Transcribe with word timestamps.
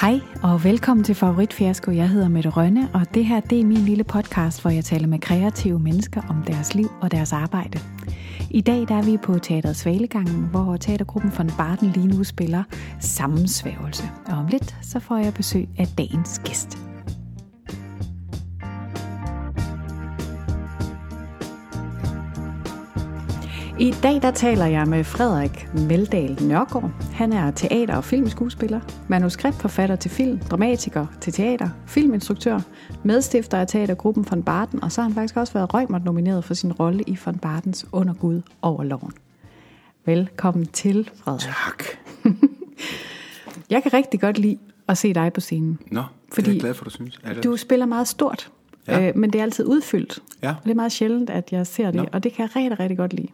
Hej 0.00 0.20
og 0.42 0.64
velkommen 0.64 1.04
til 1.04 1.14
Favoritfiasko. 1.14 1.90
Jeg 1.90 2.08
hedder 2.08 2.28
Mette 2.28 2.50
Rønne, 2.50 2.88
og 2.94 3.14
det 3.14 3.26
her 3.26 3.40
det 3.40 3.60
er 3.60 3.64
min 3.64 3.78
lille 3.78 4.04
podcast, 4.04 4.62
hvor 4.62 4.70
jeg 4.70 4.84
taler 4.84 5.06
med 5.06 5.18
kreative 5.18 5.78
mennesker 5.78 6.22
om 6.28 6.42
deres 6.46 6.74
liv 6.74 6.88
og 7.00 7.10
deres 7.10 7.32
arbejde. 7.32 7.78
I 8.50 8.60
dag 8.60 8.88
der 8.88 8.94
er 8.94 9.02
vi 9.02 9.16
på 9.16 9.38
Teateret 9.38 9.76
Svalegangen, 9.76 10.44
hvor 10.50 10.76
teatergruppen 10.76 11.32
von 11.38 11.50
Barten 11.58 11.90
lige 11.90 12.06
nu 12.06 12.24
spiller 12.24 12.62
Sammensvævelse. 13.00 14.04
Og 14.26 14.38
om 14.38 14.46
lidt 14.46 14.76
så 14.82 15.00
får 15.00 15.16
jeg 15.16 15.34
besøg 15.34 15.68
af 15.78 15.86
dagens 15.98 16.40
gæst. 16.44 16.93
I 23.80 23.94
dag 24.02 24.22
der 24.22 24.30
taler 24.30 24.66
jeg 24.66 24.86
med 24.88 25.04
Frederik 25.04 25.68
Meldal 25.88 26.38
Nørgaard. 26.42 26.90
Han 27.12 27.32
er 27.32 27.50
teater- 27.50 27.96
og 27.96 28.04
filmskuespiller, 28.04 28.80
manuskriptforfatter 29.08 29.96
til 29.96 30.10
film, 30.10 30.38
dramatiker 30.38 31.06
til 31.20 31.32
teater, 31.32 31.68
filminstruktør, 31.86 32.60
medstifter 33.04 33.58
af 33.58 33.66
teatergruppen 33.66 34.26
von 34.30 34.42
Barden, 34.42 34.82
og 34.84 34.92
så 34.92 35.00
har 35.00 35.08
han 35.08 35.14
faktisk 35.14 35.36
også 35.36 35.52
været 35.52 35.74
Røgmert 35.74 36.04
nomineret 36.04 36.44
for 36.44 36.54
sin 36.54 36.72
rolle 36.72 37.04
i 37.06 37.18
von 37.24 37.38
Bardens 37.38 37.86
Under 37.92 38.14
Gud 38.14 38.42
over 38.62 38.84
loven. 38.84 39.12
Velkommen 40.06 40.66
til, 40.66 41.10
Frederik. 41.14 41.40
Tak. 41.40 41.84
Jeg 43.70 43.82
kan 43.82 43.92
rigtig 43.92 44.20
godt 44.20 44.38
lide 44.38 44.58
at 44.88 44.98
se 44.98 45.14
dig 45.14 45.32
på 45.32 45.40
scenen. 45.40 45.78
Nå, 45.90 46.02
Fordi 46.32 46.42
det 46.44 46.48
er 46.50 46.52
jeg 46.54 46.60
glad 46.60 46.74
for, 46.74 46.84
du 46.84 46.90
synes. 46.90 47.20
Er 47.24 47.34
det? 47.34 47.44
Du 47.44 47.56
spiller 47.56 47.86
meget 47.86 48.08
stort, 48.08 48.50
Ja. 48.88 49.08
øh, 49.08 49.16
men 49.16 49.30
det 49.32 49.38
er 49.38 49.42
altid 49.42 49.66
udfyldt. 49.66 50.18
Ja. 50.42 50.48
Og 50.50 50.56
det 50.64 50.70
er 50.70 50.74
meget 50.74 50.92
sjældent, 50.92 51.30
at 51.30 51.52
jeg 51.52 51.66
ser 51.66 51.86
det, 51.86 51.94
Nå. 51.94 52.06
og 52.12 52.24
det 52.24 52.32
kan 52.32 52.42
jeg 52.42 52.56
rigtig, 52.56 52.80
rigtig 52.80 52.98
godt 52.98 53.12
lide. 53.12 53.28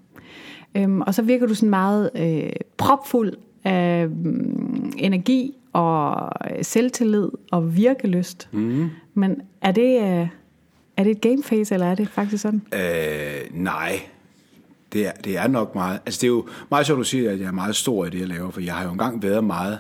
Øhm, 0.75 1.01
og 1.01 1.15
så 1.15 1.23
virker 1.23 1.47
du 1.47 1.55
sådan 1.55 1.71
meget 1.71 2.11
øh, 2.17 2.51
propfuld 2.77 3.33
af 3.65 4.09
mm, 4.09 4.93
energi 4.97 5.55
og 5.73 6.31
selvtillid 6.63 7.29
og 7.51 7.77
virkelyst. 7.77 8.49
Mm. 8.53 8.91
Men 9.15 9.43
er 9.61 9.73
det, 9.73 10.03
øh, 10.03 10.29
er 10.97 11.05
det 11.05 11.11
et 11.11 11.21
gameface, 11.21 11.75
eller 11.75 11.87
er 11.87 11.95
det 11.95 12.09
faktisk 12.09 12.43
sådan? 12.43 12.63
Øh, 12.75 13.63
nej, 13.63 14.01
det 14.93 15.07
er, 15.07 15.13
det 15.13 15.37
er 15.37 15.49
nok 15.49 15.75
meget. 15.75 16.01
Altså, 16.07 16.19
det 16.21 16.27
er 16.27 16.29
jo 16.29 16.49
meget 16.71 16.87
sjovt, 16.87 16.99
du 16.99 17.05
siger, 17.05 17.31
at 17.31 17.41
jeg 17.41 17.47
er 17.47 17.53
meget 17.53 17.77
stor 17.77 18.07
i 18.07 18.11
det, 18.11 18.21
jeg 18.21 18.29
laver, 18.29 18.51
for 18.51 18.61
jeg 18.61 18.75
har 18.75 18.85
jo 18.85 18.91
engang 18.91 19.23
været 19.23 19.45
meget 19.45 19.79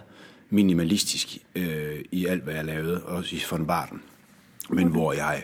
minimalistisk 0.50 1.38
øh, 1.56 1.98
i 2.12 2.26
alt, 2.26 2.44
hvad 2.44 2.54
jeg 2.54 2.64
lavede, 2.64 3.02
også 3.02 3.36
i 3.36 3.40
von 3.50 3.66
Barden. 3.66 4.02
Men 4.70 4.78
okay. 4.78 4.90
hvor 4.90 5.12
jeg 5.12 5.42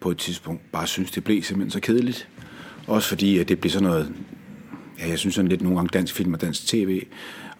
på 0.00 0.10
et 0.10 0.18
tidspunkt 0.18 0.72
bare 0.72 0.86
synes, 0.86 1.10
det 1.10 1.24
blev 1.24 1.42
simpelthen 1.42 1.70
så 1.70 1.80
kedeligt. 1.80 2.28
Også 2.86 3.08
fordi, 3.08 3.38
at 3.38 3.48
det 3.48 3.60
blev 3.60 3.70
sådan 3.70 3.88
noget... 3.88 4.12
Ja, 5.00 5.08
jeg 5.08 5.18
synes 5.18 5.34
sådan 5.34 5.48
lidt 5.48 5.62
nogle 5.62 5.76
gange 5.78 5.90
dansk 5.92 6.14
film 6.14 6.34
og 6.34 6.40
dansk 6.40 6.66
tv 6.66 7.02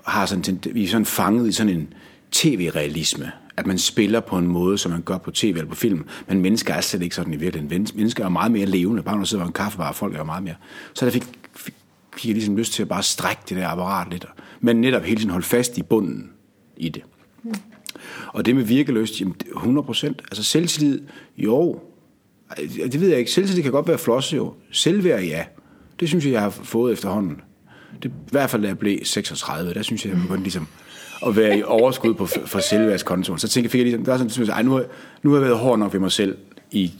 har 0.07 0.27
sådan, 0.27 0.61
vi 0.73 0.85
er 0.85 0.89
sådan 0.89 1.07
fanget 1.07 1.49
i 1.49 1.53
sådan 1.53 1.73
en 1.77 1.93
tv-realisme. 2.33 3.33
At 3.57 3.67
man 3.67 3.79
spiller 3.79 4.21
på 4.21 4.39
en 4.39 4.47
måde, 4.47 4.79
som 4.79 4.93
man 4.93 5.03
gør 5.03 5.19
på 5.19 5.31
tv 5.31 5.47
eller 5.57 5.69
på 5.71 5.75
film. 5.75 6.05
Men 6.29 6.41
mennesker 6.41 6.75
er 6.75 6.81
slet 6.81 7.03
ikke 7.03 7.15
sådan 7.15 7.33
i 7.35 7.37
virkeligheden. 7.37 7.79
Men- 7.79 7.89
Mennesker 7.95 8.25
er 8.25 8.29
meget 8.29 8.53
mere 8.53 8.67
levende. 8.67 9.03
Bare 9.03 9.15
når 9.15 9.23
du 9.23 9.29
sidder 9.29 9.45
ved 9.45 9.49
en 9.49 9.53
kaffebar, 9.53 9.89
og 9.89 9.95
folk 9.95 10.15
er 10.15 10.19
jo 10.19 10.25
meget 10.25 10.43
mere. 10.43 10.55
Så 10.95 11.05
der 11.05 11.11
fik, 11.13 11.23
fik, 11.57 11.75
fik 12.17 12.27
jeg 12.27 12.35
ligesom 12.35 12.57
lyst 12.57 12.73
til 12.73 12.83
at 12.83 12.89
bare 12.89 13.03
strække 13.03 13.43
det 13.49 13.57
der 13.57 13.69
apparat 13.69 14.11
lidt. 14.11 14.27
Men 14.61 14.81
netop 14.81 15.03
hele 15.03 15.17
tiden 15.21 15.31
holde 15.31 15.47
fast 15.47 15.79
i 15.79 15.83
bunden 15.83 16.31
i 16.77 16.89
det. 16.89 17.03
Og 18.29 18.47
det 18.47 18.57
med 18.57 18.63
virkeløst, 18.65 19.21
jamen 19.21 19.35
det- 19.39 19.47
100 19.57 19.85
procent. 19.87 20.23
Altså 20.31 20.45
selvtillid, 20.45 21.01
jo. 21.39 21.81
Det 22.83 23.01
ved 23.01 23.09
jeg 23.09 23.19
ikke. 23.19 23.31
Selvtillid 23.31 23.63
kan 23.63 23.73
godt 23.73 23.89
være 23.89 23.99
flosse 23.99 24.37
jo. 24.37 24.55
Selvværd, 24.71 25.23
ja. 25.23 25.45
Det 26.03 26.09
synes 26.09 26.25
jeg, 26.25 26.33
jeg 26.33 26.41
har 26.41 26.51
fået 26.51 26.93
efterhånden. 26.93 27.41
Det, 28.03 28.09
I 28.09 28.31
hvert 28.31 28.51
fald, 28.51 28.63
da 28.63 28.69
jeg 28.69 28.79
blev 28.79 28.99
36, 29.05 29.75
der 29.75 29.83
synes 29.83 30.05
jeg, 30.05 30.13
jeg 30.13 30.21
begyndte 30.23 30.43
ligesom 30.43 30.67
at 31.27 31.37
være 31.37 31.59
i 31.59 31.63
overskud 31.63 32.15
på, 32.15 32.27
for 32.27 32.59
selvværdskontoen. 32.59 33.39
Så 33.39 33.49
tænkte 33.49 33.67
jeg, 33.67 33.71
fik 33.71 33.79
jeg 33.79 33.85
ligesom, 33.85 34.05
der 34.05 34.13
er 34.13 34.17
sådan, 34.17 34.31
synes 34.31 34.49
jeg, 34.49 34.63
nu, 34.63 34.73
har, 34.73 34.85
nu 35.23 35.31
har 35.31 35.37
jeg 35.37 35.47
været 35.47 35.59
hård 35.59 35.79
nok 35.79 35.93
ved 35.93 36.01
mig 36.01 36.13
selv 36.13 36.37
i 36.71 36.93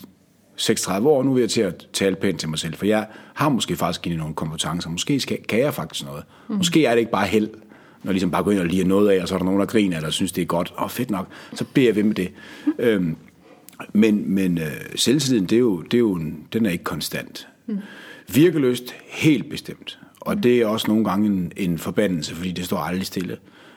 36 0.57 1.09
år, 1.09 1.23
nu 1.23 1.35
er 1.35 1.39
jeg 1.39 1.51
til 1.51 1.61
at 1.61 1.89
tale 1.93 2.17
pænt 2.17 2.41
til 2.41 2.49
mig 2.49 2.59
selv, 2.59 2.75
for 2.75 2.87
jeg 2.87 3.07
har 3.35 3.49
måske 3.49 3.77
faktisk 3.77 4.03
givet 4.03 4.19
nogle 4.19 4.35
kompetencer. 4.35 4.91
Måske 4.91 5.21
skal, 5.21 5.39
kan 5.49 5.59
jeg 5.59 5.75
faktisk 5.75 6.05
noget. 6.05 6.25
Mm. 6.49 6.55
Måske 6.55 6.87
er 6.87 6.91
det 6.91 6.99
ikke 6.99 7.13
bare 7.13 7.27
held, 7.27 7.49
når 7.49 8.11
jeg 8.11 8.13
ligesom 8.13 8.31
bare 8.31 8.43
går 8.43 8.51
ind 8.51 8.61
og 8.61 8.67
liger 8.67 8.85
noget 8.85 9.11
af, 9.11 9.23
og 9.23 9.29
så 9.29 9.35
er 9.35 9.39
der 9.39 9.45
nogen, 9.45 9.61
der 9.61 9.67
griner, 9.67 9.97
eller 9.97 10.11
synes, 10.11 10.33
det 10.33 10.43
er 10.43 10.47
godt. 10.47 10.73
Åh, 10.79 10.85
oh, 10.85 10.91
fedt 10.91 11.11
nok. 11.11 11.27
Så 11.55 11.65
beder 11.75 11.87
jeg 11.87 11.97
ved 11.97 12.03
med 12.03 12.15
det. 12.15 12.33
Øhm, 12.79 13.17
men 13.93 14.35
men 14.35 14.59
øh, 14.59 14.73
selvtilliden, 14.97 15.47
det 15.47 15.57
er 15.57 15.61
jo, 15.61 15.83
det 15.83 15.95
er 15.95 15.99
jo 15.99 16.15
en, 16.15 16.47
den 16.53 16.67
er 16.67 16.71
ikke 16.71 16.85
konstant. 16.85 17.49
Mm. 17.67 17.79
Virkeløst, 18.35 18.95
helt 19.09 19.51
bestemt. 19.51 19.99
Og 20.21 20.43
det 20.43 20.59
er 20.63 20.67
også 20.67 20.89
nogle 20.89 21.05
gange 21.05 21.27
en, 21.27 21.53
en 21.57 21.79
forbandelse, 21.79 22.35
fordi 22.35 22.53
det 22.53 22.65
står 22.65 22.79
aldrig 22.79 23.07
stille. 23.07 23.37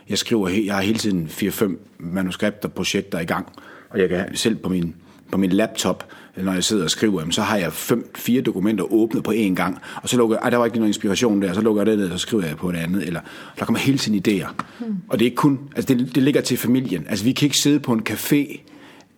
Jeg 0.10 0.18
skriver, 0.18 0.50
jeg 0.50 0.76
har 0.76 0.82
hele 0.82 1.00
tiden 1.00 1.28
4-5 1.32 1.72
manuskripter, 2.00 2.70
projekter 2.70 3.20
i 3.20 3.26
gang, 3.26 3.48
og 3.90 4.00
jeg 4.00 4.10
kan 4.10 4.36
selv 4.36 4.56
på 4.56 4.70
min, 4.70 4.96
på 5.32 5.38
min 5.38 5.50
laptop, 5.50 6.08
når 6.38 6.54
jeg 6.54 6.64
sidder 6.64 6.84
og 6.84 6.90
skriver, 6.90 7.20
jamen, 7.20 7.32
så 7.32 7.42
har 7.42 7.58
jeg 7.58 7.74
fem, 7.74 8.12
fire 8.16 8.42
dokumenter 8.42 8.94
åbnet 8.94 9.24
på 9.24 9.32
én 9.32 9.54
gang, 9.54 9.78
og 10.04 10.10
så 10.10 10.18
lukker 10.18 10.38
jeg, 10.44 10.52
der 10.52 10.58
var 10.58 10.66
ikke 10.66 10.78
noget 10.78 10.90
inspiration 10.90 11.42
der, 11.42 11.54
så 11.54 11.62
lukker 11.62 11.82
jeg 11.82 11.86
det 11.88 11.98
ned, 11.98 12.12
og 12.12 12.20
så 12.20 12.24
skriver 12.24 12.46
jeg 12.46 12.58
på 12.58 12.70
et 12.70 12.76
andet, 12.76 13.08
eller 13.08 13.20
der 13.60 13.66
kommer 13.66 13.80
hele 13.80 13.98
tiden 13.98 14.24
idéer. 14.28 14.50
Mm. 14.80 14.96
Og 15.10 15.20
det 15.20 15.26
er 15.26 15.28
ikke 15.30 15.36
kun, 15.36 15.60
altså 15.76 15.94
det, 15.94 16.16
det 16.16 16.24
ligger 16.24 16.42
til 16.42 16.58
familien. 16.58 17.06
Altså 17.10 17.26
vi 17.26 17.32
kan 17.32 17.46
ikke 17.46 17.58
sidde 17.58 17.80
på 17.80 17.94
en 17.94 18.02
café, 18.10 18.60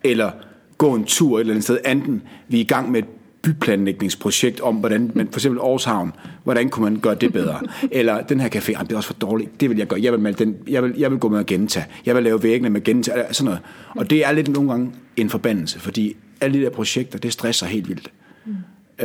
eller 0.04 0.30
gå 0.78 0.94
en 0.94 1.04
tur 1.04 1.36
et 1.36 1.40
eller 1.40 1.52
andet 1.52 1.64
sted. 1.64 1.78
Enten 1.86 2.22
vi 2.48 2.56
er 2.56 2.60
i 2.60 2.64
gang 2.64 2.90
med 2.90 3.02
et 3.02 3.08
byplanlægningsprojekt 3.42 4.60
om, 4.60 4.76
hvordan 4.76 5.10
man, 5.14 5.28
for 5.30 5.38
eksempel 5.38 5.60
Aarhushavn, 5.60 6.12
hvordan 6.44 6.68
kunne 6.68 6.84
man 6.84 7.00
gøre 7.00 7.14
det 7.14 7.32
bedre? 7.32 7.60
Eller 7.90 8.20
den 8.22 8.40
her 8.40 8.48
café, 8.48 8.82
det 8.82 8.92
er 8.92 8.96
også 8.96 9.06
for 9.06 9.14
dårligt, 9.14 9.60
det 9.60 9.70
vil 9.70 9.78
jeg 9.78 9.86
gøre. 9.86 10.02
Jeg 10.02 10.12
vil, 10.12 10.20
male 10.20 10.36
den, 10.36 10.56
jeg 10.68 10.82
vil, 10.82 10.94
jeg 10.96 11.10
vil 11.10 11.18
gå 11.18 11.28
med 11.28 11.38
at 11.38 11.46
gentage, 11.46 11.86
Jeg 12.06 12.14
vil 12.14 12.22
lave 12.22 12.42
væggene 12.42 12.70
med 12.70 12.84
gentage, 12.84 13.18
eller 13.18 13.32
Sådan 13.32 13.44
noget. 13.44 13.60
Og 13.96 14.10
det 14.10 14.26
er 14.26 14.32
lidt 14.32 14.48
nogle 14.48 14.70
gange 14.70 14.92
en 15.16 15.30
forbandelse, 15.30 15.80
fordi 15.80 16.16
alle 16.40 16.58
de 16.58 16.64
der 16.64 16.70
projekter, 16.70 17.18
det 17.18 17.32
stresser 17.32 17.66
helt 17.66 17.88
vildt. 17.88 18.12
Mm. 18.46 18.54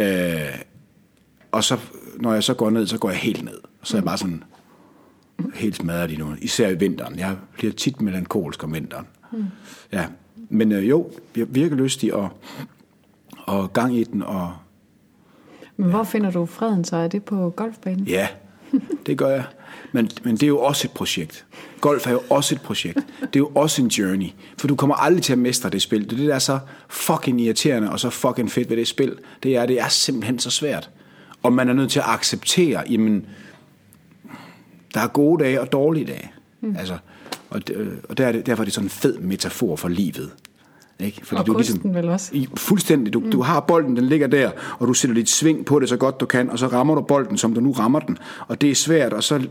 Øh, 0.01 0.57
og 1.51 1.63
så, 1.63 1.77
når 2.15 2.33
jeg 2.33 2.43
så 2.43 2.53
går 2.53 2.69
ned, 2.69 2.87
så 2.87 2.97
går 2.97 3.09
jeg 3.09 3.19
helt 3.19 3.43
ned. 3.43 3.57
Så 3.83 3.97
er 3.97 3.99
jeg 3.99 4.05
bare 4.05 4.17
sådan 4.17 4.43
helt 5.53 5.75
smadret 5.75 6.11
i 6.11 6.15
nu. 6.15 6.35
Især 6.41 6.69
i 6.69 6.75
vinteren. 6.75 7.19
Jeg 7.19 7.35
bliver 7.57 7.73
tit 7.73 8.01
melankolsk 8.01 8.63
om 8.63 8.73
vinteren. 8.73 9.05
Mm. 9.31 9.43
Ja. 9.91 10.05
Men 10.49 10.71
øh, 10.71 10.89
jo, 10.89 11.11
jeg 11.37 11.45
virker 11.49 11.75
lystig 11.75 12.13
og, 12.13 12.29
og 13.43 13.73
gang 13.73 13.97
i 13.97 14.03
den. 14.03 14.23
Og 14.23 14.53
Men 15.77 15.89
hvor 15.89 16.03
finder 16.03 16.31
du 16.31 16.45
freden 16.45 16.83
så? 16.85 16.95
Er 16.95 17.07
det 17.07 17.23
på 17.23 17.49
golfbanen? 17.49 18.05
ja, 18.07 18.27
det 19.05 19.17
gør 19.17 19.29
jeg. 19.29 19.43
Men, 19.91 20.09
men 20.23 20.33
det 20.35 20.43
er 20.43 20.47
jo 20.47 20.59
også 20.59 20.87
et 20.87 20.91
projekt. 20.91 21.45
Golf 21.81 22.07
er 22.07 22.11
jo 22.11 22.21
også 22.29 22.55
et 22.55 22.61
projekt. 22.61 22.95
Det 23.19 23.35
er 23.35 23.39
jo 23.39 23.51
også 23.55 23.81
en 23.81 23.87
journey. 23.87 24.27
For 24.57 24.67
du 24.67 24.75
kommer 24.75 24.95
aldrig 24.95 25.23
til 25.23 25.33
at 25.33 25.39
mestre 25.39 25.69
det 25.69 25.81
spil. 25.81 26.03
Det 26.03 26.11
er 26.13 26.17
det, 26.17 26.27
der 26.27 26.35
er 26.35 26.39
så 26.39 26.59
fucking 26.89 27.41
irriterende 27.41 27.91
og 27.91 27.99
så 27.99 28.09
fucking 28.09 28.51
fedt 28.51 28.69
ved 28.69 28.77
det 28.77 28.87
spil. 28.87 29.15
Det 29.43 29.55
er, 29.57 29.65
det 29.65 29.79
er 29.81 29.87
simpelthen 29.87 30.39
så 30.39 30.49
svært. 30.49 30.89
Og 31.43 31.53
man 31.53 31.69
er 31.69 31.73
nødt 31.73 31.91
til 31.91 31.99
at 31.99 32.05
acceptere, 32.07 32.83
jamen, 32.89 33.25
der 34.93 34.99
er 35.01 35.07
gode 35.07 35.43
dage 35.43 35.61
og 35.61 35.71
dårlige 35.71 36.05
dage. 36.05 36.31
Mm. 36.61 36.75
Altså, 36.79 36.97
og, 37.49 37.67
det- 37.67 37.99
og 38.09 38.17
der 38.17 38.27
er 38.27 38.31
det, 38.31 38.45
derfor 38.45 38.63
er 38.63 38.65
det 38.65 38.73
sådan 38.73 38.85
en 38.85 38.89
fed 38.89 39.17
metafor 39.17 39.75
for 39.75 39.87
livet. 39.89 40.31
Ikke? 40.99 41.25
Fordi 41.25 41.39
Og 41.39 41.55
kunsten 41.55 41.95
vel 41.95 42.09
også. 42.09 42.29
I, 42.33 42.47
fuldstændig. 42.55 43.13
Du, 43.13 43.19
mm. 43.19 43.31
du 43.31 43.41
har 43.41 43.59
bolden, 43.59 43.95
den 43.97 44.05
ligger 44.05 44.27
der, 44.27 44.51
og 44.79 44.87
du 44.87 44.93
sætter 44.93 45.15
lidt 45.15 45.29
sving 45.29 45.65
på 45.65 45.79
det 45.79 45.89
så 45.89 45.97
godt 45.97 46.19
du 46.19 46.25
kan, 46.25 46.49
og 46.49 46.59
så 46.59 46.67
rammer 46.67 46.95
du 46.95 47.01
bolden, 47.01 47.37
som 47.37 47.53
du 47.53 47.61
nu 47.61 47.71
rammer 47.71 47.99
den. 47.99 48.17
Og 48.47 48.61
det 48.61 48.71
er 48.71 48.75
svært, 48.75 49.13
og 49.13 49.23
så 49.23 49.47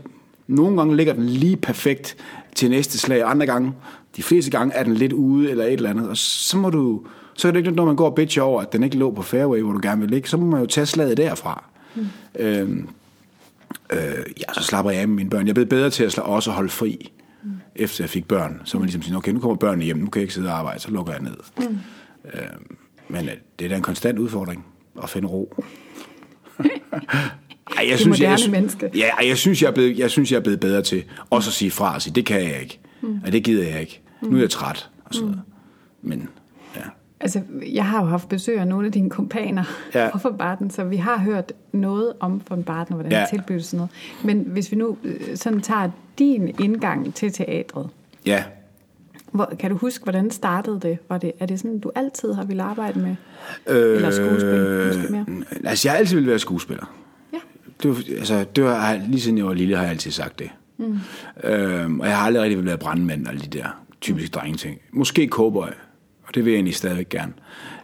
nogle 0.47 0.77
gange 0.77 0.95
ligger 0.95 1.13
den 1.13 1.25
lige 1.25 1.57
perfekt 1.57 2.17
til 2.55 2.69
næste 2.69 2.97
slag, 2.97 3.23
andre 3.25 3.45
gange, 3.45 3.73
de 4.17 4.23
fleste 4.23 4.51
gange 4.51 4.73
er 4.73 4.83
den 4.83 4.93
lidt 4.93 5.13
ude 5.13 5.51
eller 5.51 5.65
et 5.65 5.73
eller 5.73 5.89
andet, 5.89 6.09
og 6.09 6.17
så 6.17 6.57
må 6.57 6.69
du, 6.69 7.01
så 7.33 7.47
er 7.47 7.51
det 7.51 7.59
ikke 7.59 7.71
når 7.71 7.85
man 7.85 7.95
går 7.95 8.05
og 8.05 8.15
bitcher 8.15 8.43
over, 8.43 8.61
at 8.61 8.73
den 8.73 8.83
ikke 8.83 8.97
lå 8.97 9.11
på 9.11 9.21
fairway, 9.21 9.61
hvor 9.61 9.73
du 9.73 9.79
gerne 9.83 10.01
vil 10.01 10.09
ligge, 10.09 10.29
så 10.29 10.37
må 10.37 10.45
man 10.45 10.59
jo 10.59 10.65
tage 10.65 10.85
slaget 10.85 11.17
derfra. 11.17 11.63
Mm. 11.95 12.05
Øhm, 12.39 12.87
øh, 13.93 13.99
ja, 14.39 14.53
så 14.53 14.63
slapper 14.63 14.91
jeg 14.91 15.01
af 15.01 15.07
med 15.07 15.15
mine 15.15 15.29
børn. 15.29 15.41
Jeg 15.41 15.49
er 15.49 15.53
blevet 15.53 15.69
bedre 15.69 15.89
til 15.89 16.03
at 16.03 16.19
også 16.19 16.51
holde 16.51 16.69
fri, 16.69 17.11
mm. 17.43 17.51
efter 17.75 18.03
jeg 18.03 18.09
fik 18.09 18.27
børn. 18.27 18.61
Så 18.65 18.77
man 18.77 18.85
ligesom 18.85 19.01
siger, 19.01 19.17
okay, 19.17 19.31
nu 19.31 19.39
kommer 19.39 19.55
børnene 19.55 19.85
hjem, 19.85 19.97
nu 19.97 20.05
kan 20.05 20.19
jeg 20.19 20.23
ikke 20.23 20.33
sidde 20.33 20.49
og 20.49 20.57
arbejde, 20.57 20.79
så 20.79 20.91
lukker 20.91 21.13
jeg 21.13 21.21
ned. 21.21 21.37
Mm. 21.57 21.77
Øh, 22.33 22.41
men 23.07 23.29
det 23.59 23.65
er 23.65 23.69
da 23.69 23.75
en 23.75 23.81
konstant 23.81 24.19
udfordring 24.19 24.65
at 25.03 25.09
finde 25.09 25.27
ro. 25.27 25.55
Ej, 27.77 27.89
jeg 27.89 27.99
moderne 28.07 28.31
jeg, 28.31 28.39
jeg, 28.43 28.51
menneske. 28.51 28.89
Ja, 28.95 29.09
jeg 29.27 29.37
synes, 29.37 29.61
jeg 29.61 29.67
er, 29.67 29.71
blevet, 29.71 29.99
jeg 29.99 30.11
synes, 30.11 30.31
jeg 30.31 30.37
er 30.37 30.41
blevet 30.41 30.59
bedre 30.59 30.81
til 30.81 31.03
også 31.29 31.49
at 31.49 31.53
sige 31.53 31.71
fra 31.71 31.95
og 31.95 32.01
sige, 32.01 32.13
det 32.13 32.25
kan 32.25 32.43
jeg 32.43 32.61
ikke. 32.61 32.79
Mm. 33.01 33.19
Ja, 33.25 33.29
det 33.29 33.43
gider 33.43 33.67
jeg 33.69 33.81
ikke. 33.81 34.01
Nu 34.21 34.35
er 34.35 34.41
jeg 34.41 34.49
træt 34.49 34.89
og 35.05 35.13
sådan 35.13 35.29
noget. 35.29 35.41
Men. 36.01 36.29
Altså, 37.23 37.41
jeg 37.73 37.85
har 37.85 38.01
jo 38.03 38.05
haft 38.07 38.29
besøg 38.29 38.59
af 38.59 38.67
nogle 38.67 38.85
af 38.85 38.91
dine 38.91 39.09
kompaner 39.09 39.63
Ja. 39.93 40.07
fra 40.11 40.19
von 40.23 40.37
Barden, 40.37 40.69
så 40.69 40.83
vi 40.83 40.95
har 40.97 41.17
hørt 41.17 41.53
noget 41.71 42.13
om 42.19 42.41
von 42.49 42.63
Barden, 42.63 42.93
og 42.93 42.95
hvordan 42.95 43.11
Ja. 43.11 43.19
ja. 43.19 43.25
tilbyder 43.29 43.59
sådan 43.61 43.77
noget. 43.77 43.91
Men 44.23 44.39
hvis 44.53 44.71
vi 44.71 44.75
nu 44.77 44.97
øh, 45.03 45.35
sådan 45.35 45.61
tager 45.61 45.89
din 46.19 46.55
indgang 46.59 47.13
til 47.13 47.31
teatret, 47.33 47.89
Ja, 48.25 48.43
hvor, 49.31 49.53
kan 49.59 49.69
du 49.71 49.77
huske, 49.77 50.03
hvordan 50.03 50.31
startede 50.31 50.79
det? 50.81 50.97
Var 51.09 51.17
det? 51.17 51.31
Er 51.39 51.45
det 51.45 51.59
sådan, 51.59 51.79
du 51.79 51.91
altid 51.95 52.33
har 52.33 52.43
ville 52.45 52.63
arbejde 52.63 52.99
med? 52.99 53.15
Øh, 53.67 53.95
Eller 53.95 54.11
skuespil, 54.11 54.85
måske 54.87 55.11
mere? 55.11 55.25
Altså, 55.65 55.87
jeg 55.87 55.93
har 55.93 55.97
altid 55.99 56.15
vil 56.15 56.27
være 56.27 56.39
skuespiller. 56.39 56.93
Ja. 57.33 57.37
Det 57.83 57.89
var, 57.89 57.97
altså, 58.17 58.45
det 58.55 58.63
var, 58.63 58.99
lige 59.07 59.21
siden 59.21 59.37
jeg 59.37 59.45
var 59.45 59.53
lille, 59.53 59.75
har 59.75 59.83
jeg 59.83 59.91
altid 59.91 60.11
sagt 60.11 60.39
det. 60.39 60.49
Mm. 60.77 60.99
Øhm, 61.43 61.99
og 61.99 62.07
jeg 62.07 62.17
har 62.17 62.25
aldrig 62.25 62.43
rigtig 62.43 62.65
været 62.65 62.79
brandmand 62.79 63.25
og 63.25 63.31
alle 63.31 63.41
de 63.45 63.57
der 63.57 63.65
typisk 64.01 64.33
drengeting. 64.35 64.77
Måske 64.91 65.27
cowboy, 65.27 65.67
og 66.33 66.35
det 66.35 66.45
vil 66.45 66.51
jeg 66.51 66.57
egentlig 66.57 66.75
stadigvæk 66.75 67.09
gerne. 67.09 67.33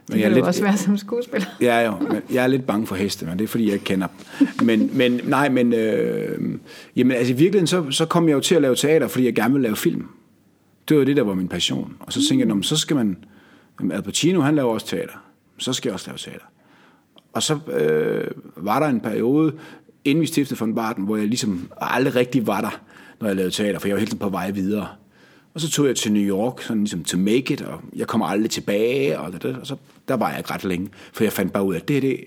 Men 0.08 0.16
det 0.16 0.22
jeg 0.22 0.30
er 0.30 0.34
lidt, 0.34 0.44
også 0.44 0.62
være 0.62 0.76
som 0.76 0.96
skuespiller. 0.96 1.46
Ja, 1.60 1.86
jo, 1.86 1.92
men 1.98 2.22
jeg 2.32 2.42
er 2.42 2.46
lidt 2.46 2.66
bange 2.66 2.86
for 2.86 2.94
heste, 2.94 3.26
men 3.26 3.38
det 3.38 3.44
er 3.44 3.48
fordi, 3.48 3.64
jeg 3.64 3.72
ikke 3.72 3.84
kender 3.84 4.06
dem. 4.06 4.48
Men, 4.66 4.90
men 4.94 5.20
nej, 5.24 5.48
men 5.48 5.72
øh, 5.72 6.58
jamen, 6.96 7.16
altså, 7.16 7.32
i 7.32 7.36
virkeligheden, 7.36 7.66
så, 7.66 7.90
så 7.90 8.06
kom 8.06 8.28
jeg 8.28 8.34
jo 8.34 8.40
til 8.40 8.54
at 8.54 8.62
lave 8.62 8.74
teater, 8.74 9.08
fordi 9.08 9.24
jeg 9.24 9.34
gerne 9.34 9.52
ville 9.52 9.62
lave 9.62 9.76
film. 9.76 10.08
Det 10.88 10.98
var 10.98 11.04
det, 11.04 11.16
der 11.16 11.22
var 11.22 11.34
min 11.34 11.48
passion. 11.48 11.96
Og 12.00 12.12
så 12.12 12.20
tænkte 12.28 12.48
jeg, 12.48 12.64
så 12.64 12.76
skal 12.76 12.96
man... 12.96 13.16
Al 13.92 14.02
Pacino, 14.02 14.40
han 14.40 14.54
laver 14.54 14.72
også 14.72 14.86
teater. 14.86 15.24
Så 15.58 15.72
skal 15.72 15.88
jeg 15.88 15.94
også 15.94 16.10
lave 16.10 16.18
teater. 16.18 16.46
Og 17.32 17.42
så 17.42 17.58
øh, 17.72 18.26
var 18.56 18.80
der 18.80 18.86
en 18.86 19.00
periode, 19.00 19.52
inden 20.04 20.22
vi 20.22 20.26
stiftede 20.26 20.60
von 20.60 20.74
Barton, 20.74 21.04
hvor 21.04 21.16
jeg 21.16 21.26
ligesom 21.26 21.70
aldrig 21.80 22.16
rigtig 22.16 22.46
var 22.46 22.60
der, 22.60 22.80
når 23.20 23.26
jeg 23.28 23.36
lavede 23.36 23.54
teater, 23.54 23.78
for 23.78 23.88
jeg 23.88 23.94
var 23.94 24.00
helt 24.00 24.20
på 24.20 24.28
vej 24.28 24.50
videre. 24.50 24.86
Og 25.54 25.60
så 25.60 25.70
tog 25.70 25.86
jeg 25.86 25.96
til 25.96 26.12
New 26.12 26.22
York, 26.22 26.62
sådan 26.62 26.78
ligesom 26.78 27.04
to 27.04 27.18
make 27.18 27.54
it, 27.54 27.62
og 27.62 27.80
jeg 27.96 28.06
kommer 28.06 28.26
aldrig 28.26 28.50
tilbage, 28.50 29.20
og, 29.20 29.32
det, 29.32 29.44
og 29.44 29.66
så 29.66 29.76
der 30.08 30.14
var 30.14 30.28
jeg 30.28 30.38
ikke 30.38 30.50
ret 30.50 30.64
længe, 30.64 30.88
for 31.12 31.24
jeg 31.24 31.32
fandt 31.32 31.52
bare 31.52 31.64
ud 31.64 31.74
af, 31.74 31.78
at 31.78 31.88
det 31.88 31.96
er 31.96 32.00
det, 32.00 32.24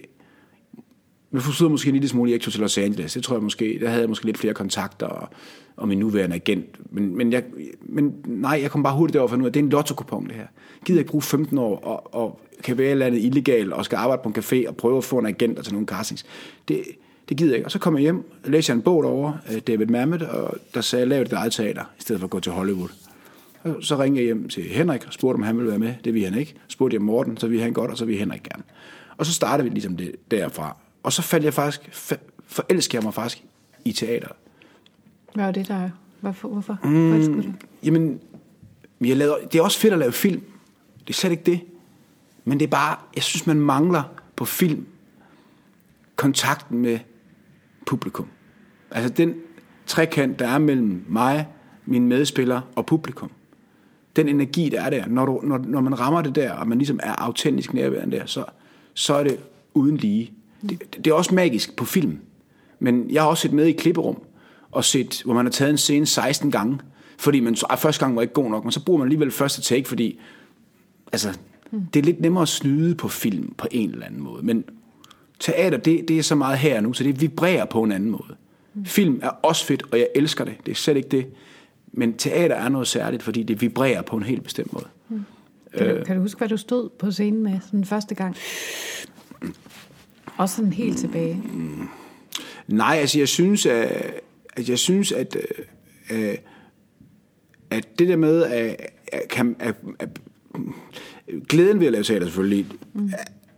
jeg 1.34 1.42
forstod 1.42 1.70
måske 1.70 1.88
en 1.88 1.94
lille 1.94 2.10
smule, 2.10 2.30
jeg 2.30 2.34
ikke 2.34 2.44
tog 2.44 2.52
til 2.52 2.62
Los 2.62 2.78
Angeles. 2.78 3.14
Det 3.14 3.24
tror 3.24 3.36
jeg 3.36 3.44
måske, 3.44 3.78
der 3.81 3.88
havde 3.88 4.02
jeg 4.02 4.10
måske 4.10 4.25
lidt 4.25 4.38
flere 4.38 4.54
kontakter 4.54 5.06
og, 5.06 5.30
og 5.75 5.88
min 5.88 6.00
nuværende 6.00 6.36
agent. 6.36 6.94
Men, 6.94 7.18
men, 7.18 7.31
jeg, 7.31 7.44
men 7.81 8.14
nej, 8.25 8.60
jeg 8.62 8.72
kom 8.72 8.84
bare 8.84 8.96
hurtigt 8.96 9.14
derover 9.14 9.30
for 9.30 9.36
nu, 9.36 9.46
at 9.46 9.54
det 9.54 9.60
er 9.60 9.64
en 9.64 9.69
lotto 9.69 9.96
det 10.28 10.36
her. 10.36 10.48
Gider 10.86 11.00
ikke 11.00 11.12
bruge 11.12 11.22
15 11.22 11.58
år 11.58 11.78
og, 11.78 12.16
og 12.16 12.42
kan 12.64 12.78
være 12.78 12.88
et 12.88 12.92
eller 12.92 13.06
andet 13.06 13.19
illegal 13.24 13.74
og 13.74 13.86
skal 13.86 13.96
arbejde 13.96 14.22
på 14.24 14.30
en 14.30 14.36
café 14.38 14.68
og 14.68 14.76
prøve 14.76 14.98
at 14.98 15.04
få 15.04 15.18
en 15.18 15.26
agent 15.26 15.60
og 15.60 15.64
til 15.66 15.74
nogle 15.74 15.88
castings. 15.88 16.26
Det, 16.68 16.84
det 17.30 17.38
gider 17.38 17.52
jeg 17.52 17.58
ikke. 17.58 17.68
Og 17.68 17.72
så 17.72 17.80
kom 17.80 17.96
jeg 17.96 18.02
hjem, 18.02 18.24
læste 18.46 18.69
jeg 18.69 18.76
en 18.76 18.81
bog 18.81 19.04
derovre, 19.04 19.38
øh, 19.54 19.62
David 19.68 19.86
Mamet, 19.86 20.22
og 20.22 20.58
der 20.74 20.81
sagde, 20.81 21.06
lav 21.06 21.24
dit 21.24 21.34
eget 21.34 21.54
teater, 21.54 21.84
i 22.00 22.02
stedet 22.02 22.19
for 22.19 22.28
at 22.28 22.31
gå 22.31 22.40
til 22.40 22.52
Hollywood. 22.52 22.90
Så 23.81 24.00
ringede 24.00 24.19
jeg 24.19 24.25
hjem 24.25 24.50
til 24.50 24.63
Henrik 24.63 25.06
og 25.07 25.13
spurgte, 25.13 25.36
om 25.38 25.44
han 25.44 25.57
ville 25.57 25.69
være 25.69 25.80
med. 25.80 25.94
Det 26.04 26.13
ville 26.13 26.30
han 26.30 26.39
ikke. 26.39 26.56
Spurgte 26.68 26.95
jeg 26.95 27.01
Morten, 27.01 27.38
så 27.38 27.48
ville 27.48 27.63
han 27.63 27.74
godt, 27.74 27.92
og 27.92 27.98
så 27.98 28.06
ville 28.06 28.19
Henrik 28.19 28.44
gerne. 28.44 28.63
Og 29.18 29.25
så 29.25 29.33
startede 29.33 29.69
vi 29.69 29.74
ligesom 29.74 29.98
det 29.98 30.15
derfra. 30.31 30.77
Og 31.04 31.13
så 31.13 31.21
faldt 31.21 31.45
jeg 31.45 31.54
faktisk, 31.54 31.89
forelskede 32.48 32.98
jeg 32.98 33.04
mig 33.04 33.13
faktisk 33.13 33.44
i 33.86 33.92
teater. 33.92 34.27
Hvad 35.33 35.45
var 35.45 35.51
det 35.51 35.68
der? 35.68 35.89
Hvorfor? 36.21 36.48
hvorfor? 36.48 36.80
Mm, 36.83 37.42
du? 37.42 37.54
Jamen, 37.83 38.19
jeg 39.01 39.18
lavede, 39.18 39.38
det 39.51 39.60
er 39.60 39.63
også 39.63 39.80
fedt 39.80 39.94
at 39.94 40.00
lave 40.00 40.12
film. 40.12 40.42
Det 41.00 41.09
er 41.09 41.13
slet 41.13 41.31
ikke 41.31 41.44
det. 41.44 41.59
Men 42.45 42.59
det 42.59 42.66
er 42.66 42.69
bare, 42.69 42.98
jeg 43.16 43.24
synes, 43.24 43.48
man 43.48 43.59
mangler 43.59 44.04
på 44.36 44.45
film 44.45 44.86
kontakten 46.16 46.77
med 46.77 47.00
publikum. 47.86 48.27
Altså 48.92 49.13
den 49.13 49.36
trekant, 49.86 50.39
der 50.39 50.48
er 50.48 50.57
mellem 50.57 51.06
mig, 51.07 51.48
mine 51.86 52.07
medspillere 52.07 52.62
og 52.75 52.86
publikum 52.86 53.31
den 54.15 54.30
energi, 54.30 54.69
der 54.69 54.81
er 54.81 54.89
der, 54.89 55.07
når, 55.07 55.25
du, 55.25 55.39
når, 55.44 55.57
når 55.57 55.81
man 55.81 56.00
rammer 56.00 56.21
det 56.21 56.36
der, 56.36 56.51
og 56.51 56.68
man 56.68 56.77
ligesom 56.77 57.00
er 57.04 57.13
autentisk 57.21 57.74
nærværende 57.74 58.18
der, 58.18 58.25
så, 58.25 58.45
så 58.94 59.13
er 59.13 59.24
det 59.24 59.39
uden 59.74 59.98
lige. 59.98 60.33
Det, 60.69 60.95
det 60.98 61.07
er 61.07 61.13
også 61.13 61.36
magisk 61.36 61.75
på 61.75 61.86
film. 61.86 62.19
Men 62.80 63.12
jeg 63.12 63.21
har 63.21 63.30
også 63.30 63.42
set 63.42 63.54
med 63.54 63.65
i 63.65 63.71
klipperum, 63.71 64.18
og 64.71 64.86
set, 64.86 65.21
hvor 65.25 65.33
man 65.33 65.45
har 65.45 65.51
taget 65.51 65.71
en 65.71 65.77
scene 65.77 66.06
16 66.06 66.51
gange, 66.51 66.80
fordi 67.18 67.39
man, 67.39 67.56
ah, 67.69 67.77
første 67.77 68.06
gang 68.06 68.15
var 68.15 68.21
ikke 68.21 68.33
god 68.33 68.50
nok, 68.50 68.63
men 68.63 68.71
så 68.71 68.86
bruger 68.86 69.00
man 69.00 69.06
alligevel 69.06 69.31
første 69.31 69.62
take, 69.62 69.88
fordi 69.88 70.19
altså, 71.12 71.38
det 71.94 72.00
er 72.00 72.04
lidt 72.04 72.21
nemmere 72.21 72.42
at 72.42 72.48
snyde 72.48 72.95
på 72.95 73.07
film 73.07 73.54
på 73.57 73.68
en 73.71 73.89
eller 73.89 74.06
anden 74.06 74.21
måde. 74.21 74.45
Men 74.45 74.63
teater, 75.39 75.77
det, 75.77 76.07
det 76.07 76.18
er 76.18 76.24
så 76.24 76.36
meget 76.36 76.57
her 76.57 76.81
nu, 76.81 76.94
så 76.94 77.04
det 77.04 77.21
vibrerer 77.21 77.66
på 77.66 77.83
en 77.83 77.92
anden 77.92 78.12
måde. 78.12 78.36
Film 78.86 79.19
er 79.24 79.30
også 79.30 79.66
fedt, 79.66 79.83
og 79.92 80.00
jeg 80.00 80.07
elsker 80.16 80.45
det. 80.45 80.54
Det 80.66 80.71
er 80.71 80.75
slet 80.75 80.98
ikke 80.98 81.09
det. 81.09 81.25
Men 81.94 82.13
teater 82.13 82.56
er 82.56 82.69
noget 82.69 82.88
særligt, 82.88 83.24
fordi 83.24 83.44
det 83.44 83.62
vibrerer 83.62 84.01
på 84.01 84.18
en 84.18 84.24
helt 84.24 84.44
bestemt 84.44 84.74
måde. 84.74 84.88
Mm. 85.10 85.22
Kan, 85.78 85.98
du, 85.98 86.04
kan 86.04 86.16
du 86.16 86.22
huske, 86.22 86.38
hvad 86.38 86.50
du 86.50 86.57
stod 86.57 86.90
på 86.90 87.12
scenen 87.12 87.44
med 87.44 87.60
den 87.72 87.86
første 87.86 88.16
gang? 88.16 88.36
Også 90.38 90.56
sådan 90.56 90.74
helt 90.74 90.98
tilbage. 90.98 91.42
Mm. 91.54 91.88
Nej, 92.68 92.98
altså 93.00 93.19
jeg 93.19 93.28
synes, 93.28 93.66
at, 93.66 94.13
at 94.54 94.69
jeg 94.69 94.80
synes, 94.80 95.12
at, 95.12 95.38
at, 96.10 96.42
at 97.69 98.00
det 98.00 98.07
der 98.07 98.16
med, 98.16 98.44
at, 98.44 98.75
at, 99.12 99.45
at, 99.60 99.75
at 100.00 100.10
glæden 101.48 101.80
ved 101.80 101.88
at 101.88 101.94
lave 101.94 102.04
teater 102.04 102.25
selvfølgelig 102.25 102.66
mm. 102.94 103.12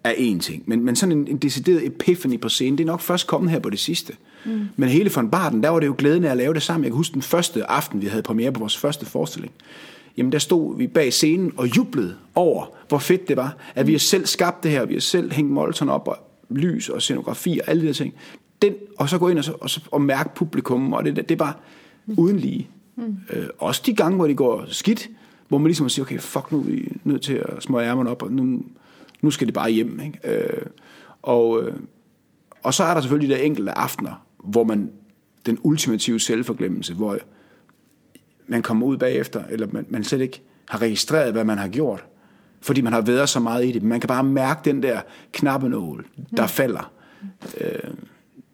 er 0.04 0.14
en 0.18 0.40
ting, 0.40 0.64
men, 0.68 0.84
men 0.84 0.96
sådan 0.96 1.18
en, 1.18 1.28
en 1.28 1.38
decideret 1.38 1.86
epiphany 1.86 2.40
på 2.40 2.50
scenen, 2.50 2.78
det 2.78 2.84
er 2.84 2.88
nok 2.88 3.02
først 3.02 3.28
kommet 3.28 3.52
her 3.52 3.60
på 3.60 3.70
det 3.70 3.80
sidste. 3.80 4.14
Mm. 4.14 4.35
Mm. 4.46 4.68
Men 4.76 4.90
hele 4.90 5.12
von 5.16 5.30
Barten, 5.30 5.64
der 5.64 5.70
var 5.70 5.80
det 5.80 5.88
jo 5.88 5.96
glæden 5.98 6.24
af 6.24 6.32
at 6.32 6.38
lave 6.38 6.54
det 6.54 6.62
sammen. 6.62 6.84
Jeg 6.84 6.92
kan 6.92 6.98
huske 6.98 7.14
den 7.14 7.22
første 7.22 7.70
aften, 7.72 8.02
vi 8.02 8.08
havde 8.08 8.24
premiere 8.24 8.52
på 8.52 8.60
vores 8.60 8.78
første 8.78 9.06
forestilling. 9.06 9.54
Jamen 10.18 10.32
der 10.32 10.40
stod 10.40 10.78
vi 10.78 10.88
bag 10.88 11.14
scenen 11.14 11.54
og 11.58 11.78
jublede 11.78 12.16
over, 12.36 12.66
hvor 12.88 12.98
fedt 12.98 13.28
det 13.28 13.38
var, 13.38 13.58
at 13.76 13.88
vi 13.88 13.92
har 13.92 14.00
selv 14.00 14.26
skabt 14.26 14.64
det 14.64 14.72
her, 14.72 14.86
vi 14.86 14.94
har 14.94 15.02
selv 15.02 15.32
hængt 15.32 15.52
Molton 15.52 15.90
op, 15.90 16.08
og 16.08 16.18
lys 16.50 16.90
og 16.90 17.02
scenografi 17.02 17.60
og 17.64 17.70
alle 17.70 17.82
de 17.82 17.88
der 17.88 17.94
ting. 17.94 18.14
Den, 18.62 18.74
og 18.98 19.10
så 19.10 19.18
gå 19.18 19.28
ind 19.28 19.38
og, 19.38 19.44
så, 19.44 19.54
og, 19.62 19.70
så, 19.70 19.82
og 19.92 20.02
mærke 20.02 20.36
publikum, 20.36 20.94
og 20.94 21.06
det, 21.06 21.30
det 21.30 21.38
bare 21.38 21.54
mm. 22.06 22.14
uden 22.18 22.38
lige. 22.38 22.68
Mm. 22.96 23.18
Øh, 23.30 23.48
også 23.60 23.82
de 23.86 23.96
gange, 23.96 24.16
hvor 24.16 24.28
det 24.28 24.38
går 24.38 24.66
skidt, 24.68 25.10
hvor 25.48 25.58
man 25.58 25.68
ligesom 25.68 25.90
siger, 25.90 26.06
okay, 26.06 26.20
fuck, 26.20 26.52
nu 26.52 26.60
er 26.60 26.64
vi 26.64 26.92
nødt 27.04 27.22
til 27.22 27.34
at 27.34 27.64
smøre 27.64 27.86
ærmerne 27.86 28.10
op, 28.10 28.24
og 28.24 28.32
nu, 28.32 28.62
nu 29.22 29.32
skal 29.32 29.48
det 29.48 29.54
bare 29.54 29.70
hjem. 29.72 30.00
Ikke? 30.00 30.20
Øh, 30.24 30.66
og, 31.22 31.64
øh, 31.64 31.74
og 32.64 32.74
så 32.74 32.84
er 32.84 32.94
der 32.94 33.02
selvfølgelig 33.02 33.30
de 33.30 33.36
der 33.36 33.46
enkelte 33.46 33.78
aftener, 33.78 34.25
hvor 34.48 34.64
man 34.64 34.92
den 35.46 35.58
ultimative 35.64 36.20
selvforglemmelse, 36.20 36.94
hvor 36.94 37.18
man 38.48 38.62
kommer 38.62 38.86
ud 38.86 38.98
bagefter, 38.98 39.44
eller 39.50 39.68
man, 39.72 39.86
man 39.90 40.04
slet 40.04 40.22
ikke 40.22 40.42
har 40.70 40.82
registreret, 40.82 41.32
hvad 41.32 41.44
man 41.44 41.58
har 41.58 41.68
gjort, 41.68 42.06
fordi 42.62 42.82
man 42.82 42.94
har 42.94 43.02
været 43.02 43.30
så 43.30 43.40
meget 43.40 43.66
i 43.66 43.72
det. 43.72 43.84
Man 43.84 44.00
kan 44.00 44.08
bare 44.08 44.24
mærke 44.24 44.62
den 44.66 44.84
der 44.84 45.02
knappenål, 45.32 46.06
der 46.38 46.44
mm. 46.44 46.50
falder. 46.50 46.92
Øh, 47.62 47.94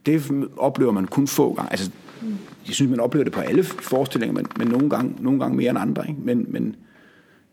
det 0.05 0.47
oplever 0.57 0.91
man 0.91 1.07
kun 1.07 1.27
få 1.27 1.53
gange. 1.53 1.71
Altså, 1.71 1.91
jeg 2.67 2.75
synes, 2.75 2.89
man 2.89 2.99
oplever 2.99 3.23
det 3.23 3.33
på 3.33 3.39
alle 3.39 3.63
forestillinger, 3.63 4.33
men, 4.33 4.45
men 4.57 4.67
nogle, 4.67 4.89
gange, 4.89 5.15
nogle 5.19 5.39
gange 5.39 5.57
mere 5.57 5.69
end 5.69 5.79
andre. 5.79 6.07
Ikke? 6.09 6.21
Men, 6.21 6.45
men 6.49 6.65
jeg 6.65 6.75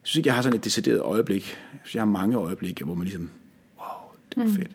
synes 0.03 0.17
ikke, 0.17 0.27
jeg 0.27 0.35
har 0.35 0.43
sådan 0.43 0.59
et 0.59 0.65
decideret 0.65 1.01
øjeblik. 1.01 1.57
Jeg 1.95 2.01
har 2.01 2.07
mange 2.07 2.37
øjeblikke, 2.37 2.85
hvor 2.85 2.95
man 2.95 3.05
ligesom, 3.05 3.31
wow, 3.79 4.13
det 4.31 4.43
er 4.43 4.45
mm. 4.45 4.55
fedt. 4.55 4.71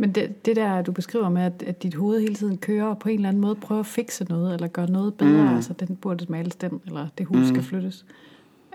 Men 0.00 0.12
det, 0.12 0.46
det 0.46 0.56
der, 0.56 0.82
du 0.82 0.92
beskriver 0.92 1.28
med, 1.28 1.42
at, 1.42 1.62
at 1.66 1.82
dit 1.82 1.94
hoved 1.94 2.20
hele 2.20 2.34
tiden 2.34 2.58
kører, 2.58 2.84
og 2.84 2.98
på 2.98 3.08
en 3.08 3.14
eller 3.14 3.28
anden 3.28 3.40
måde 3.40 3.54
prøver 3.54 3.80
at 3.80 3.86
fikse 3.86 4.24
noget, 4.24 4.54
eller 4.54 4.68
gøre 4.68 4.90
noget 4.90 5.14
bedre, 5.14 5.42
mm. 5.42 5.56
altså 5.56 5.72
den 5.72 5.96
burde 5.96 6.26
males 6.28 6.56
den, 6.56 6.80
eller 6.86 7.08
det 7.18 7.26
hus 7.26 7.38
mm. 7.38 7.46
skal 7.46 7.62
flyttes. 7.62 8.04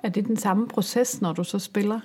Er 0.04 0.10
det 0.10 0.28
den 0.28 0.38
samme 0.38 0.68
proces, 0.68 1.22
når 1.22 1.34
du 1.34 1.44
så 1.44 1.60
spiller? 1.60 2.00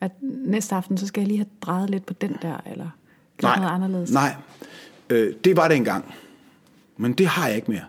At 0.00 0.10
næste 0.22 0.74
aften, 0.74 0.98
så 0.98 1.06
skal 1.06 1.20
jeg 1.20 1.28
lige 1.28 1.38
have 1.38 1.48
drejet 1.60 1.90
lidt 1.90 2.06
på 2.06 2.12
den 2.12 2.36
der, 2.42 2.56
eller 2.70 2.88
gjort 3.36 3.56
noget 3.56 3.70
anderledes? 3.70 4.12
Nej, 4.12 4.34
øh, 5.10 5.34
det 5.44 5.56
var 5.56 5.68
det 5.68 5.76
engang. 5.76 6.14
Men 6.96 7.12
det 7.12 7.26
har 7.26 7.46
jeg 7.46 7.56
ikke 7.56 7.70
mere. 7.70 7.84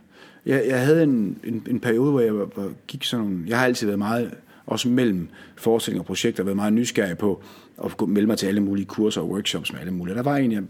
Jeg, 0.45 0.63
jeg 0.67 0.85
havde 0.85 1.03
en, 1.03 1.39
en, 1.43 1.63
en 1.69 1.79
periode, 1.79 2.11
hvor 2.11 2.19
jeg 2.19 2.35
var, 2.35 2.47
var, 2.55 2.69
gik 2.87 3.03
sådan 3.03 3.25
nogle... 3.25 3.43
Jeg 3.47 3.57
har 3.57 3.65
altid 3.65 3.87
været 3.87 3.99
meget, 3.99 4.33
også 4.65 4.89
mellem 4.89 5.29
forestillinger 5.55 6.01
og 6.01 6.05
projekter, 6.05 6.43
været 6.43 6.55
meget 6.55 6.73
nysgerrig 6.73 7.17
på, 7.17 7.41
og 7.77 8.09
melde 8.09 8.27
mig 8.27 8.37
til 8.37 8.47
alle 8.47 8.61
mulige 8.61 8.85
kurser 8.85 9.21
og 9.21 9.29
workshops 9.29 9.73
med 9.73 9.79
alle 9.79 9.93
mulige. 9.93 10.15
Der 10.15 10.21
var 10.21 10.37
en, 10.37 10.51
jeg 10.51 10.63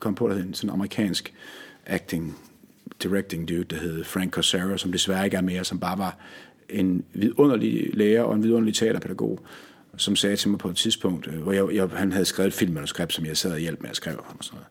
kom 0.00 0.14
på, 0.14 0.28
der 0.28 0.34
hed 0.34 0.44
en 0.44 0.54
sådan 0.54 0.70
amerikansk 0.70 1.34
acting, 1.86 2.38
directing 3.02 3.48
dude, 3.48 3.64
der 3.64 3.76
hed 3.76 4.04
Frank 4.04 4.32
Corsera, 4.32 4.78
som 4.78 4.92
desværre 4.92 5.24
ikke 5.24 5.36
er 5.36 5.40
mere, 5.40 5.64
som 5.64 5.80
bare 5.80 5.98
var 5.98 6.16
en 6.68 7.04
vidunderlig 7.12 7.90
lærer 7.94 8.22
og 8.22 8.34
en 8.34 8.42
vidunderlig 8.42 8.74
teaterpædagog, 8.74 9.40
som 9.96 10.16
sagde 10.16 10.36
til 10.36 10.50
mig 10.50 10.58
på 10.58 10.68
et 10.68 10.76
tidspunkt, 10.76 11.26
øh, 11.26 11.42
hvor 11.42 11.52
jeg, 11.52 11.74
jeg, 11.74 11.88
han 11.88 12.12
havde 12.12 12.24
skrevet 12.24 12.48
et 12.48 12.54
filmmanuskript, 12.54 13.12
som 13.12 13.26
jeg 13.26 13.36
sad 13.36 13.52
og 13.52 13.58
hjalp 13.58 13.82
med 13.82 13.90
at 13.90 13.96
skrive 13.96 14.18
ham. 14.24 14.36
Og, 14.38 14.44
sådan 14.44 14.56
noget. 14.56 14.66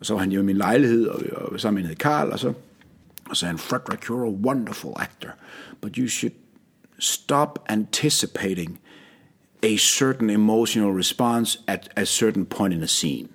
og 0.00 0.06
så 0.06 0.14
var 0.14 0.20
han 0.20 0.32
jo 0.32 0.40
i 0.40 0.44
min 0.44 0.56
lejlighed, 0.56 1.06
og, 1.06 1.22
og 1.32 1.60
sammen 1.60 1.74
med 1.74 1.82
en 1.82 1.88
hed 1.88 1.96
Carl, 1.96 2.30
og 2.30 2.38
så 2.38 2.52
og 3.30 3.36
sagde 3.36 3.50
han, 3.50 3.58
Frederick, 3.58 4.04
you're 4.04 4.26
a 4.26 4.46
wonderful 4.46 4.92
actor, 4.96 5.30
but 5.80 5.96
you 5.96 6.08
should 6.08 6.32
stop 6.98 7.58
anticipating 7.68 8.80
a 9.66 9.76
certain 9.76 10.30
emotional 10.30 10.90
response 10.90 11.58
at 11.66 11.88
a 11.96 12.04
certain 12.04 12.46
point 12.46 12.74
in 12.74 12.82
a 12.82 12.86
scene. 12.86 13.28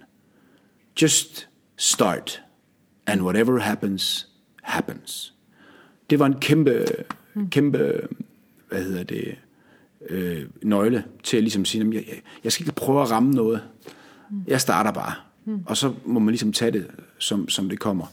Just 1.02 1.48
start, 1.78 2.42
and 3.08 3.22
whatever 3.22 3.60
happens, 3.60 4.28
happens. 4.64 5.34
Det 6.10 6.20
var 6.20 6.26
en 6.26 6.40
kæmpe, 6.40 6.86
kæmpe, 7.52 8.08
hvad 8.70 8.84
hedder 8.84 9.04
det, 9.04 9.36
øh, 10.10 10.46
nøgle 10.64 11.04
til 11.24 11.38
at 11.38 11.44
ligesom 11.44 11.66
sige, 11.66 11.90
jeg, 11.94 12.04
jeg 12.44 12.52
skal 12.52 12.64
ikke 12.64 12.76
prøve 12.76 13.02
at 13.02 13.12
ramme 13.12 13.32
noget. 13.32 13.62
Jeg 14.48 14.62
starter 14.62 14.92
bare. 14.92 15.14
Og 15.66 15.78
så 15.78 15.94
må 16.06 16.20
man 16.20 16.32
ligesom 16.32 16.54
tage 16.54 16.72
det, 16.72 16.88
som, 17.18 17.50
som 17.50 17.70
det 17.70 17.80
kommer. 17.80 18.06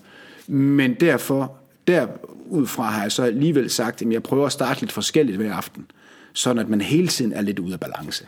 Men 0.46 0.94
derfor, 0.94 1.56
derudfra 1.86 2.90
har 2.90 3.02
jeg 3.02 3.12
så 3.12 3.22
alligevel 3.22 3.70
sagt, 3.70 4.02
at 4.02 4.12
jeg 4.12 4.22
prøver 4.22 4.46
at 4.46 4.52
starte 4.52 4.80
lidt 4.80 4.92
forskelligt 4.92 5.36
hver 5.36 5.54
aften 5.54 5.86
sådan 6.32 6.58
at 6.58 6.68
man 6.68 6.80
hele 6.80 7.08
tiden 7.08 7.32
er 7.32 7.40
lidt 7.40 7.58
ude 7.58 7.72
af 7.72 7.80
balance. 7.80 8.26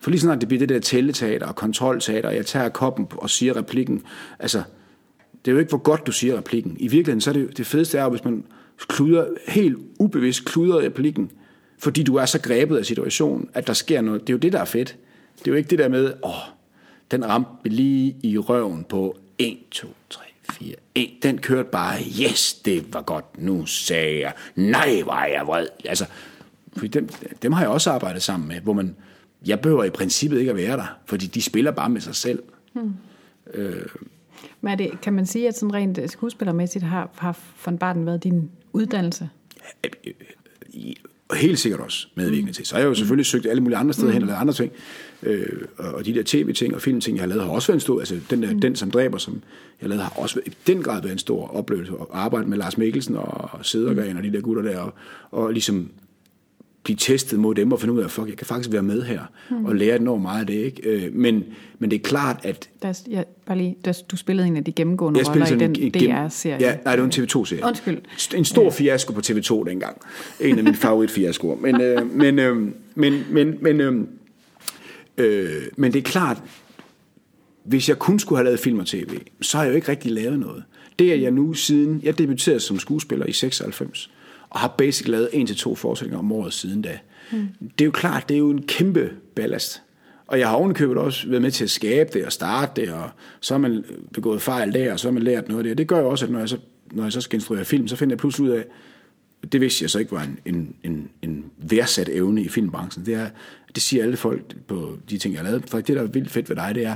For 0.00 0.10
lige 0.10 0.20
snart 0.20 0.40
det 0.40 0.48
bliver 0.48 0.58
det 0.58 0.68
der 0.68 0.78
tælleteater 0.78 1.46
og 1.46 1.56
kontrolteater, 1.56 2.28
og 2.28 2.36
jeg 2.36 2.46
tager 2.46 2.68
koppen 2.68 3.06
og 3.10 3.30
siger 3.30 3.56
replikken, 3.56 4.02
altså, 4.38 4.62
det 5.44 5.50
er 5.50 5.52
jo 5.52 5.58
ikke, 5.58 5.68
hvor 5.68 5.78
godt 5.78 6.06
du 6.06 6.12
siger 6.12 6.36
replikken. 6.36 6.76
I 6.78 6.88
virkeligheden, 6.88 7.20
så 7.20 7.30
er 7.30 7.34
det, 7.34 7.56
det 7.58 7.66
fedeste 7.66 7.98
er 7.98 8.08
hvis 8.08 8.24
man 8.24 8.44
kluder, 8.88 9.26
helt 9.48 9.78
ubevidst 9.98 10.44
kluder 10.44 10.78
replikken, 10.80 11.30
Fordi 11.78 12.02
du 12.02 12.16
er 12.16 12.26
så 12.26 12.40
grebet 12.40 12.76
af 12.76 12.86
situationen, 12.86 13.48
at 13.54 13.66
der 13.66 13.72
sker 13.72 14.00
noget. 14.00 14.20
Det 14.20 14.28
er 14.28 14.34
jo 14.34 14.38
det, 14.38 14.52
der 14.52 14.60
er 14.60 14.64
fedt. 14.64 14.96
Det 15.38 15.46
er 15.48 15.50
jo 15.50 15.56
ikke 15.56 15.70
det 15.70 15.78
der 15.78 15.88
med, 15.88 16.12
åh, 16.24 16.32
den 17.10 17.28
ramte 17.28 17.68
lige 17.68 18.16
i 18.22 18.38
røven 18.38 18.84
på 18.84 19.16
1, 19.38 19.58
2, 19.70 19.88
3, 20.10 20.22
4, 20.52 20.74
1. 20.94 21.10
Den 21.22 21.38
kørte 21.38 21.68
bare, 21.72 21.98
yes, 22.22 22.54
det 22.54 22.94
var 22.94 23.02
godt. 23.02 23.24
Nu 23.38 23.66
sagde 23.66 24.20
jeg, 24.20 24.32
nej, 24.54 25.02
var 25.06 25.24
jeg 25.24 25.46
vred. 25.46 25.66
Altså, 25.84 26.06
for 26.76 26.86
dem, 26.86 27.08
dem 27.42 27.52
har 27.52 27.60
jeg 27.60 27.70
også 27.70 27.90
arbejdet 27.90 28.22
sammen 28.22 28.48
med, 28.48 28.60
hvor 28.60 28.72
man, 28.72 28.96
jeg 29.46 29.60
behøver 29.60 29.84
i 29.84 29.90
princippet 29.90 30.38
ikke 30.38 30.50
at 30.50 30.56
være 30.56 30.76
der, 30.76 30.96
fordi 31.06 31.26
de 31.26 31.42
spiller 31.42 31.70
bare 31.70 31.90
med 31.90 32.00
sig 32.00 32.14
selv. 32.14 32.42
Hmm. 32.72 32.94
Øh, 33.54 33.86
Men 34.60 34.72
er 34.72 34.76
det, 34.76 35.00
kan 35.00 35.12
man 35.12 35.26
sige, 35.26 35.48
at 35.48 35.58
sådan 35.58 35.74
rent 35.74 36.10
skuespillermæssigt 36.10 36.84
har, 36.84 37.10
har 37.14 37.38
von 37.64 37.78
Barden 37.78 38.06
været 38.06 38.24
din 38.24 38.50
uddannelse? 38.72 39.28
Helt 41.34 41.58
sikkert 41.58 41.80
også 41.80 42.06
medvirkende 42.14 42.52
til. 42.52 42.66
Så 42.66 42.74
har 42.74 42.80
jeg 42.80 42.88
jo 42.88 42.94
selvfølgelig 42.94 43.26
søgt 43.26 43.46
alle 43.46 43.62
mulige 43.62 43.78
andre 43.78 43.94
steder 43.94 44.08
mm. 44.08 44.12
hen 44.12 44.22
og 44.22 44.26
lavet 44.26 44.40
andre 44.40 44.54
ting. 44.54 44.72
Øh, 45.22 45.62
og 45.78 46.06
de 46.06 46.14
der 46.14 46.22
tv-ting 46.26 46.74
og 46.74 46.82
filmting, 46.82 47.16
jeg 47.16 47.22
har 47.22 47.28
lavet, 47.28 47.44
har 47.44 47.50
også 47.50 47.68
været 47.68 47.76
en 47.76 47.80
stor... 47.80 47.98
Altså, 47.98 48.20
den, 48.30 48.42
der, 48.42 48.52
mm. 48.52 48.60
den 48.60 48.76
som 48.76 48.90
dræber, 48.90 49.18
som 49.18 49.42
jeg 49.80 49.88
lavede, 49.88 50.04
har 50.04 50.12
også 50.16 50.40
i 50.46 50.50
den 50.66 50.82
grad 50.82 51.02
været 51.02 51.12
en 51.12 51.18
stor 51.18 51.56
oplevelse. 51.56 51.92
At 51.92 52.06
arbejde 52.12 52.46
med 52.46 52.58
Lars 52.58 52.78
Mikkelsen 52.78 53.16
og 53.16 53.50
Sedergren 53.62 54.12
mm. 54.12 54.16
og 54.18 54.22
de 54.22 54.32
der 54.32 54.40
gutter 54.40 54.62
der, 54.62 54.78
og, 54.78 54.94
og 55.30 55.52
ligesom 55.52 55.90
blive 56.82 56.96
testet 56.96 57.38
mod 57.38 57.54
dem 57.54 57.72
og 57.72 57.80
finde 57.80 57.94
ud 57.94 58.00
af, 58.00 58.10
fuck, 58.10 58.28
jeg 58.28 58.36
kan 58.36 58.46
faktisk 58.46 58.72
være 58.72 58.82
med 58.82 59.02
her 59.02 59.20
mm. 59.50 59.64
og 59.64 59.76
lære 59.76 59.96
enormt 59.96 60.22
meget 60.22 60.40
af 60.40 60.46
det. 60.46 60.54
Ikke? 60.54 60.82
Øh, 60.88 61.14
men, 61.14 61.44
men 61.78 61.90
det 61.90 61.96
er 61.96 62.02
klart, 62.02 62.40
at... 62.42 62.68
Der, 62.82 63.00
ja, 63.10 63.22
bare 63.46 63.58
lige, 63.58 63.76
der, 63.84 64.02
du 64.10 64.16
spillede 64.16 64.48
en 64.48 64.56
af 64.56 64.64
de 64.64 64.72
gennemgående 64.72 65.22
roller 65.28 65.46
i 65.46 65.58
den 65.58 65.74
DR-serie. 65.74 66.56
Ja, 66.60 66.76
nej, 66.84 66.96
det 66.96 67.02
var 67.02 67.08
en 67.08 67.24
TV2-serie. 67.24 67.64
Undskyld. 67.64 67.98
En 68.34 68.44
stor 68.44 68.62
ja. 68.62 68.70
fiasko 68.70 69.12
på 69.12 69.20
TV2 69.20 69.68
dengang. 69.68 69.96
En 70.40 70.58
af 70.58 70.64
mine 70.64 70.76
favoritfiaskoer. 70.76 71.56
Men, 71.56 71.80
øh, 71.80 72.14
men, 72.16 72.38
øh, 72.38 72.56
men, 72.94 73.24
men, 73.30 73.58
men, 73.60 73.80
øh, 73.80 74.04
øh, 75.18 75.62
men 75.76 75.92
det 75.92 75.98
er 75.98 76.02
klart, 76.02 76.42
hvis 77.64 77.88
jeg 77.88 77.98
kun 77.98 78.18
skulle 78.18 78.36
have 78.36 78.44
lavet 78.44 78.60
film 78.60 78.78
og 78.78 78.86
tv, 78.86 79.18
så 79.40 79.56
har 79.56 79.64
jeg 79.64 79.70
jo 79.70 79.76
ikke 79.76 79.88
rigtig 79.88 80.12
lavet 80.12 80.38
noget. 80.38 80.64
Det 80.98 81.12
er 81.12 81.16
jeg 81.16 81.30
nu 81.30 81.52
siden, 81.52 82.00
jeg 82.02 82.18
debuterede 82.18 82.60
som 82.60 82.78
skuespiller 82.78 83.26
i 83.26 83.32
96, 83.32 84.10
og 84.50 84.60
har 84.60 84.74
basic 84.78 85.08
lavet 85.08 85.28
en 85.32 85.46
til 85.46 85.56
to 85.56 85.74
forestillinger 85.74 86.18
om 86.18 86.32
året 86.32 86.52
siden 86.52 86.82
da. 86.82 86.98
Mm. 87.32 87.48
Det 87.60 87.80
er 87.80 87.84
jo 87.84 87.90
klart, 87.90 88.28
det 88.28 88.34
er 88.34 88.38
jo 88.38 88.50
en 88.50 88.62
kæmpe 88.62 89.10
ballast. 89.34 89.82
Og 90.26 90.38
jeg 90.38 90.48
har 90.48 90.56
ovenikøbet 90.56 90.96
også 90.96 91.28
været 91.28 91.42
med 91.42 91.50
til 91.50 91.64
at 91.64 91.70
skabe 91.70 92.10
det 92.12 92.26
og 92.26 92.32
starte 92.32 92.80
det, 92.80 92.92
og 92.92 93.10
så 93.40 93.54
har 93.54 93.58
man 93.58 93.84
begået 94.12 94.42
fejl 94.42 94.72
der, 94.72 94.92
og 94.92 95.00
så 95.00 95.08
har 95.08 95.12
man 95.12 95.22
lært 95.22 95.48
noget 95.48 95.58
af 95.58 95.64
det. 95.64 95.70
Og 95.70 95.78
det 95.78 95.86
gør 95.86 95.98
jo 95.98 96.08
også, 96.08 96.24
at 96.24 96.30
når 96.30 96.38
jeg 96.38 96.48
så, 96.48 96.56
når 96.92 97.02
jeg 97.02 97.12
så 97.12 97.20
skal 97.20 97.36
instruere 97.36 97.64
film, 97.64 97.88
så 97.88 97.96
finder 97.96 98.12
jeg 98.12 98.18
pludselig 98.18 98.50
ud 98.50 98.56
af, 98.56 98.64
det 99.52 99.60
vidste 99.60 99.82
jeg 99.82 99.90
så 99.90 99.98
ikke 99.98 100.12
var 100.12 100.22
en, 100.22 100.38
en, 100.44 100.74
en, 100.82 101.08
en 101.22 101.44
værdsat 101.58 102.08
evne 102.08 102.42
i 102.42 102.48
filmbranchen. 102.48 103.06
Det, 103.06 103.14
er, 103.14 103.26
det 103.74 103.82
siger 103.82 104.02
alle 104.02 104.16
folk 104.16 104.56
på 104.66 104.98
de 105.10 105.18
ting, 105.18 105.34
jeg 105.34 105.42
har 105.42 105.50
lavet. 105.50 105.70
For 105.70 105.80
det, 105.80 105.96
der 105.96 106.02
er 106.02 106.06
vildt 106.06 106.30
fedt 106.30 106.48
ved 106.48 106.56
dig, 106.56 106.72
det 106.74 106.84
er, 106.84 106.94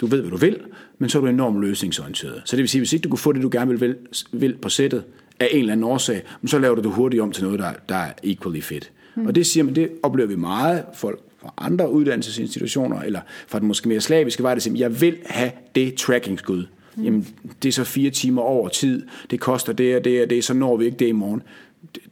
du 0.00 0.06
ved, 0.06 0.20
hvad 0.20 0.30
du 0.30 0.36
vil, 0.36 0.60
men 0.98 1.10
så 1.10 1.18
er 1.18 1.22
du 1.22 1.28
enormt 1.28 1.60
løsningsorienteret. 1.60 2.42
Så 2.44 2.56
det 2.56 2.62
vil 2.62 2.68
sige, 2.68 2.80
hvis 2.80 2.92
ikke 2.92 3.02
du 3.02 3.08
kunne 3.08 3.18
få 3.18 3.32
det, 3.32 3.42
du 3.42 3.48
gerne 3.52 3.78
vil, 3.78 3.96
vil 4.32 4.56
på 4.56 4.68
sættet, 4.68 5.04
af 5.40 5.48
en 5.52 5.58
eller 5.58 5.72
anden 5.72 5.84
årsag, 5.84 6.22
så 6.46 6.58
laver 6.58 6.74
du 6.74 6.82
det 6.82 6.90
hurtigt 6.90 7.22
om 7.22 7.32
til 7.32 7.44
noget, 7.44 7.58
der, 7.58 7.72
der 7.88 7.94
er 7.94 8.12
equally 8.22 8.60
fit. 8.60 8.92
Mm. 9.14 9.26
Og 9.26 9.34
det 9.34 9.46
siger 9.46 9.64
man, 9.64 9.74
det 9.74 9.90
oplever 10.02 10.28
vi 10.28 10.36
meget 10.36 10.84
folk 10.94 11.20
fra 11.38 11.52
andre 11.58 11.90
uddannelsesinstitutioner, 11.90 13.00
eller 13.00 13.20
fra 13.48 13.58
den 13.58 13.68
måske 13.68 13.88
mere 13.88 14.00
slaviske 14.00 14.42
vej, 14.42 14.54
der 14.54 14.60
siger, 14.60 14.78
jeg 14.78 15.00
vil 15.00 15.16
have 15.26 15.50
det 15.74 15.94
tracking-skud. 15.94 16.66
Mm. 16.96 17.04
Jamen, 17.04 17.26
det 17.62 17.68
er 17.68 17.72
så 17.72 17.84
fire 17.84 18.10
timer 18.10 18.42
over 18.42 18.68
tid, 18.68 19.06
det 19.30 19.40
koster 19.40 19.72
det 19.72 19.96
og 19.96 20.04
det 20.04 20.22
og 20.22 20.30
det, 20.30 20.44
så 20.44 20.54
når 20.54 20.76
vi 20.76 20.84
ikke 20.84 20.96
det 20.96 21.08
i 21.08 21.12
morgen. 21.12 21.42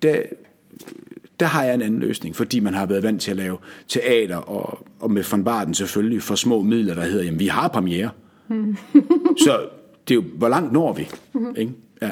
Der, 0.02 0.22
der 1.40 1.46
har 1.46 1.64
jeg 1.64 1.74
en 1.74 1.82
anden 1.82 2.00
løsning, 2.00 2.36
fordi 2.36 2.60
man 2.60 2.74
har 2.74 2.86
været 2.86 3.02
vant 3.02 3.22
til 3.22 3.30
at 3.30 3.36
lave 3.36 3.56
teater, 3.88 4.36
og, 4.36 4.86
og 5.00 5.10
med 5.10 5.24
von 5.30 5.44
Barden 5.44 5.74
selvfølgelig 5.74 6.22
for 6.22 6.34
små 6.34 6.62
midler, 6.62 6.94
der 6.94 7.02
hedder, 7.02 7.24
jamen 7.24 7.40
vi 7.40 7.46
har 7.46 7.68
premiere. 7.68 8.10
Mm. 8.48 8.76
så 9.44 9.60
det 10.08 10.14
er 10.14 10.16
jo, 10.16 10.24
hvor 10.34 10.48
langt 10.48 10.72
når 10.72 10.92
vi? 10.92 11.08
Mm. 11.32 11.54
Ikke? 11.56 11.72
Ja, 12.02 12.10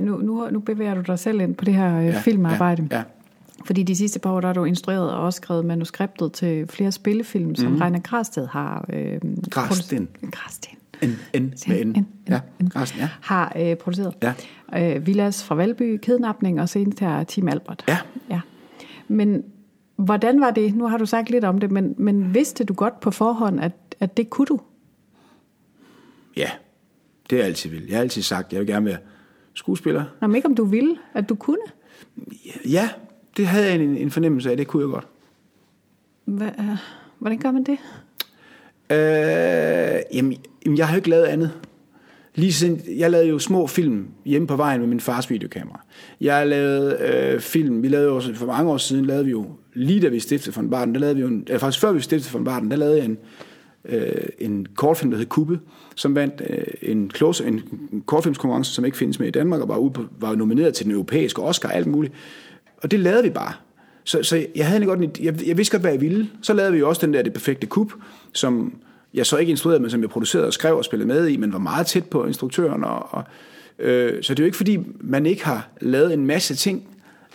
nu, 0.00 0.16
nu, 0.16 0.48
nu 0.50 0.60
bevæger 0.60 0.94
du 0.94 1.00
dig 1.00 1.18
selv 1.18 1.40
ind 1.40 1.54
på 1.54 1.64
det 1.64 1.74
her 1.74 1.98
øh, 1.98 2.06
ja, 2.06 2.20
filmarbejde. 2.20 2.88
Ja, 2.90 2.96
ja. 2.96 3.02
Fordi 3.64 3.82
de 3.82 3.96
sidste 3.96 4.18
par 4.18 4.32
år, 4.32 4.40
der 4.40 4.48
har 4.48 4.54
du 4.54 4.64
instrueret 4.64 5.12
og 5.12 5.20
også 5.20 5.36
skrevet 5.36 5.64
manuskriptet 5.64 6.32
til 6.32 6.66
flere 6.66 6.92
spillefilm, 6.92 7.54
som 7.54 7.72
mm. 7.72 7.78
Reiner 7.78 8.00
Grasted 8.00 8.46
har... 8.46 8.86
Øh, 8.92 9.20
Grasten. 9.50 10.08
Grasten. 10.32 10.78
En, 11.02 11.18
en, 11.32 11.54
med 11.68 12.04
ja, 12.28 12.40
en, 12.60 12.68
Grasten, 12.68 13.00
ja. 13.00 13.08
Har 13.20 13.52
øh, 13.56 13.76
produceret. 13.76 14.14
Ja. 14.22 14.96
Øh, 14.96 15.06
Villas 15.06 15.44
fra 15.44 15.54
Valby, 15.54 15.98
Kidnapning 16.02 16.60
og 16.60 16.68
senest 16.68 17.00
her 17.00 17.24
Team 17.24 17.48
Albert. 17.48 17.84
Ja. 17.88 17.98
ja. 18.30 18.40
Men 19.08 19.44
hvordan 19.96 20.40
var 20.40 20.50
det? 20.50 20.74
Nu 20.74 20.86
har 20.86 20.98
du 20.98 21.06
sagt 21.06 21.30
lidt 21.30 21.44
om 21.44 21.58
det, 21.58 21.70
men, 21.70 21.94
men 21.98 22.34
vidste 22.34 22.64
du 22.64 22.74
godt 22.74 23.00
på 23.00 23.10
forhånd, 23.10 23.60
at, 23.60 23.72
at 24.00 24.16
det 24.16 24.30
kunne 24.30 24.46
du? 24.46 24.60
Ja, 26.36 26.50
det 27.30 27.36
er 27.36 27.40
jeg 27.40 27.46
altid 27.46 27.70
vil. 27.70 27.86
Jeg 27.88 27.96
har 27.96 28.02
altid 28.02 28.22
sagt, 28.22 28.46
at 28.46 28.52
jeg 28.52 28.60
vil 28.60 28.66
gerne 28.66 28.86
være 28.86 28.98
skuespiller. 29.58 30.04
Nå, 30.20 30.26
men 30.26 30.36
ikke 30.36 30.48
om 30.48 30.54
du 30.54 30.64
ville, 30.64 30.96
at 31.14 31.28
du 31.28 31.34
kunne? 31.34 31.58
Ja, 32.64 32.88
det 33.36 33.46
havde 33.46 33.66
jeg 33.66 33.74
en, 33.74 33.96
en 33.96 34.10
fornemmelse 34.10 34.50
af, 34.50 34.56
det 34.56 34.66
kunne 34.66 34.82
jeg 34.82 34.90
godt. 34.92 35.06
Hva, 36.24 36.50
hvordan 37.18 37.38
gør 37.38 37.50
man 37.50 37.64
det? 37.64 37.78
Øh, 38.90 40.16
jamen, 40.16 40.36
jeg 40.76 40.86
har 40.86 40.94
jo 40.94 40.96
ikke 40.96 41.10
lavet 41.10 41.24
andet. 41.24 41.52
Lige 42.34 42.52
siden, 42.52 42.80
jeg 42.96 43.10
lavede 43.10 43.28
jo 43.28 43.38
små 43.38 43.66
film 43.66 44.06
hjemme 44.24 44.48
på 44.48 44.56
vejen 44.56 44.80
med 44.80 44.88
min 44.88 45.00
fars 45.00 45.30
videokamera. 45.30 45.80
Jeg 46.20 46.46
lavede 46.46 46.98
øh, 47.00 47.40
film, 47.40 47.82
vi 47.82 47.88
lavede 47.88 48.10
også 48.10 48.34
for 48.34 48.46
mange 48.46 48.70
år 48.70 48.76
siden, 48.76 49.04
lavede 49.04 49.24
vi 49.24 49.30
jo, 49.30 49.46
lige 49.74 50.00
da 50.00 50.08
vi 50.08 50.20
stiftede 50.20 50.56
von 50.56 50.70
Barden, 50.70 50.94
der 50.94 51.00
lavede 51.00 51.16
vi 51.16 51.20
jo, 51.20 51.28
en, 51.28 51.46
øh, 51.50 51.58
faktisk 51.58 51.80
før 51.80 51.92
vi 51.92 52.00
stiftede 52.00 52.32
von 52.32 52.44
Barden, 52.44 52.70
der 52.70 52.76
lavede 52.76 52.96
jeg 52.96 53.04
en, 53.04 53.18
øh, 53.88 54.26
en 54.38 54.66
kortfilm, 54.74 55.10
der 55.10 55.18
hed 55.18 55.26
Kubbe, 55.26 55.60
som 55.94 56.14
vandt 56.14 56.42
øh, 56.50 56.64
en, 56.82 57.10
close, 57.14 57.46
en 57.46 57.62
kortfilmskonkurrence, 58.06 58.72
som 58.72 58.84
ikke 58.84 58.96
findes 58.96 59.18
med 59.18 59.28
i 59.28 59.30
Danmark, 59.30 59.60
og 59.60 59.68
var, 59.68 59.76
ude 59.76 59.92
på, 59.92 60.04
var 60.20 60.34
nomineret 60.34 60.74
til 60.74 60.84
den 60.84 60.92
europæiske 60.92 61.42
Oscar 61.42 61.68
og 61.68 61.74
alt 61.74 61.86
muligt. 61.86 62.14
Og 62.82 62.90
det 62.90 63.00
lavede 63.00 63.22
vi 63.22 63.30
bare. 63.30 63.52
Så, 64.04 64.22
så 64.22 64.46
jeg 64.56 64.66
havde 64.66 64.84
godt, 64.84 65.00
en, 65.00 65.10
jeg, 65.20 65.46
jeg 65.46 65.56
vidste 65.56 65.72
godt, 65.72 65.82
hvad 65.82 65.92
jeg 65.92 66.00
ville. 66.00 66.30
Så 66.42 66.52
lavede 66.52 66.72
vi 66.72 66.78
jo 66.78 66.88
også 66.88 67.06
den 67.06 67.14
der 67.14 67.22
Det 67.22 67.32
Perfekte 67.32 67.66
Kub, 67.66 67.92
som 68.32 68.74
jeg 69.14 69.26
så 69.26 69.36
ikke 69.36 69.50
instruerede, 69.50 69.80
men 69.80 69.90
som 69.90 70.00
jeg 70.00 70.10
producerede 70.10 70.46
og 70.46 70.52
skrev 70.52 70.76
og 70.76 70.84
spillede 70.84 71.08
med 71.08 71.28
i, 71.28 71.36
men 71.36 71.52
var 71.52 71.58
meget 71.58 71.86
tæt 71.86 72.04
på 72.04 72.26
instruktøren. 72.26 72.84
Og, 72.84 73.14
og, 73.14 73.24
øh, 73.78 74.22
så 74.22 74.34
det 74.34 74.40
er 74.40 74.44
jo 74.44 74.46
ikke, 74.46 74.56
fordi 74.56 74.78
man 75.00 75.26
ikke 75.26 75.44
har 75.44 75.68
lavet 75.80 76.12
en 76.12 76.26
masse 76.26 76.54
ting, 76.54 76.88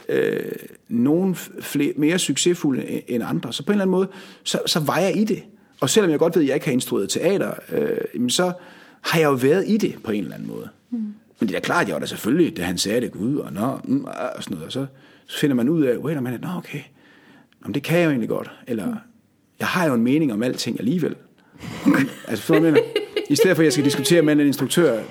øh, 0.10 0.52
nogen 0.90 1.36
flere, 1.36 1.94
mere 1.98 2.20
succesfulde 2.20 2.82
øh, 2.82 3.00
end 3.08 3.24
andre. 3.24 3.54
Så 3.54 3.66
på 3.66 3.72
en 3.72 3.74
eller 3.74 3.82
anden 3.82 3.92
måde, 3.92 4.08
så, 4.44 4.60
så 4.66 4.80
var 4.80 4.98
jeg 4.98 5.18
i 5.18 5.24
det. 5.24 5.44
Og 5.84 5.90
selvom 5.90 6.12
jeg 6.12 6.20
godt 6.20 6.36
ved, 6.36 6.44
at 6.44 6.48
jeg 6.48 6.56
ikke 6.56 6.66
har 6.66 6.74
instrueret 6.74 7.10
teater, 7.10 7.52
øh, 7.72 8.30
så 8.30 8.52
har 9.02 9.20
jeg 9.20 9.26
jo 9.26 9.34
været 9.34 9.64
i 9.68 9.78
det 9.78 9.96
på 10.04 10.12
en 10.12 10.24
eller 10.24 10.36
anden 10.36 10.50
måde. 10.50 10.70
Mm. 10.90 11.14
Men 11.40 11.50
det 11.50 11.56
er 11.56 11.60
klart, 11.60 11.88
jeg 11.88 11.94
var 11.94 12.00
da 12.00 12.06
selvfølgelig, 12.06 12.58
da 12.58 12.64
han 12.64 12.78
sagde 12.78 13.02
det, 13.02 13.12
gud, 13.12 13.38
og, 13.38 13.54
nå, 13.54 13.80
mm, 13.84 14.04
og 14.04 14.44
sådan 14.44 14.56
noget, 14.56 14.66
og 14.66 14.72
så, 14.72 14.86
så 15.26 15.40
finder 15.40 15.56
man 15.56 15.70
ud 15.70 15.84
af, 15.84 15.98
wait 15.98 16.18
a 16.18 16.22
minute, 16.22 16.44
nå 16.44 16.50
okay, 16.58 16.80
Jamen, 17.64 17.74
det 17.74 17.84
kan 17.84 17.98
jeg 17.98 18.06
jo 18.06 18.10
egentlig 18.10 18.30
godt. 18.30 18.52
Eller, 18.68 18.86
mm. 18.86 18.96
jeg 19.60 19.68
har 19.68 19.88
jo 19.88 19.94
en 19.94 20.02
mening 20.02 20.34
om 20.34 20.44
alting 20.44 20.80
alligevel. 20.80 21.16
altså, 22.28 22.44
for 22.44 22.60
mener, 22.60 22.80
I 23.30 23.36
stedet 23.36 23.56
for, 23.56 23.62
at 23.62 23.66
jeg 23.66 23.74
skal 23.74 23.86
diskutere 23.86 24.22
med 24.22 24.34
en 24.34 24.40
instruktør, 24.40 25.04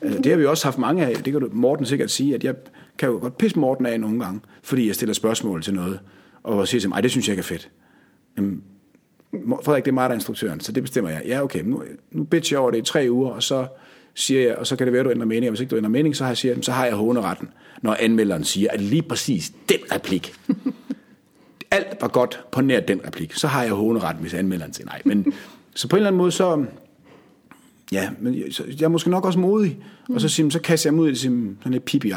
altså, 0.00 0.22
det 0.22 0.32
har 0.32 0.38
vi 0.38 0.46
også 0.46 0.64
haft 0.64 0.78
mange 0.78 1.06
af, 1.06 1.14
det 1.16 1.32
kan 1.32 1.40
du, 1.40 1.48
Morten 1.52 1.86
sikkert 1.86 2.10
sige, 2.10 2.34
at 2.34 2.44
jeg 2.44 2.54
kan 2.98 3.08
jo 3.08 3.18
godt 3.18 3.38
pisse 3.38 3.58
Morten 3.58 3.86
af 3.86 4.00
nogle 4.00 4.24
gange, 4.24 4.40
fordi 4.62 4.86
jeg 4.86 4.94
stiller 4.94 5.14
spørgsmål 5.14 5.62
til 5.62 5.74
noget, 5.74 6.00
og 6.42 6.68
siger 6.68 6.80
til 6.80 6.88
mig, 6.88 7.02
det 7.02 7.10
synes 7.10 7.28
jeg 7.28 7.32
ikke 7.32 7.40
er 7.40 7.44
fedt. 7.44 7.70
Jamen, 8.36 8.62
Frederik, 9.64 9.84
det 9.84 9.90
er 9.90 9.94
mig, 9.94 10.02
der 10.02 10.08
er 10.08 10.14
instruktøren, 10.14 10.60
så 10.60 10.72
det 10.72 10.82
bestemmer 10.82 11.10
jeg. 11.10 11.22
Ja, 11.26 11.42
okay, 11.42 11.62
nu, 11.64 11.82
nu 12.12 12.24
bitcher 12.24 12.56
jeg 12.56 12.60
over 12.60 12.70
det 12.70 12.78
i 12.78 12.82
tre 12.82 13.06
uger, 13.10 13.30
og 13.30 13.42
så 13.42 13.66
siger 14.14 14.42
jeg, 14.42 14.56
og 14.56 14.66
så 14.66 14.76
kan 14.76 14.86
det 14.86 14.92
være, 14.92 15.00
at 15.00 15.06
du 15.06 15.10
ændrer 15.10 15.26
mening, 15.26 15.46
og 15.46 15.50
hvis 15.50 15.60
ikke 15.60 15.70
du 15.70 15.76
ændrer 15.76 15.90
mening, 15.90 16.16
så 16.16 16.24
har 16.24 16.30
jeg, 16.30 16.36
siger, 16.36 16.62
så 16.62 16.72
har 16.72 16.84
jeg 16.84 16.94
håneretten, 16.94 17.48
når 17.82 17.96
anmelderen 18.00 18.44
siger, 18.44 18.70
at 18.70 18.80
lige 18.80 19.02
præcis 19.02 19.52
den 19.68 19.78
replik, 19.92 20.34
alt 21.70 21.86
var 22.00 22.08
godt 22.08 22.40
på 22.52 22.60
nær 22.60 22.80
den 22.80 23.00
replik, 23.06 23.32
så 23.34 23.46
har 23.46 23.62
jeg 23.62 23.72
håneretten, 23.72 24.22
hvis 24.22 24.34
anmelderen 24.34 24.72
siger 24.72 24.86
nej. 24.86 25.02
Men, 25.04 25.32
så 25.74 25.88
på 25.88 25.96
en 25.96 25.98
eller 25.98 26.08
anden 26.08 26.18
måde, 26.18 26.32
så, 26.32 26.64
ja, 27.92 28.10
men 28.20 28.52
så, 28.52 28.64
jeg 28.78 28.84
er 28.84 28.88
måske 28.88 29.10
nok 29.10 29.24
også 29.24 29.38
modig, 29.38 29.78
mm. 30.08 30.14
og 30.14 30.20
så, 30.20 30.28
siger, 30.28 30.50
så 30.50 30.60
kaster 30.60 30.90
jeg 30.90 30.94
mig 30.94 31.02
ud 31.02 31.08
i 31.08 31.10
det 31.10 31.18
sådan 31.18 31.56
lidt 31.66 31.84
pipi 31.84 32.12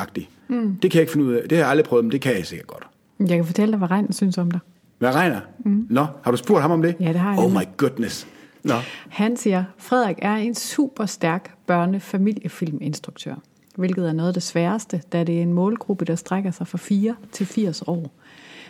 mm. 0.48 0.77
Det 0.82 0.91
kan 0.91 0.98
jeg 0.98 1.01
ikke 1.01 1.12
finde 1.12 1.25
ud 1.25 1.34
af. 1.34 1.41
Det 1.41 1.51
har 1.51 1.63
jeg 1.63 1.70
aldrig 1.70 1.86
prøvet, 1.86 2.06
men 2.06 2.12
det 2.12 2.22
kan 2.22 2.36
jeg 2.36 2.46
sikkert 2.46 2.68
godt. 2.68 2.84
Jeg 3.20 3.38
kan 3.38 3.46
fortælle 3.46 3.72
dig, 3.72 3.77
hvad 3.77 3.91
Regn 3.91 4.13
synes 4.13 4.38
om 4.38 4.51
dig. 4.51 4.60
Hvad 5.01 5.15
regner? 5.15 5.39
Mm. 5.60 5.88
Nå, 5.89 6.05
har 6.24 6.31
du 6.31 6.38
spurgt 6.38 6.62
ham 6.62 6.72
om 6.72 6.81
det? 6.81 6.96
Ja, 7.00 7.08
det 7.08 7.15
har 7.15 7.34
jeg. 7.34 7.39
Oh 7.39 7.51
my 7.51 7.63
goodness. 7.77 8.27
Nå. 8.63 8.74
Han 9.10 9.38
siger, 9.38 9.63
Frederik 9.77 10.17
er 10.22 10.36
en 10.36 10.55
super 10.55 11.05
stærk 11.05 11.55
børnefamiliefilminstruktør, 11.67 13.36
hvilket 13.75 14.08
er 14.08 14.13
noget 14.13 14.27
af 14.27 14.34
det 14.34 14.43
sværeste, 14.43 15.01
da 15.12 15.24
det 15.24 15.38
er 15.38 15.41
en 15.41 15.53
målgruppe, 15.53 16.05
der 16.05 16.15
strækker 16.15 16.51
sig 16.51 16.67
fra 16.67 16.77
4 16.77 17.15
til 17.31 17.46
80 17.46 17.84
år. 17.88 18.12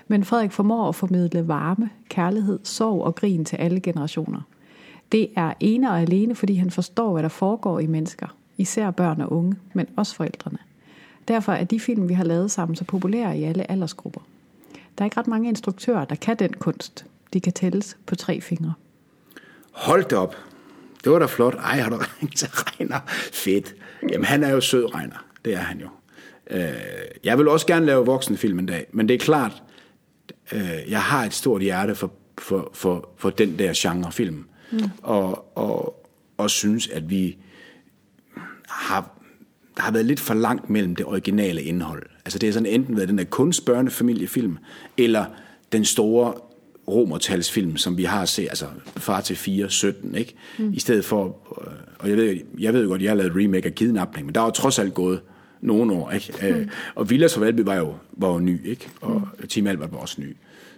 Men 0.07 0.23
Frederik 0.23 0.51
formår 0.51 0.89
at 0.89 0.95
formidle 0.95 1.47
varme, 1.47 1.89
kærlighed, 2.09 2.59
sorg 2.63 3.03
og 3.03 3.15
grin 3.15 3.45
til 3.45 3.55
alle 3.55 3.79
generationer. 3.79 4.41
Det 5.11 5.29
er 5.35 5.53
ene 5.59 5.91
og 5.91 6.01
alene, 6.01 6.35
fordi 6.35 6.55
han 6.55 6.71
forstår, 6.71 7.11
hvad 7.11 7.23
der 7.23 7.29
foregår 7.29 7.79
i 7.79 7.87
mennesker, 7.87 8.27
især 8.57 8.91
børn 8.91 9.21
og 9.21 9.33
unge, 9.33 9.55
men 9.73 9.87
også 9.95 10.15
forældrene. 10.15 10.57
Derfor 11.27 11.51
er 11.51 11.63
de 11.63 11.79
film, 11.79 12.09
vi 12.09 12.13
har 12.13 12.23
lavet 12.23 12.51
sammen, 12.51 12.75
så 12.75 12.83
populære 12.83 13.37
i 13.37 13.43
alle 13.43 13.71
aldersgrupper. 13.71 14.21
Der 14.97 15.03
er 15.03 15.05
ikke 15.05 15.17
ret 15.17 15.27
mange 15.27 15.49
instruktører, 15.49 16.05
der 16.05 16.15
kan 16.15 16.39
den 16.39 16.53
kunst. 16.53 17.05
De 17.33 17.39
kan 17.39 17.53
tælles 17.53 17.97
på 18.05 18.15
tre 18.15 18.41
fingre. 18.41 18.73
Hold 19.71 20.03
det 20.03 20.13
op. 20.17 20.35
Det 21.03 21.11
var 21.11 21.19
da 21.19 21.25
flot. 21.25 21.55
Ej, 21.55 21.79
har 21.79 21.89
du 21.89 21.95
ringet 22.21 22.37
til 22.37 22.47
Regner? 22.51 22.99
Fedt. 23.33 23.75
Jamen, 24.11 24.25
han 24.25 24.43
er 24.43 24.49
jo 24.49 24.61
sød, 24.61 24.95
Regner. 24.95 25.25
Det 25.45 25.53
er 25.53 25.57
han 25.57 25.79
jo. 25.79 25.87
Øh, 26.49 26.73
jeg 27.23 27.37
vil 27.37 27.47
også 27.47 27.67
gerne 27.67 27.85
lave 27.85 28.05
voksenfilm 28.05 28.59
en 28.59 28.65
dag, 28.65 28.85
men 28.91 29.07
det 29.07 29.13
er 29.13 29.19
klart, 29.19 29.63
øh, 30.51 30.79
jeg 30.87 31.01
har 31.01 31.25
et 31.25 31.33
stort 31.33 31.61
hjerte 31.61 31.95
for, 31.95 32.11
for, 32.37 32.71
for, 32.73 33.09
for 33.17 33.29
den 33.29 33.59
der 33.59 33.73
genre 33.75 34.11
film. 34.11 34.45
Mm. 34.71 34.79
Og, 35.03 35.57
og, 35.57 36.07
og 36.37 36.49
synes, 36.49 36.87
at 36.87 37.09
vi 37.09 37.37
har, 38.69 39.20
der 39.77 39.81
har 39.81 39.91
været 39.91 40.05
lidt 40.05 40.19
for 40.19 40.33
langt 40.33 40.69
mellem 40.69 40.95
det 40.95 41.05
originale 41.05 41.63
indhold. 41.63 42.03
Altså 42.25 42.39
det 42.39 42.49
er 42.49 42.53
sådan 42.53 42.65
enten 42.65 42.97
været 42.97 43.09
den 43.09 43.17
der 43.17 43.23
kunstbørnefamiliefilm, 43.23 44.57
eller 44.97 45.25
den 45.71 45.85
store 45.85 46.33
romertalsfilm, 46.87 47.77
som 47.77 47.97
vi 47.97 48.03
har 48.03 48.25
set, 48.25 48.47
altså 48.49 48.65
Far 48.97 49.21
til 49.21 49.35
4, 49.35 49.69
17, 49.69 50.15
ikke? 50.15 50.35
Mm. 50.59 50.73
I 50.73 50.79
stedet 50.79 51.05
for, 51.05 51.25
øh, 51.61 51.73
og 51.99 52.09
jeg 52.09 52.17
ved, 52.17 52.37
jeg 52.59 52.73
ved 52.73 52.83
jo 52.83 52.89
godt, 52.89 53.01
jeg 53.01 53.11
har 53.11 53.15
lavet 53.15 53.33
remake 53.35 53.65
af 53.65 53.75
Kidnapning, 53.75 54.25
men 54.25 54.35
der 54.35 54.41
var 54.41 54.49
trods 54.49 54.79
alt 54.79 54.93
gået 54.93 55.21
nogle 55.61 55.93
år, 55.93 56.11
ikke? 56.11 56.55
Mm. 56.55 56.69
Og 56.95 57.09
Villas 57.09 57.33
for 57.33 57.39
Valby 57.39 57.61
var 57.61 57.75
jo, 57.75 57.95
var 58.11 58.33
jo 58.33 58.39
ny, 58.39 58.67
ikke? 58.67 58.89
Og 59.01 59.29
mm. 59.39 59.47
Team 59.47 59.67
Albert 59.67 59.91
var 59.91 59.97
også 59.97 60.21
ny. 60.21 60.35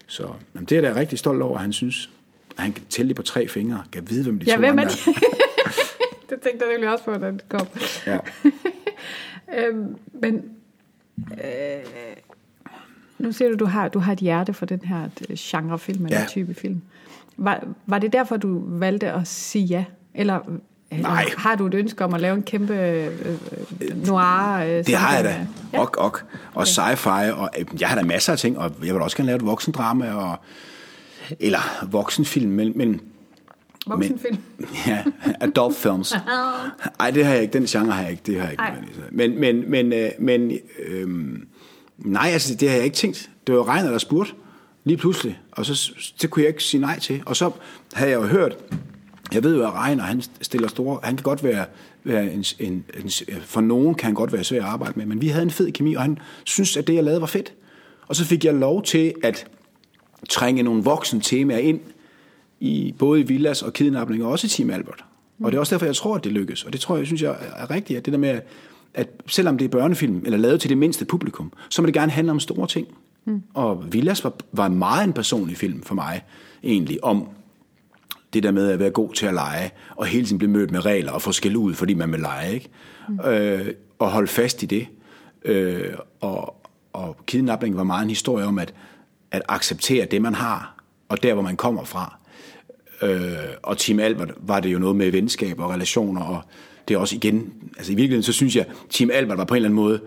Så 0.07 0.27
jamen, 0.55 0.65
det 0.65 0.77
er 0.77 0.81
jeg 0.81 0.95
da 0.95 0.99
rigtig 0.99 1.19
stolt 1.19 1.41
over, 1.41 1.57
han 1.57 1.73
synes, 1.73 2.09
at 2.57 2.63
han 2.63 2.73
kan 2.73 2.83
tælle 2.89 3.09
det 3.09 3.15
på 3.15 3.21
tre 3.21 3.47
fingre. 3.47 3.83
Kan 3.91 4.09
vide, 4.09 4.23
hvem 4.23 4.39
de 4.39 4.45
ja, 4.45 4.55
to 4.55 4.59
hvem 4.59 4.79
er 4.79 4.83
det 6.29 6.41
tænkte 6.41 6.65
jeg 6.65 6.73
nemlig 6.73 6.89
også 6.89 7.05
på, 7.05 7.13
da 7.13 7.31
det 7.31 7.49
kom. 7.49 7.67
Ja. 8.07 8.17
øhm, 9.57 9.95
men 10.21 10.41
øh, 11.31 11.83
nu 13.19 13.31
siger 13.31 13.49
du, 13.49 13.55
du 13.55 13.65
har, 13.65 13.87
du 13.87 13.99
har 13.99 14.13
et 14.13 14.19
hjerte 14.19 14.53
for 14.53 14.65
den 14.65 14.81
her 14.83 15.03
øh, 15.29 15.35
genrefilm 15.39 16.05
eller 16.05 16.19
Ja. 16.19 16.25
type 16.29 16.53
film. 16.53 16.81
Var, 17.37 17.63
var 17.85 17.99
det 17.99 18.13
derfor, 18.13 18.37
du 18.37 18.63
valgte 18.67 19.11
at 19.11 19.27
sige 19.27 19.65
ja? 19.65 19.85
Eller, 20.15 20.39
eller 20.91 21.03
Nej. 21.09 21.25
har 21.37 21.55
du 21.55 21.65
et 21.65 21.73
ønske 21.73 22.03
om 22.05 22.13
at 22.13 22.21
lave 22.21 22.35
en 22.35 22.43
kæmpe 22.43 22.73
øh, 22.73 23.07
øh, 23.81 24.07
noir? 24.07 24.59
Øh, 24.63 24.69
Det 24.85 24.95
har 24.95 25.15
jeg 25.15 25.23
da. 25.23 25.47
Ok, 25.79 25.97
ok. 25.99 26.25
Og 26.53 26.63
sci-fi, 26.63 27.31
og 27.33 27.49
øh, 27.59 27.65
jeg 27.81 27.89
har 27.89 27.95
da 27.95 28.03
masser 28.03 28.31
af 28.33 28.39
ting, 28.39 28.57
og 28.57 28.71
jeg 28.85 28.93
vil 28.93 29.01
også 29.01 29.17
gerne 29.17 29.27
lave 29.27 29.35
et 29.37 29.45
voksendrama, 29.45 30.13
og, 30.13 30.37
eller 31.39 31.85
voksenfilm, 31.91 32.51
men, 32.51 32.71
men 32.75 33.01
Voksenfilm. 33.87 34.37
ja, 34.87 35.03
adult 35.41 35.75
films. 35.75 36.13
Ej, 36.99 37.11
det 37.11 37.25
har 37.25 37.33
jeg 37.33 37.41
ikke. 37.41 37.53
Den 37.53 37.65
genre 37.65 37.91
har 37.91 38.01
jeg 38.01 38.11
ikke. 38.11 38.23
Det 38.25 38.35
har 38.35 38.43
jeg 38.43 38.51
ikke. 38.51 38.63
Ej. 38.63 38.75
nødvendigvis. 38.75 39.11
Men, 39.11 39.39
men, 39.39 39.71
men, 39.71 39.93
øh, 39.93 40.09
men 40.19 40.59
øhm, 40.87 41.47
nej, 41.97 42.29
altså, 42.33 42.55
det 42.55 42.69
har 42.69 42.75
jeg 42.75 42.85
ikke 42.85 42.97
tænkt. 42.97 43.29
Det 43.47 43.55
var 43.55 43.67
Regner, 43.67 43.91
der 43.91 43.97
spurgte 43.97 44.33
lige 44.83 44.97
pludselig, 44.97 45.39
og 45.51 45.65
så 45.65 45.93
det 46.21 46.29
kunne 46.29 46.43
jeg 46.43 46.49
ikke 46.49 46.63
sige 46.63 46.81
nej 46.81 46.99
til. 46.99 47.23
Og 47.25 47.35
så 47.35 47.51
havde 47.93 48.11
jeg 48.11 48.17
jo 48.17 48.25
hørt, 48.25 48.57
jeg 49.33 49.43
ved 49.43 49.55
jo, 49.55 49.67
at 49.67 49.73
Regner, 49.73 50.03
han 50.03 50.21
stiller 50.41 50.67
store, 50.67 50.99
han 51.03 51.15
kan 51.15 51.23
godt 51.23 51.43
være, 51.43 51.65
være 52.03 52.33
en, 52.33 52.45
en, 52.59 52.85
en, 53.03 53.09
for 53.41 53.61
nogen 53.61 53.95
kan 53.95 54.05
han 54.05 54.13
godt 54.13 54.33
være 54.33 54.43
svær 54.43 54.59
at 54.59 54.65
arbejde 54.69 54.93
med, 54.95 55.05
men 55.05 55.21
vi 55.21 55.27
havde 55.27 55.43
en 55.43 55.51
fed 55.51 55.71
kemi, 55.71 55.93
og 55.93 56.01
han 56.01 56.17
synes, 56.43 56.77
at 56.77 56.87
det, 56.87 56.95
jeg 56.95 57.03
lavede, 57.03 57.21
var 57.21 57.27
fedt. 57.27 57.53
Og 58.07 58.15
så 58.15 58.25
fik 58.25 58.45
jeg 58.45 58.53
lov 58.53 58.83
til 58.83 59.13
at 59.23 59.47
trænge 60.29 60.63
nogle 60.63 60.83
voksne 60.83 61.21
temaer 61.21 61.57
ind, 61.57 61.79
i 62.63 62.95
både 62.99 63.19
i 63.19 63.23
Villas 63.23 63.61
og 63.61 63.73
kidnapning, 63.73 64.23
og 64.23 64.31
også 64.31 64.47
i 64.47 64.49
Team 64.49 64.69
Albert. 64.69 65.05
Og 65.39 65.51
det 65.51 65.57
er 65.57 65.59
også 65.59 65.75
derfor, 65.75 65.85
jeg 65.85 65.95
tror, 65.95 66.15
at 66.15 66.23
det 66.23 66.31
lykkes. 66.31 66.63
Og 66.63 66.73
det 66.73 66.81
tror 66.81 66.97
jeg, 66.97 67.05
synes 67.05 67.21
jeg 67.21 67.35
er 67.55 67.71
rigtigt, 67.71 67.97
at 67.97 68.05
det 68.05 68.11
der 68.13 68.19
med, 68.19 68.39
at 68.93 69.09
selvom 69.27 69.57
det 69.57 69.65
er 69.65 69.69
børnefilm, 69.69 70.21
eller 70.25 70.37
lavet 70.37 70.61
til 70.61 70.69
det 70.69 70.77
mindste 70.77 71.05
publikum, 71.05 71.53
så 71.69 71.81
må 71.81 71.85
det 71.85 71.93
gerne 71.93 72.11
handle 72.11 72.31
om 72.31 72.39
store 72.39 72.67
ting. 72.67 72.87
Mm. 73.25 73.41
Og 73.53 73.93
Villas 73.93 74.23
var, 74.23 74.33
var 74.51 74.67
meget 74.67 75.03
en 75.03 75.13
personlig 75.13 75.57
film 75.57 75.83
for 75.83 75.95
mig, 75.95 76.23
egentlig, 76.63 77.03
om 77.03 77.27
det 78.33 78.43
der 78.43 78.51
med 78.51 78.69
at 78.69 78.79
være 78.79 78.89
god 78.89 79.13
til 79.13 79.25
at 79.25 79.33
lege, 79.33 79.71
og 79.95 80.05
hele 80.05 80.25
tiden 80.25 80.37
blive 80.37 80.51
mødt 80.51 80.71
med 80.71 80.85
regler, 80.85 81.11
og 81.11 81.21
få 81.21 81.31
skæld 81.31 81.55
ud, 81.55 81.73
fordi 81.73 81.93
man 81.93 82.11
vil 82.11 82.19
lege, 82.19 82.53
ikke? 82.53 82.69
Mm. 83.09 83.19
Øh, 83.19 83.67
og 83.99 84.11
holde 84.11 84.27
fast 84.27 84.63
i 84.63 84.65
det. 84.65 84.87
Øh, 85.45 85.93
og, 86.21 86.55
og 86.93 87.17
kidnapning 87.25 87.77
var 87.77 87.83
meget 87.83 88.03
en 88.03 88.09
historie 88.09 88.45
om 88.45 88.59
at, 88.59 88.73
at 89.31 89.41
acceptere 89.49 90.05
det, 90.11 90.21
man 90.21 90.35
har, 90.35 90.83
og 91.09 91.23
der, 91.23 91.33
hvor 91.33 91.43
man 91.43 91.57
kommer 91.57 91.83
fra. 91.83 92.22
Øh, 93.01 93.33
og 93.63 93.77
Team 93.77 93.99
Albert 93.99 94.31
var 94.37 94.59
det 94.59 94.73
jo 94.73 94.79
noget 94.79 94.95
med 94.95 95.11
venskab 95.11 95.59
og 95.59 95.69
relationer, 95.69 96.21
og 96.21 96.41
det 96.87 96.93
er 96.93 96.97
også 96.97 97.15
igen, 97.15 97.53
altså 97.77 97.91
i 97.91 97.95
virkeligheden, 97.95 98.23
så 98.23 98.33
synes 98.33 98.55
jeg, 98.55 98.65
Team 98.89 99.09
Albert 99.13 99.37
var 99.37 99.45
på 99.45 99.53
en 99.53 99.55
eller 99.55 99.67
anden 99.69 99.75
måde 99.75 99.99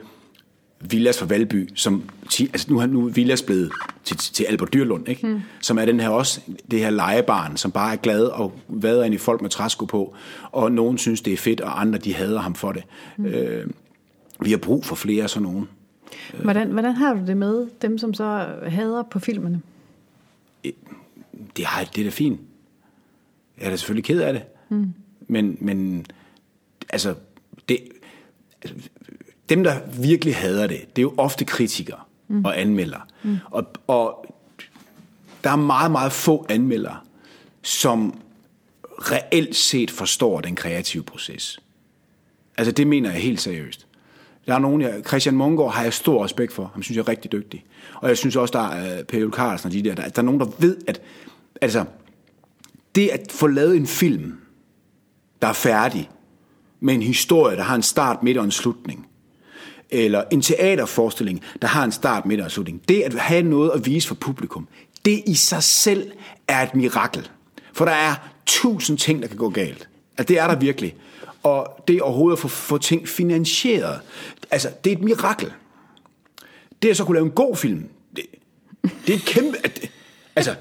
Villas 0.80 1.18
fra 1.18 1.26
Valby, 1.26 1.68
som, 1.74 2.02
altså 2.40 2.66
nu 2.70 2.78
er 2.78 2.86
nu 2.86 3.08
Villas 3.08 3.42
blevet 3.42 3.72
til, 4.04 4.16
til 4.16 4.44
Albert 4.44 4.72
Dyrlund, 4.72 5.08
ikke? 5.08 5.26
Mm. 5.26 5.40
som 5.60 5.78
er 5.78 5.84
den 5.84 6.00
her 6.00 6.08
også, 6.08 6.40
det 6.70 6.78
her 6.78 6.90
legebarn, 6.90 7.56
som 7.56 7.70
bare 7.70 7.92
er 7.92 7.96
glad 7.96 8.24
og 8.24 8.52
vader 8.68 9.04
ind 9.04 9.14
i 9.14 9.18
folk 9.18 9.42
med 9.42 9.50
træsko 9.50 9.84
på, 9.84 10.14
og 10.52 10.72
nogen 10.72 10.98
synes, 10.98 11.20
det 11.20 11.32
er 11.32 11.36
fedt, 11.36 11.60
og 11.60 11.80
andre, 11.80 11.98
de 11.98 12.14
hader 12.14 12.40
ham 12.40 12.54
for 12.54 12.72
det. 12.72 12.82
Mm. 13.16 13.26
Øh, 13.26 13.66
vi 14.40 14.50
har 14.50 14.58
brug 14.58 14.84
for 14.84 14.94
flere 14.94 15.22
af 15.22 15.30
sådan 15.30 15.42
nogen. 15.42 15.68
Hvordan, 16.42 16.70
hvordan 16.70 16.92
har 16.92 17.14
du 17.14 17.20
det 17.26 17.36
med 17.36 17.66
dem, 17.82 17.98
som 17.98 18.14
så 18.14 18.46
hader 18.66 19.02
på 19.02 19.18
filmene? 19.18 19.60
det, 21.56 21.64
har, 21.64 21.84
det 21.84 22.00
er 22.00 22.04
da 22.04 22.10
fint. 22.10 22.40
Jeg 23.58 23.66
er 23.66 23.70
da 23.70 23.76
selvfølgelig 23.76 24.04
ked 24.04 24.20
af 24.20 24.32
det. 24.32 24.42
Mm. 24.68 24.94
Men, 25.28 25.58
men 25.60 26.06
altså, 26.88 27.14
det, 27.68 27.78
altså, 28.62 28.88
dem, 29.48 29.64
der 29.64 29.80
virkelig 30.00 30.36
hader 30.36 30.66
det, 30.66 30.80
det 30.96 30.98
er 30.98 31.02
jo 31.02 31.14
ofte 31.16 31.44
kritikere 31.44 32.00
mm. 32.28 32.44
og 32.44 32.60
anmeldere. 32.60 33.02
Mm. 33.22 33.36
Og, 33.50 33.66
og 33.86 34.26
der 35.44 35.50
er 35.50 35.56
meget, 35.56 35.90
meget 35.90 36.12
få 36.12 36.46
anmeldere, 36.48 36.96
som 37.62 38.20
reelt 38.98 39.56
set 39.56 39.90
forstår 39.90 40.40
den 40.40 40.56
kreative 40.56 41.02
proces. 41.02 41.60
Altså, 42.56 42.72
det 42.72 42.86
mener 42.86 43.10
jeg 43.10 43.20
helt 43.20 43.40
seriøst. 43.40 43.86
Der 44.46 44.54
er 44.54 44.58
nogen, 44.58 44.82
jeg, 44.82 45.02
Christian 45.06 45.36
Mungård 45.36 45.72
har 45.72 45.82
jeg 45.82 45.92
stor 45.92 46.24
respekt 46.24 46.52
for. 46.52 46.70
Han 46.74 46.82
synes 46.82 46.96
jeg 46.96 47.02
er 47.02 47.08
rigtig 47.08 47.32
dygtig. 47.32 47.64
Og 47.94 48.08
jeg 48.08 48.16
synes 48.16 48.36
også, 48.36 48.52
der 48.52 48.68
er 48.68 49.00
uh, 49.00 49.06
Per 49.06 49.30
Carlsen 49.30 49.66
og 49.66 49.72
de 49.72 49.82
der, 49.82 49.94
der. 49.94 50.08
Der 50.08 50.22
er 50.22 50.26
nogen, 50.26 50.40
der 50.40 50.46
ved, 50.58 50.76
at 50.86 51.00
altså, 51.60 51.84
det 52.96 53.08
at 53.08 53.32
få 53.32 53.46
lavet 53.46 53.76
en 53.76 53.86
film, 53.86 54.32
der 55.42 55.48
er 55.48 55.52
færdig, 55.52 56.10
med 56.80 56.94
en 56.94 57.02
historie, 57.02 57.56
der 57.56 57.62
har 57.62 57.74
en 57.74 57.82
start, 57.82 58.22
midt 58.22 58.38
og 58.38 58.44
en 58.44 58.50
slutning, 58.50 59.06
eller 59.90 60.24
en 60.30 60.42
teaterforestilling, 60.42 61.42
der 61.62 61.68
har 61.68 61.84
en 61.84 61.92
start, 61.92 62.26
midt 62.26 62.40
og 62.40 62.44
en 62.44 62.50
slutning, 62.50 62.88
det 62.88 63.02
at 63.02 63.14
have 63.14 63.42
noget 63.42 63.70
at 63.70 63.86
vise 63.86 64.08
for 64.08 64.14
publikum, 64.14 64.68
det 65.04 65.22
i 65.26 65.34
sig 65.34 65.62
selv 65.62 66.12
er 66.48 66.62
et 66.62 66.74
mirakel. 66.74 67.30
For 67.72 67.84
der 67.84 67.92
er 67.92 68.14
tusind 68.46 68.98
ting, 68.98 69.22
der 69.22 69.28
kan 69.28 69.36
gå 69.36 69.50
galt. 69.50 69.88
Altså, 70.18 70.28
det 70.28 70.38
er 70.38 70.46
der 70.46 70.56
virkelig. 70.56 70.96
Og 71.42 71.84
det 71.88 72.02
overhovedet 72.02 72.36
at 72.36 72.40
få, 72.40 72.48
få 72.48 72.78
ting 72.78 73.08
finansieret, 73.08 74.00
altså, 74.50 74.70
det 74.84 74.92
er 74.92 74.96
et 74.96 75.02
mirakel. 75.02 75.52
Det 76.82 76.88
at 76.88 76.96
så 76.96 77.04
kunne 77.04 77.14
lave 77.14 77.26
en 77.26 77.32
god 77.32 77.56
film, 77.56 77.88
det, 78.16 78.24
det 79.06 79.12
er 79.12 79.16
et 79.16 79.24
kæmpe... 79.24 79.58
Altså, 80.36 80.54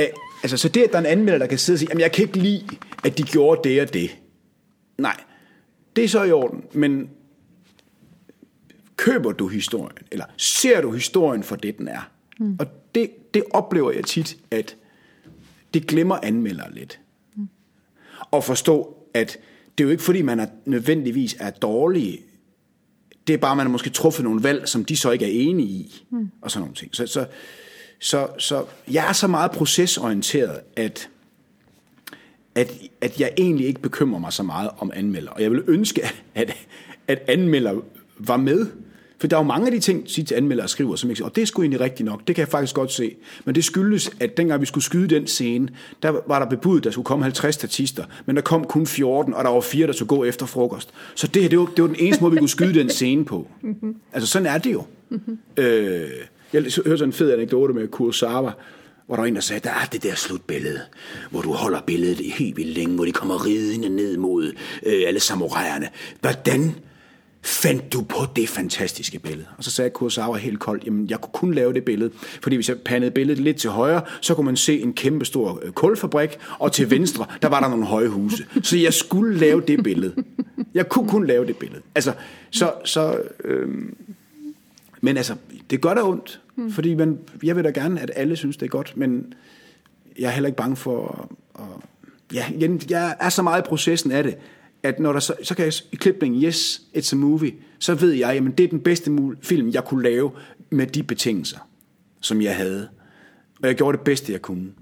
øh, 0.00 0.06
altså, 0.42 0.56
så 0.56 0.68
det, 0.68 0.82
at 0.82 0.90
der 0.90 0.96
er 0.96 1.00
en 1.00 1.06
anmelder, 1.06 1.38
der 1.38 1.46
kan 1.46 1.58
sidde 1.58 1.74
og 1.74 1.78
sige, 1.78 1.88
jamen, 1.90 2.00
jeg 2.00 2.12
kan 2.12 2.24
ikke 2.24 2.38
lide, 2.38 2.64
at 3.04 3.18
de 3.18 3.22
gjorde 3.22 3.68
det 3.68 3.80
og 3.80 3.94
det. 3.94 4.16
Nej, 4.98 5.20
det 5.96 6.04
er 6.04 6.08
så 6.08 6.22
i 6.22 6.32
orden, 6.32 6.64
men 6.72 7.10
køber 8.96 9.32
du 9.32 9.48
historien, 9.48 9.98
eller 10.10 10.24
ser 10.36 10.80
du 10.80 10.90
historien 10.90 11.42
for 11.42 11.56
det, 11.56 11.78
den 11.78 11.88
er? 11.88 12.10
Mm. 12.38 12.56
Og 12.60 12.66
det, 12.94 13.34
det 13.34 13.42
oplever 13.50 13.92
jeg 13.92 14.04
tit, 14.04 14.36
at 14.50 14.76
det 15.74 15.86
glemmer 15.86 16.16
anmeldere 16.22 16.74
lidt. 16.74 17.00
Mm. 17.36 17.48
Og 18.30 18.44
forstå, 18.44 18.96
at 19.14 19.38
det 19.78 19.84
er 19.84 19.86
jo 19.86 19.90
ikke 19.90 20.02
fordi, 20.02 20.22
man 20.22 20.40
er 20.40 20.46
nødvendigvis 20.64 21.36
er 21.40 21.50
dårlig. 21.50 22.24
Det 23.26 23.34
er 23.34 23.38
bare, 23.38 23.56
man 23.56 23.66
har 23.66 23.72
måske 23.72 23.90
truffet 23.90 24.24
nogle 24.24 24.42
valg, 24.42 24.68
som 24.68 24.84
de 24.84 24.96
så 24.96 25.10
ikke 25.10 25.24
er 25.24 25.48
enige 25.50 25.68
i. 25.68 26.06
Mm. 26.10 26.30
Og 26.40 26.50
sådan 26.50 26.60
nogle 26.62 26.74
ting. 26.74 26.94
Så, 26.94 27.06
så, 27.06 27.26
så, 27.98 28.28
så 28.38 28.64
jeg 28.90 29.08
er 29.08 29.12
så 29.12 29.26
meget 29.26 29.50
procesorienteret, 29.50 30.60
at, 30.76 31.08
at, 32.54 32.72
at 33.00 33.20
jeg 33.20 33.32
egentlig 33.38 33.66
ikke 33.66 33.80
bekymrer 33.80 34.20
mig 34.20 34.32
så 34.32 34.42
meget 34.42 34.70
om 34.78 34.90
anmelder. 34.94 35.30
Og 35.30 35.42
jeg 35.42 35.50
vil 35.50 35.62
ønske, 35.66 36.02
at, 36.34 36.56
at 37.08 37.22
anmelder 37.28 37.74
var 38.18 38.36
med. 38.36 38.66
For 39.18 39.26
der 39.26 39.36
er 39.36 39.40
jo 39.40 39.46
mange 39.46 39.66
af 39.66 39.72
de 39.72 39.80
ting, 39.80 40.08
tit 40.08 40.32
anmeldere 40.32 40.68
skriver, 40.68 40.96
som 40.96 41.10
ikke 41.10 41.24
og 41.24 41.36
det 41.36 41.42
er 41.42 41.46
sgu 41.46 41.62
egentlig 41.62 41.80
rigtigt 41.80 42.04
nok, 42.06 42.26
det 42.26 42.34
kan 42.34 42.40
jeg 42.40 42.48
faktisk 42.48 42.74
godt 42.74 42.92
se. 42.92 43.14
Men 43.44 43.54
det 43.54 43.64
skyldes, 43.64 44.10
at 44.20 44.36
dengang 44.36 44.60
vi 44.60 44.66
skulle 44.66 44.84
skyde 44.84 45.14
den 45.14 45.26
scene, 45.26 45.68
der 46.02 46.20
var 46.26 46.38
der 46.38 46.46
bebudt, 46.46 46.84
der 46.84 46.90
skulle 46.90 47.04
komme 47.04 47.22
50 47.22 47.54
statister, 47.54 48.04
men 48.26 48.36
der 48.36 48.42
kom 48.42 48.64
kun 48.64 48.86
14, 48.86 49.34
og 49.34 49.44
der 49.44 49.50
var 49.50 49.60
fire, 49.60 49.86
der 49.86 49.92
skulle 49.92 50.08
gå 50.08 50.24
efter 50.24 50.46
frokost. 50.46 50.90
Så 51.14 51.26
det 51.26 51.42
her, 51.42 51.48
det 51.48 51.58
var, 51.58 51.66
det 51.66 51.82
var 51.82 51.88
den 51.88 51.96
eneste 51.98 52.22
måde, 52.22 52.32
vi 52.32 52.38
kunne 52.38 52.48
skyde 52.48 52.78
den 52.78 52.90
scene 52.90 53.24
på. 53.24 53.48
Altså 54.12 54.28
sådan 54.28 54.46
er 54.46 54.58
det 54.58 54.72
jo. 54.72 54.84
Øh, 55.56 56.10
jeg 56.64 56.72
hørte 56.86 56.98
sådan 56.98 57.08
en 57.08 57.12
fed 57.12 57.32
anekdote 57.32 57.74
med 57.74 57.88
Kurosawa, 57.88 58.52
hvor 59.06 59.16
der 59.16 59.22
var 59.22 59.26
en, 59.26 59.34
der 59.34 59.40
sagde, 59.40 59.60
der 59.60 59.70
er 59.70 59.84
det 59.92 60.02
der 60.02 60.14
slutbillede, 60.14 60.80
hvor 61.30 61.42
du 61.42 61.52
holder 61.52 61.80
billedet 61.80 62.20
i 62.20 62.30
helt 62.30 62.56
vildt 62.56 62.74
længe, 62.74 62.94
hvor 62.94 63.04
de 63.04 63.12
kommer 63.12 63.46
ridende 63.46 63.88
ned 63.88 64.16
mod 64.16 64.52
øh, 64.86 65.02
alle 65.06 65.20
samuraierne. 65.20 65.88
Hvordan 66.20 66.74
fandt 67.42 67.92
du 67.92 68.02
på 68.02 68.18
det 68.36 68.48
fantastiske 68.48 69.18
billede? 69.18 69.46
Og 69.58 69.64
så 69.64 69.70
sagde 69.70 69.90
Kurosawa 69.90 70.36
helt 70.36 70.60
koldt, 70.60 70.84
jamen 70.84 71.10
jeg 71.10 71.20
kunne 71.20 71.32
kun 71.32 71.54
lave 71.54 71.72
det 71.72 71.84
billede, 71.84 72.10
fordi 72.42 72.56
hvis 72.56 72.68
jeg 72.68 72.78
pandede 72.78 73.10
billedet 73.10 73.44
lidt 73.44 73.56
til 73.56 73.70
højre, 73.70 74.02
så 74.20 74.34
kunne 74.34 74.46
man 74.46 74.56
se 74.56 74.80
en 74.80 74.92
kæmpe 74.92 75.24
stor 75.24 75.60
øh, 75.62 75.72
kulfabrik, 75.72 76.38
og 76.58 76.72
til 76.72 76.90
venstre, 76.90 77.26
der 77.42 77.48
var 77.48 77.60
der 77.60 77.68
nogle 77.68 77.84
høje 77.84 78.08
huse. 78.08 78.46
Så 78.62 78.76
jeg 78.76 78.94
skulle 78.94 79.38
lave 79.38 79.60
det 79.60 79.82
billede. 79.82 80.14
Jeg 80.74 80.88
kunne 80.88 81.08
kun 81.08 81.26
lave 81.26 81.46
det 81.46 81.56
billede. 81.56 81.82
Altså, 81.94 82.12
så, 82.50 82.72
så 82.84 83.20
øh, 83.44 83.68
men 85.00 85.16
altså, 85.16 85.34
det 85.70 85.80
gør 85.80 85.94
da 85.94 86.02
ondt, 86.02 86.40
mm. 86.56 86.70
fordi 86.70 86.94
man, 86.94 87.18
jeg 87.42 87.56
vil 87.56 87.64
da 87.64 87.70
gerne, 87.70 88.00
at 88.00 88.10
alle 88.16 88.36
synes, 88.36 88.56
det 88.56 88.66
er 88.66 88.70
godt, 88.70 88.92
men 88.96 89.34
jeg 90.18 90.26
er 90.26 90.30
heller 90.30 90.46
ikke 90.46 90.56
bange 90.56 90.76
for 90.76 91.28
at, 91.54 91.62
at 91.62 92.36
ja, 92.36 92.70
jeg 92.90 93.16
er 93.20 93.28
så 93.28 93.42
meget 93.42 93.62
i 93.62 93.68
processen 93.68 94.10
af 94.10 94.24
det, 94.24 94.36
at 94.82 95.00
når 95.00 95.12
der 95.12 95.20
så, 95.20 95.34
så 95.42 95.54
kan 95.54 95.64
jeg 95.64 95.72
i 95.92 95.96
klipningen, 95.96 96.42
yes, 96.42 96.82
it's 96.96 97.12
a 97.12 97.16
movie, 97.16 97.52
så 97.78 97.94
ved 97.94 98.12
jeg, 98.12 98.34
jamen 98.34 98.52
det 98.52 98.64
er 98.64 98.68
den 98.68 98.80
bedste 98.80 99.18
film, 99.42 99.70
jeg 99.70 99.84
kunne 99.84 100.02
lave 100.02 100.30
med 100.70 100.86
de 100.86 101.02
betingelser, 101.02 101.68
som 102.20 102.42
jeg 102.42 102.56
havde. 102.56 102.88
Og 103.62 103.68
jeg 103.68 103.76
gjorde 103.76 103.98
det 103.98 104.04
bedste, 104.04 104.32
jeg 104.32 104.42
kunne. 104.42 104.72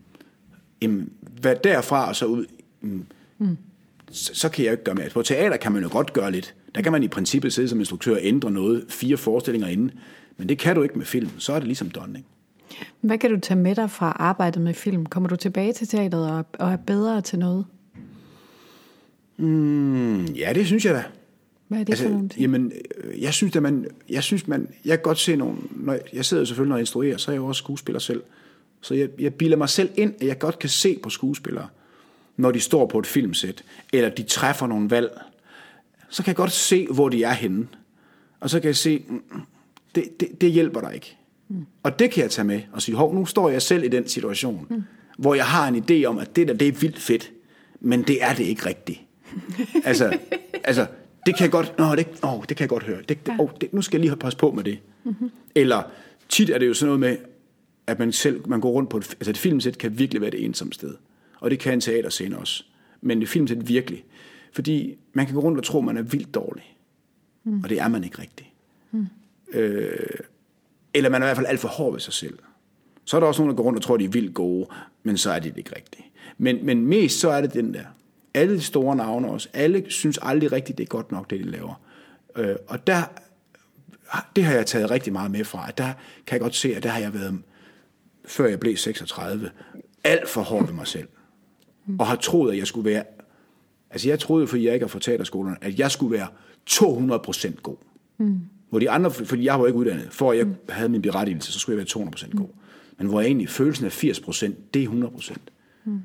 Jamen, 0.83 1.11
hvad 1.41 1.57
derfra 1.65 2.09
og 2.09 2.17
så 2.17 2.27
ud, 2.27 2.45
mm, 2.81 3.07
mm. 3.39 3.57
Så, 4.11 4.35
så 4.35 4.49
kan 4.49 4.65
jeg 4.65 4.73
ikke 4.73 4.85
gøre 4.85 4.95
mere. 4.95 5.11
På 5.11 5.23
teater 5.23 5.57
kan 5.57 5.73
man 5.73 5.83
jo 5.83 5.89
godt 5.93 6.13
gøre 6.13 6.31
lidt. 6.31 6.55
Der 6.75 6.83
kan 6.83 6.93
man 6.93 7.03
i 7.03 7.09
princippet 7.09 7.53
sidde 7.53 7.69
som 7.69 7.79
instruktør 7.79 8.13
og 8.13 8.21
ændre 8.23 8.51
noget, 8.51 8.85
fire 8.89 9.17
forestillinger 9.17 9.69
inden. 9.69 9.91
Men 10.37 10.49
det 10.49 10.59
kan 10.59 10.77
du 10.77 10.83
ikke 10.83 10.99
med 10.99 11.07
film. 11.07 11.31
Så 11.38 11.53
er 11.53 11.59
det 11.59 11.66
ligesom 11.66 11.90
donning. 11.90 12.27
Hvad 13.01 13.18
kan 13.18 13.31
du 13.31 13.40
tage 13.40 13.61
med 13.61 13.75
dig 13.75 13.90
fra 13.90 14.16
arbejdet 14.18 14.62
med 14.62 14.75
film? 14.75 15.07
Kommer 15.07 15.29
du 15.29 15.37
tilbage 15.37 15.73
til 15.73 15.88
teateret 15.88 16.31
og, 16.31 16.47
og 16.59 16.73
er 16.73 16.77
bedre 16.77 17.20
til 17.20 17.38
noget? 17.38 17.64
Mm, 19.37 20.25
ja, 20.25 20.53
det 20.55 20.66
synes 20.66 20.85
jeg 20.85 20.94
da. 20.94 21.05
Hvad 21.68 21.79
er 21.81 21.85
det 21.85 21.92
altså, 21.92 22.05
for 22.05 22.11
nogle 22.11 22.29
ting? 22.29 22.40
Jamen, 22.40 22.73
øh, 22.97 23.23
jeg 23.23 23.35
synes, 23.35 23.57
at 23.57 23.62
man, 23.62 23.87
jeg 24.09 24.23
synes, 24.23 24.49
man, 24.49 24.68
jeg 24.85 24.99
kan 24.99 25.03
godt 25.03 25.18
se 25.18 25.37
nogle, 25.37 25.57
når 25.70 25.92
jeg, 25.92 26.03
jeg 26.12 26.25
sidder 26.25 26.44
selvfølgelig, 26.44 26.68
når 26.68 26.77
jeg 26.77 26.83
instruerer, 26.83 27.16
så 27.16 27.31
er 27.31 27.33
jeg 27.33 27.40
jo 27.40 27.47
også 27.47 27.59
skuespiller 27.59 27.99
selv. 27.99 28.23
Så 28.81 28.94
jeg, 28.94 29.09
jeg 29.18 29.35
bilder 29.35 29.57
mig 29.57 29.68
selv 29.68 29.90
ind, 29.97 30.14
at 30.20 30.27
jeg 30.27 30.38
godt 30.38 30.59
kan 30.59 30.70
se 30.70 30.99
på 31.03 31.11
skuespillere, 31.11 31.68
når 32.37 32.51
de 32.51 32.61
står 32.61 32.87
på 32.87 32.99
et 32.99 33.07
filmsæt, 33.07 33.64
eller 33.92 34.09
de 34.09 34.23
træffer 34.23 34.66
nogle 34.66 34.90
valg, 34.90 35.20
så 36.09 36.23
kan 36.23 36.29
jeg 36.29 36.37
godt 36.37 36.53
se, 36.53 36.87
hvor 36.87 37.09
de 37.09 37.25
er 37.25 37.33
henne. 37.33 37.68
Og 38.40 38.51
så 38.51 38.61
kan 38.61 38.66
jeg 38.66 38.77
se, 38.77 39.05
mm, 39.09 39.23
det, 39.95 40.21
det, 40.21 40.41
det 40.41 40.51
hjælper 40.51 40.81
dig 40.81 40.95
ikke. 40.95 41.17
Mm. 41.49 41.67
Og 41.83 41.99
det 41.99 42.11
kan 42.11 42.23
jeg 42.23 42.31
tage 42.31 42.47
med 42.47 42.61
og 42.73 42.83
sige, 42.83 42.97
hov, 42.97 43.15
nu 43.15 43.27
står 43.27 43.49
jeg 43.49 43.63
selv 43.63 43.85
i 43.85 43.89
den 43.89 44.09
situation, 44.09 44.67
mm. 44.71 44.83
hvor 45.19 45.35
jeg 45.35 45.47
har 45.47 45.69
en 45.69 45.85
idé 45.91 46.05
om, 46.05 46.19
at 46.19 46.37
det 46.37 46.49
der, 46.49 46.55
det 46.55 46.69
er 46.69 46.73
vildt 46.73 46.99
fedt, 46.99 47.33
men 47.81 48.03
det 48.03 48.23
er 48.23 48.35
det 48.35 48.45
ikke 48.45 48.67
rigtigt. 48.67 49.01
altså, 49.85 50.19
altså, 50.65 50.87
det 51.27 51.37
kan 51.37 51.43
jeg 51.43 51.51
godt, 51.51 51.79
nå, 51.79 51.95
det, 51.95 52.07
oh, 52.23 52.45
det 52.49 52.57
kan 52.57 52.65
jeg 52.65 52.69
godt 52.69 52.83
høre. 52.83 53.03
Det, 53.09 53.27
det, 53.27 53.35
oh, 53.39 53.51
det, 53.61 53.73
nu 53.73 53.83
skal 53.83 53.99
jeg 53.99 54.09
lige 54.09 54.17
passe 54.17 54.39
på 54.39 54.51
med 54.51 54.65
det. 54.65 54.79
Mm-hmm. 55.05 55.31
Eller 55.55 55.83
tit 56.29 56.51
er 56.51 56.59
det 56.59 56.69
jo 56.69 56.75
sådan 56.75 56.87
noget 56.87 57.01
med, 57.01 57.17
at 57.87 57.99
man 57.99 58.13
selv, 58.13 58.49
man 58.49 58.61
går 58.61 58.71
rundt 58.71 58.91
på 58.91 58.97
et, 58.97 59.11
altså 59.11 59.31
et 59.31 59.39
filmsæt 59.39 59.79
kan 59.79 59.99
virkelig 59.99 60.21
være 60.21 60.31
det 60.31 60.45
ensomme 60.45 60.73
sted. 60.73 60.95
Og 61.41 61.51
det 61.51 61.59
kan 61.59 61.73
en 61.73 61.81
teaterscene 61.81 62.39
også. 62.39 62.65
Men 63.01 63.23
et 63.23 63.29
filmsæt 63.29 63.69
virkelig. 63.69 64.05
Fordi 64.53 64.97
man 65.13 65.27
kan 65.27 65.35
gå 65.35 65.41
rundt 65.41 65.59
og 65.59 65.65
tro, 65.65 65.79
at 65.79 65.85
man 65.85 65.97
er 65.97 66.03
vildt 66.03 66.35
dårlig. 66.35 66.77
Mm. 67.45 67.61
Og 67.63 67.69
det 67.69 67.81
er 67.81 67.89
man 67.89 68.05
ikke 68.05 68.19
rigtigt. 68.19 68.49
Mm. 68.91 69.07
Øh, 69.55 69.97
eller 70.95 71.11
man 71.11 71.23
er 71.23 71.27
i 71.27 71.29
hvert 71.29 71.37
fald 71.37 71.47
alt 71.47 71.61
for 71.61 71.69
hård 71.69 71.93
ved 71.93 72.01
sig 72.01 72.12
selv. 72.12 72.38
Så 73.05 73.17
er 73.17 73.21
der 73.21 73.27
også 73.27 73.43
nogen, 73.43 73.51
der 73.51 73.57
går 73.57 73.64
rundt 73.64 73.77
og 73.77 73.83
tror, 73.83 73.97
de 73.97 74.05
er 74.05 74.09
vildt 74.09 74.35
gode, 74.35 74.67
men 75.03 75.19
så 75.19 75.31
er 75.31 75.38
de 75.38 75.49
det 75.49 75.59
ikke 75.59 75.77
rigtigt. 75.77 76.05
Men, 76.38 76.67
men 76.67 76.87
mest 76.87 77.21
så 77.21 77.31
er 77.31 77.40
det 77.40 77.55
den 77.55 77.75
der. 77.75 77.85
Alle 78.35 78.55
de 78.55 78.61
store 78.61 78.97
navne 78.97 79.31
også. 79.31 79.49
Alle 79.53 79.85
synes 79.88 80.19
aldrig 80.23 80.53
rigtigt, 80.53 80.79
det 80.79 80.85
er 80.85 80.88
godt 80.88 81.12
nok, 81.12 81.31
det 81.31 81.40
de 81.40 81.45
laver. 81.45 81.81
Øh, 82.37 82.57
og 82.67 82.87
der, 82.87 83.03
det 84.37 84.45
har 84.45 84.55
jeg 84.55 84.67
taget 84.67 84.90
rigtig 84.90 85.12
meget 85.12 85.31
med 85.31 85.45
fra. 85.45 85.71
Der 85.79 85.93
kan 86.27 86.33
jeg 86.33 86.40
godt 86.40 86.55
se, 86.55 86.77
at 86.77 86.83
der 86.83 86.88
har 86.88 87.01
jeg 87.01 87.14
været, 87.14 87.38
før 88.25 88.47
jeg 88.47 88.61
blev 88.61 88.77
36, 88.77 89.51
alt 90.05 90.29
for 90.29 90.40
hård 90.40 90.67
ved 90.67 90.75
mig 90.75 90.87
selv. 90.87 91.09
Og 91.99 92.07
har 92.07 92.17
troet, 92.17 92.53
at 92.53 92.59
jeg 92.59 92.67
skulle 92.67 92.90
være... 92.90 93.05
Altså 93.90 94.09
jeg 94.09 94.19
troede, 94.19 94.47
fordi 94.47 94.67
jeg 94.67 94.75
ikke 94.75 94.85
har 94.85 94.88
fået 94.88 95.03
teaterskolerne, 95.03 95.57
at 95.61 95.79
jeg 95.79 95.90
skulle 95.90 96.12
være 96.12 96.29
200% 96.71 97.61
god. 97.62 97.77
Mm. 98.19 98.40
Hvor 98.75 98.79
de 98.79 98.91
andre, 98.91 99.11
fordi 99.11 99.45
jeg 99.45 99.61
var 99.61 99.67
ikke 99.67 99.79
uddannet, 99.79 100.09
for 100.11 100.33
at 100.33 100.39
jeg 100.39 100.47
mm. 100.47 100.55
havde 100.69 100.89
min 100.89 101.03
berettigelse, 101.03 101.53
så 101.53 101.59
skulle 101.59 101.79
jeg 101.79 101.87
være 101.97 102.07
200% 102.07 102.37
god. 102.37 102.47
Mm. 102.47 102.55
Men 102.99 103.07
hvor 103.07 103.21
egentlig 103.21 103.49
følelsen 103.49 103.87
af 103.87 104.05
80%, 104.05 104.53
det 104.75 104.85
er 104.85 104.89
100%. 104.89 105.37
Mm. 105.85 106.01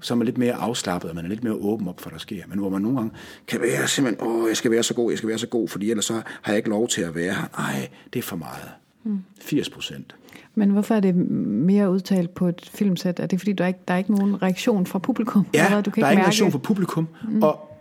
Så 0.00 0.14
er 0.14 0.18
man 0.18 0.24
lidt 0.24 0.38
mere 0.38 0.52
afslappet, 0.52 1.10
og 1.10 1.16
man 1.16 1.24
er 1.24 1.28
lidt 1.28 1.44
mere 1.44 1.54
åben 1.54 1.88
op 1.88 2.00
for, 2.00 2.10
hvad 2.10 2.18
der 2.18 2.20
sker. 2.20 2.42
Men 2.48 2.58
hvor 2.58 2.68
man 2.68 2.82
nogle 2.82 2.98
gange 2.98 3.12
kan 3.46 3.60
være 3.60 3.88
simpelthen, 3.88 4.28
åh, 4.28 4.48
jeg 4.48 4.56
skal 4.56 4.70
være 4.70 4.82
så 4.82 4.94
god, 4.94 5.10
jeg 5.10 5.18
skal 5.18 5.28
være 5.28 5.38
så 5.38 5.46
god, 5.46 5.68
fordi 5.68 5.90
ellers 5.90 6.04
så 6.04 6.12
har 6.42 6.52
jeg 6.52 6.56
ikke 6.56 6.68
lov 6.68 6.88
til 6.88 7.02
at 7.02 7.14
være 7.14 7.34
her. 7.34 7.48
Nej, 7.58 7.88
det 8.12 8.18
er 8.18 8.22
for 8.22 8.36
meget. 8.36 8.68
Mm. 9.04 9.18
80%. 9.40 10.02
Men 10.54 10.70
hvorfor 10.70 10.94
er 10.94 11.00
det 11.00 11.14
mere 11.14 11.90
udtalt 11.90 12.34
på 12.34 12.48
et 12.48 12.70
filmsæt? 12.74 13.20
Er 13.20 13.26
det 13.26 13.40
fordi, 13.40 13.52
der 13.52 13.64
er 13.64 13.68
ikke, 13.68 13.80
der 13.88 13.94
er 13.94 13.98
ikke 13.98 14.14
nogen 14.14 14.42
reaktion 14.42 14.86
fra 14.86 14.98
publikum? 14.98 15.46
Ja, 15.54 15.66
eller 15.66 15.80
du 15.80 15.90
kan 15.90 16.00
der 16.00 16.06
er 16.06 16.10
ikke 16.10 16.22
reaktion 16.22 16.52
fra 16.52 16.58
publikum. 16.58 17.08
Mm. 17.28 17.42
Og 17.42 17.78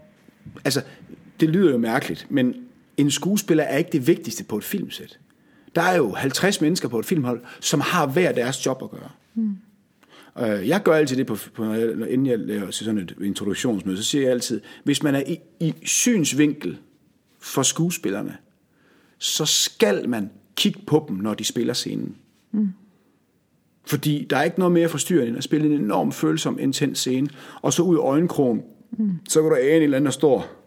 altså, 0.65 0.82
det 1.39 1.50
lyder 1.50 1.72
jo 1.72 1.78
mærkeligt, 1.78 2.28
men 2.30 2.56
en 3.00 3.12
skuespiller 3.12 3.64
er 3.64 3.78
ikke 3.78 3.92
det 3.92 4.08
vigtigste 4.08 4.44
på 4.44 4.58
et 4.58 4.64
filmsæt. 4.64 5.20
Der 5.76 5.82
er 5.82 5.98
jo 5.98 6.12
50 6.12 6.62
mennesker 6.62 6.88
på 6.88 7.00
et 7.00 7.06
filmhold, 7.06 7.42
som 7.60 7.82
har 7.82 8.08
hver 8.08 8.32
deres 8.32 8.66
job 8.66 8.84
at 8.84 8.92
gøre. 8.92 9.10
Mm. 9.36 9.58
Jeg 10.68 10.84
gør 10.84 10.94
altid 10.94 11.18
det, 11.18 11.28
på, 11.28 11.38
på, 11.54 11.74
inden 11.74 12.26
jeg 12.26 12.40
laver 12.40 12.72
sådan 12.72 12.98
et 12.98 13.16
introduktionsmøde, 13.22 13.98
så 13.98 14.04
siger 14.04 14.22
jeg 14.22 14.32
altid, 14.32 14.62
hvis 14.84 15.04
man 15.04 15.16
er 15.16 15.24
i, 15.28 15.40
i 15.60 15.74
synsvinkel 15.84 16.78
for 17.40 17.64
skuespillerne, 17.64 18.38
så 19.18 19.46
skal 19.46 20.10
man 20.10 20.30
kigge 20.56 20.80
på 20.88 21.06
dem, 21.08 21.18
når 21.18 21.34
de 21.34 21.44
spiller 21.44 21.74
scenen. 21.74 22.16
Mm. 22.52 22.70
Fordi 23.86 24.28
der 24.30 24.38
er 24.38 24.44
ikke 24.44 24.60
noget 24.60 24.72
mere 24.72 24.90
forstyrrende 24.90 25.28
end 25.28 25.38
at 25.38 25.44
spille 25.44 25.68
en 25.68 25.82
enorm 25.82 26.12
følsom, 26.12 26.60
intens 26.60 27.00
scene, 27.00 27.30
og 27.62 27.74
så 27.74 27.84
ud 27.84 27.96
af 27.96 28.02
øjenkrogen, 28.02 28.62
mm. 28.92 29.12
så 29.30 29.42
du 29.42 29.56
ane 29.56 29.76
en 29.76 29.82
eller 29.82 29.98
anden, 29.98 30.06
der 30.06 30.12
står 30.12 30.59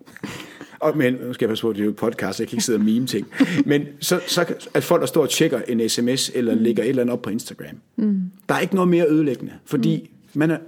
og, 0.83 0.97
men, 0.97 1.15
nu 1.15 1.33
skal 1.33 1.45
jeg 1.45 1.49
passe 1.49 1.63
på, 1.63 1.73
det 1.73 1.81
er 1.81 1.85
jo 1.85 1.95
podcast, 1.97 2.41
jeg 2.41 2.49
kan 2.49 2.57
ikke 2.57 2.65
sidde 2.65 2.77
og 2.77 2.85
meme 2.85 3.07
ting. 3.07 3.27
Men 3.67 3.87
så, 4.01 4.21
så 4.27 4.55
at 4.75 4.85
folk, 4.85 5.01
der 5.01 5.07
står 5.07 5.23
og 5.23 5.31
tjekker 5.31 5.61
en 5.69 5.89
sms, 5.89 6.31
eller 6.35 6.55
mm. 6.55 6.61
lægger 6.61 6.83
et 6.83 6.89
eller 6.89 7.03
andet 7.03 7.13
op 7.13 7.23
på 7.23 7.31
Instagram. 7.31 7.77
Mm. 7.97 8.31
Der 8.49 8.55
er 8.55 8.59
ikke 8.59 8.75
noget 8.75 8.89
mere 8.89 9.07
ødelæggende, 9.09 9.53
fordi 9.65 10.11
mm. 10.33 10.39
man 10.39 10.51
er 10.51 10.59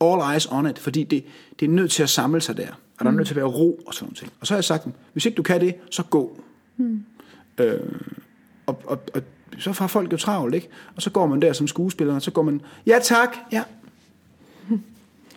all 0.00 0.32
eyes 0.32 0.46
on 0.46 0.66
it, 0.66 0.78
fordi 0.78 1.04
det, 1.04 1.24
det 1.60 1.66
er 1.66 1.70
nødt 1.70 1.90
til 1.90 2.02
at 2.02 2.10
samle 2.10 2.40
sig 2.40 2.56
der. 2.56 2.68
Og 2.68 2.76
der 2.98 3.06
er 3.06 3.10
mm. 3.10 3.16
nødt 3.16 3.26
til 3.28 3.34
at 3.34 3.36
være 3.36 3.46
ro 3.46 3.80
og 3.86 3.94
sådan 3.94 4.06
noget. 4.06 4.32
Og 4.40 4.46
så 4.46 4.54
har 4.54 4.56
jeg 4.58 4.64
sagt, 4.64 4.88
hvis 5.12 5.26
ikke 5.26 5.36
du 5.36 5.42
kan 5.42 5.60
det, 5.60 5.74
så 5.90 6.02
gå. 6.02 6.40
Mm. 6.76 7.04
Øh, 7.58 7.80
og, 8.66 8.82
og, 8.84 9.00
og 9.14 9.22
så 9.58 9.72
får 9.72 9.86
folk 9.86 10.12
jo 10.12 10.16
travlt, 10.16 10.54
ikke? 10.54 10.68
Og 10.96 11.02
så 11.02 11.10
går 11.10 11.26
man 11.26 11.42
der 11.42 11.52
som 11.52 11.66
skuespiller, 11.66 12.14
og 12.14 12.22
så 12.22 12.30
går 12.30 12.42
man, 12.42 12.60
ja 12.86 12.98
tak, 13.02 13.36
ja. 13.52 13.62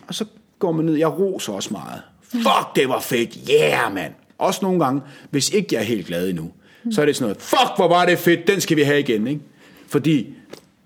Og 0.08 0.14
så 0.14 0.24
går 0.58 0.72
man 0.72 0.84
ned, 0.84 0.94
jeg 0.94 1.18
roser 1.18 1.52
også 1.52 1.68
meget. 1.72 2.02
Fuck, 2.22 2.76
det 2.76 2.88
var 2.88 3.00
fedt, 3.00 3.38
yeah, 3.50 3.94
mand. 3.94 4.12
Også 4.46 4.60
nogle 4.62 4.84
gange, 4.84 5.02
hvis 5.30 5.50
ikke 5.50 5.68
jeg 5.72 5.80
er 5.80 5.84
helt 5.84 6.06
glad 6.06 6.28
endnu, 6.28 6.52
så 6.90 7.02
er 7.02 7.06
det 7.06 7.16
sådan 7.16 7.24
noget, 7.24 7.42
fuck, 7.42 7.76
hvor 7.76 7.88
var 7.88 8.06
det 8.06 8.18
fedt, 8.18 8.46
den 8.46 8.60
skal 8.60 8.76
vi 8.76 8.82
have 8.82 9.00
igen, 9.00 9.26
ikke? 9.26 9.40
Fordi 9.86 10.34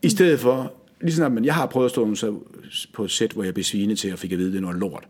i 0.03 0.09
stedet 0.09 0.41
for, 0.41 0.73
ligesom 1.01 1.25
at 1.25 1.33
man, 1.33 1.45
jeg 1.45 1.55
har 1.55 1.67
prøvet 1.67 1.85
at 1.85 1.91
stå 1.91 2.15
så 2.15 2.39
på 2.93 3.05
et 3.05 3.11
sæt, 3.11 3.33
hvor 3.33 3.45
jeg 3.45 3.55
blev 3.55 3.65
svinet 3.65 3.99
til 3.99 4.13
og 4.13 4.19
fik 4.19 4.33
at 4.33 4.39
vide, 4.39 4.49
at 4.49 4.53
det 4.53 4.59
er 4.59 4.63
noget 4.63 4.77
lort. 4.77 5.05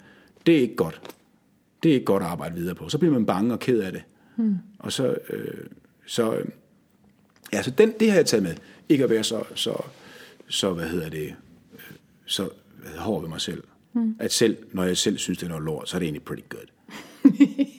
Det 0.46 0.56
er 0.56 0.60
ikke 0.60 0.76
godt. 0.76 1.00
Det 1.82 1.88
er 1.90 1.94
ikke 1.94 2.04
godt 2.04 2.22
at 2.22 2.28
arbejde 2.28 2.54
videre 2.54 2.74
på. 2.74 2.88
Så 2.88 2.98
bliver 2.98 3.14
man 3.14 3.26
bange 3.26 3.52
og 3.52 3.58
ked 3.60 3.80
af 3.80 3.92
det. 3.92 4.02
Mm. 4.36 4.56
Og 4.78 4.92
så, 4.92 5.16
øh, 5.30 5.64
så, 6.06 6.34
øh, 6.34 6.44
ja, 7.52 7.62
så 7.62 7.70
den, 7.70 7.92
det 8.00 8.10
har 8.10 8.16
jeg 8.16 8.26
taget 8.26 8.42
med. 8.42 8.54
Ikke 8.88 9.04
at 9.04 9.10
være 9.10 9.24
så, 9.24 9.42
så, 9.54 9.82
så 10.48 10.72
hvad 10.72 10.88
hedder 10.88 11.08
det, 11.08 11.34
øh, 11.74 11.80
så 12.26 12.42
hvad 12.78 12.90
hedder, 12.90 13.02
hård 13.02 13.20
ved 13.20 13.28
mig 13.28 13.40
selv. 13.40 13.62
Mm. 13.92 14.16
At 14.18 14.32
selv, 14.32 14.56
når 14.72 14.84
jeg 14.84 14.96
selv 14.96 15.18
synes, 15.18 15.38
det 15.38 15.44
er 15.44 15.50
noget 15.50 15.64
lort, 15.64 15.88
så 15.88 15.96
er 15.96 15.98
det 15.98 16.06
egentlig 16.06 16.22
pretty 16.22 16.42
good. 16.48 16.66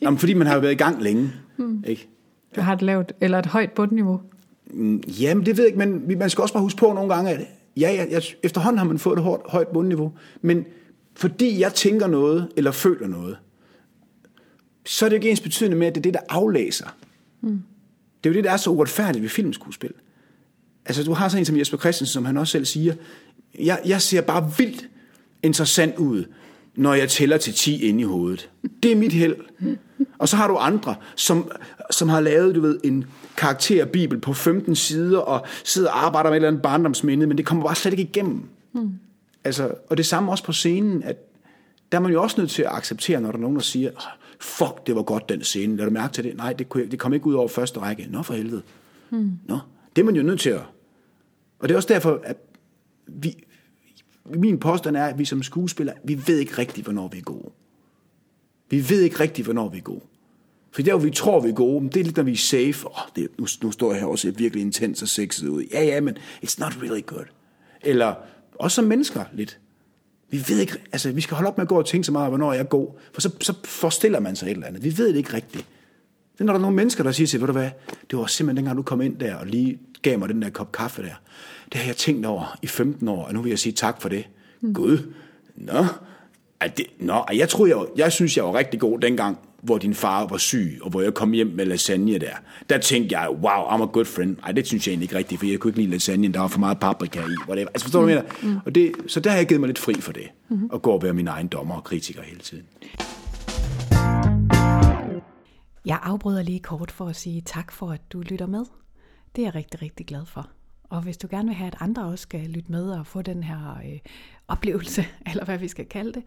Jamen, 0.10 0.19
fordi 0.19 0.34
man 0.34 0.48
har 0.48 0.54
jo 0.54 0.60
været 0.62 0.72
i 0.72 0.76
gang 0.76 1.02
længe. 1.02 1.32
Mm. 1.58 1.84
Ikke? 1.88 2.10
Du 2.56 2.62
har 2.62 2.74
et 2.74 2.82
lavt, 2.82 3.13
eller 3.22 3.39
et 3.39 3.45
højt 3.45 3.72
bundniveau. 3.72 4.22
Mm, 4.65 5.04
jamen, 5.08 5.45
det 5.45 5.58
ved 5.58 5.63
jeg 5.63 5.67
ikke, 5.67 5.89
men 5.89 6.19
man 6.19 6.30
skal 6.30 6.41
også 6.41 6.54
bare 6.54 6.63
huske 6.63 6.78
på 6.78 6.93
nogle 6.93 7.13
gange, 7.13 7.32
at 7.32 7.48
ja, 7.78 7.93
jeg, 7.98 8.08
jeg, 8.12 8.24
efterhånden 8.43 8.78
har 8.78 8.86
man 8.86 9.00
fået 9.00 9.17
et 9.17 9.24
højt, 9.24 9.41
højt 9.45 9.67
bundniveau, 9.67 10.13
men 10.41 10.65
fordi 11.15 11.60
jeg 11.60 11.74
tænker 11.74 12.08
noget, 12.08 12.50
eller 12.58 12.72
føler 12.72 13.08
noget, 13.08 13.38
så 14.86 15.06
er 15.06 15.10
det 15.10 15.15
ikke 15.15 15.30
ens 15.30 15.41
betydende 15.41 15.78
med, 15.78 15.88
at 15.88 15.95
det 15.95 16.02
er 16.02 16.04
det, 16.04 16.13
der 16.13 16.19
aflæser. 16.30 16.95
Mm. 17.41 17.62
Det 18.24 18.30
er 18.30 18.34
jo 18.34 18.36
det, 18.36 18.43
der 18.43 18.52
er 18.52 18.58
så 18.58 18.69
uretfærdigt 18.69 19.22
ved 19.22 19.30
filmskuespil. 19.30 19.93
Altså, 20.86 21.04
du 21.04 21.13
har 21.13 21.30
sådan 21.30 21.41
en 21.41 21.45
som 21.45 21.58
Jesper 21.58 21.78
Christensen, 21.78 22.13
som 22.13 22.26
han 22.26 22.38
også 22.38 22.52
selv 22.52 22.65
siger, 22.65 22.93
jeg, 23.60 23.82
jeg 23.86 24.02
ser 24.02 24.22
bare 24.22 24.52
vildt 24.58 24.89
interessant 25.43 25.98
ud, 25.98 26.26
når 26.75 26.93
jeg 26.93 27.10
tæller 27.10 27.38
til 27.38 27.53
10 27.53 27.84
ind 27.84 27.99
i 27.99 28.03
hovedet. 28.03 28.49
Det 28.84 28.91
er 28.91 28.95
mit 28.95 29.13
held. 29.13 29.36
Og 30.17 30.29
så 30.29 30.36
har 30.36 30.47
du 30.47 30.55
andre, 30.55 30.95
som, 31.15 31.51
som 31.91 32.10
har 32.10 32.19
lavet, 32.19 32.55
du 32.55 32.62
ved, 32.62 32.79
en 32.84 33.05
karakterbibel 33.38 34.19
på 34.19 34.34
15 34.34 34.75
sider, 34.75 35.19
og 35.19 35.45
sidder 35.63 35.89
og 35.89 36.05
arbejder 36.05 36.29
med 36.29 36.36
et 36.36 36.38
eller 36.38 36.47
andet 36.47 36.62
barndomsminde, 36.62 37.27
men 37.27 37.38
det 37.38 37.45
kommer 37.45 37.63
bare 37.63 37.75
slet 37.75 37.91
ikke 37.91 38.03
igennem. 38.03 38.43
Mm. 38.73 38.91
Altså, 39.43 39.71
og 39.89 39.97
det 39.97 40.05
samme 40.05 40.32
også 40.32 40.43
på 40.43 40.53
scenen, 40.53 41.03
at 41.03 41.17
der 41.91 41.97
er 41.97 42.01
man 42.01 42.12
jo 42.12 42.21
også 42.21 42.41
nødt 42.41 42.51
til 42.51 42.62
at 42.62 42.69
acceptere, 42.71 43.21
når 43.21 43.32
der 43.32 43.38
er 43.38 43.41
nogen, 43.41 43.55
der 43.55 43.62
siger, 43.62 43.91
fuck, 44.39 44.88
det 44.88 44.95
var 44.95 45.03
godt 45.03 45.29
den 45.29 45.43
scene. 45.43 45.77
Lad 45.77 45.86
du 45.86 45.91
mærke 45.91 46.13
til 46.13 46.23
det? 46.23 46.38
Nej, 46.38 46.53
det, 46.53 46.69
kunne 46.69 46.86
det 46.86 46.99
kom 46.99 47.13
ikke 47.13 47.27
ud 47.27 47.34
over 47.34 47.47
første 47.47 47.79
række. 47.79 48.08
Nå, 48.10 48.23
for 48.23 48.34
helvede. 48.34 48.62
Hmm. 49.10 49.32
Nå, 49.45 49.60
det 49.95 50.01
er 50.01 50.05
man 50.05 50.15
jo 50.15 50.23
nødt 50.23 50.39
til 50.39 50.49
at... 50.49 50.62
Og 51.60 51.69
det 51.69 51.71
er 51.71 51.75
også 51.75 51.93
derfor, 51.93 52.21
at 52.23 52.38
vi, 53.08 53.43
min 54.25 54.60
påstand 54.60 54.97
er, 54.97 55.05
at 55.05 55.19
vi 55.19 55.25
som 55.25 55.43
skuespillere, 55.43 55.95
vi 56.03 56.27
ved 56.27 56.38
ikke 56.38 56.58
rigtigt, 56.58 56.86
hvornår 56.86 57.08
vi 57.08 57.17
er 57.17 57.21
gode. 57.21 57.51
Vi 58.69 58.89
ved 58.89 59.01
ikke 59.01 59.19
rigtigt, 59.19 59.45
hvornår 59.45 59.69
vi 59.69 59.77
er 59.77 59.82
gode. 59.82 60.01
For 60.71 60.82
der, 60.82 60.93
hvor 60.93 61.03
vi 61.03 61.12
tror, 61.12 61.39
vi 61.39 61.49
er 61.49 61.53
gode, 61.53 61.89
det 61.89 61.97
er 61.99 62.03
lidt, 62.03 62.17
når 62.17 62.23
vi 62.23 62.32
er 62.32 62.38
safe. 62.38 62.88
Oh, 62.88 63.10
det, 63.15 63.27
nu, 63.38 63.47
nu 63.63 63.71
står 63.71 63.91
jeg 63.91 63.99
her 63.99 64.08
og 64.08 64.19
ser 64.19 64.32
virkelig 64.32 64.62
intens 64.62 65.01
og 65.01 65.08
sexet 65.08 65.47
ud. 65.47 65.63
Ja, 65.71 65.84
ja, 65.84 66.01
men 66.01 66.17
it's 66.17 66.55
not 66.60 66.77
really 66.82 67.01
good. 67.05 67.25
Eller 67.82 68.15
også 68.55 68.75
som 68.75 68.86
mennesker 68.86 69.23
lidt. 69.34 69.60
Vi 70.29 70.43
ved 70.47 70.60
ikke, 70.60 70.77
altså 70.91 71.12
vi 71.12 71.21
skal 71.21 71.36
holde 71.36 71.47
op 71.47 71.58
med 71.58 71.63
at 71.63 71.69
gå 71.69 71.77
og 71.77 71.86
tænke 71.86 72.05
så 72.05 72.12
meget, 72.12 72.29
hvornår 72.29 72.53
jeg 72.53 72.60
er 72.60 72.63
god. 72.63 72.88
For 73.13 73.21
så, 73.21 73.32
så 73.41 73.53
forestiller 73.63 74.19
man 74.19 74.36
sig 74.36 74.45
et 74.47 74.51
eller 74.51 74.67
andet. 74.67 74.84
Vi 74.84 74.97
ved 74.97 75.10
det 75.10 75.15
ikke 75.15 75.34
rigtigt. 75.34 75.65
Det 76.34 76.41
er, 76.41 76.43
når 76.43 76.53
der 76.53 76.58
er 76.58 76.62
nogle 76.62 76.75
mennesker, 76.75 77.03
der 77.03 77.12
siger 77.12 77.27
til, 77.27 77.39
ved 77.39 77.47
du 77.47 77.53
hvad, 77.53 77.69
det 78.12 78.19
var 78.19 78.25
simpelthen 78.25 78.58
dengang, 78.58 78.77
du 78.77 78.84
kom 78.84 79.01
ind 79.01 79.17
der 79.17 79.36
og 79.36 79.47
lige 79.47 79.79
gav 80.01 80.19
mig 80.19 80.29
den 80.29 80.41
der 80.41 80.49
kop 80.49 80.71
kaffe 80.71 81.03
der. 81.03 81.15
Det 81.71 81.79
har 81.79 81.88
jeg 81.88 81.95
tænkt 81.95 82.25
over 82.25 82.58
i 82.62 82.67
15 82.67 83.08
år, 83.08 83.25
og 83.25 83.34
nu 83.34 83.41
vil 83.41 83.49
jeg 83.49 83.60
sige 83.60 83.73
tak 83.73 84.01
for 84.01 84.10
det. 84.10 84.27
Mm. 84.62 84.73
Gud, 84.73 85.13
nå, 85.55 85.86
at 86.60 86.77
det, 86.77 86.86
nå, 86.99 87.25
jeg 87.34 87.49
tror, 87.49 87.65
jeg, 87.65 87.77
jeg 87.95 88.12
synes, 88.12 88.38
jeg 88.38 88.45
var 88.45 88.53
rigtig 88.53 88.79
god 88.79 88.99
dengang, 88.99 89.38
hvor 89.62 89.77
din 89.77 89.93
far 89.93 90.27
var 90.27 90.38
syg, 90.38 90.79
og 90.82 90.89
hvor 90.89 91.01
jeg 91.01 91.13
kom 91.13 91.32
hjem 91.32 91.47
med 91.47 91.65
lasagne 91.65 92.17
der. 92.17 92.34
Der 92.69 92.77
tænkte 92.77 93.19
jeg, 93.19 93.29
wow, 93.29 93.63
I'm 93.67 93.84
a 93.84 93.86
good 93.86 94.05
friend. 94.05 94.38
Ej, 94.43 94.51
det 94.51 94.67
synes 94.67 94.88
jeg 94.88 94.91
egentlig 94.91 95.05
ikke 95.05 95.17
rigtigt, 95.17 95.39
for 95.39 95.45
jeg 95.45 95.60
kunne 95.60 95.69
ikke 95.69 95.79
lide 95.79 95.91
lasagne, 95.91 96.27
der 96.27 96.39
var 96.39 96.47
for 96.47 96.60
meget 96.60 96.79
paprika 96.79 97.19
i. 97.19 97.36
Whatever. 97.47 97.67
Altså, 97.67 97.86
forstår 97.86 97.99
du, 97.99 98.05
hvad 98.05 98.21
mm. 98.43 98.58
Og 98.65 98.75
det, 98.75 98.91
så 99.08 99.19
der 99.19 99.29
har 99.29 99.38
jeg 99.38 99.47
givet 99.47 99.60
mig 99.62 99.67
lidt 99.67 99.79
fri 99.79 99.93
for 99.93 100.12
det, 100.12 100.27
mm-hmm. 100.49 100.69
og 100.69 100.82
gå 100.82 100.91
og 100.91 101.03
være 101.03 101.13
min 101.13 101.27
egen 101.27 101.47
dommer 101.47 101.75
og 101.75 101.84
kritiker 101.84 102.21
hele 102.21 102.39
tiden. 102.39 102.63
Jeg 105.86 105.99
afbryder 106.03 106.43
lige 106.43 106.60
kort 106.60 106.91
for 106.91 107.05
at 107.05 107.15
sige 107.15 107.41
tak 107.45 107.71
for, 107.71 107.91
at 107.91 108.01
du 108.13 108.21
lytter 108.21 108.47
med. 108.47 108.65
Det 109.36 109.41
er 109.41 109.45
jeg 109.45 109.55
rigtig, 109.55 109.82
rigtig 109.82 110.05
glad 110.05 110.25
for. 110.25 110.49
Og 110.89 111.02
hvis 111.02 111.17
du 111.17 111.28
gerne 111.32 111.47
vil 111.47 111.56
have, 111.56 111.67
at 111.67 111.78
andre 111.80 112.06
også 112.06 112.23
skal 112.23 112.49
lytte 112.49 112.71
med 112.71 112.91
og 112.91 113.08
få 113.08 113.21
den 113.21 113.43
her 113.43 113.78
øh, 113.78 113.99
oplevelse, 114.47 115.06
eller 115.30 115.45
hvad 115.45 115.58
vi 115.58 115.67
skal 115.67 115.86
kalde 115.86 116.13
det, 116.13 116.23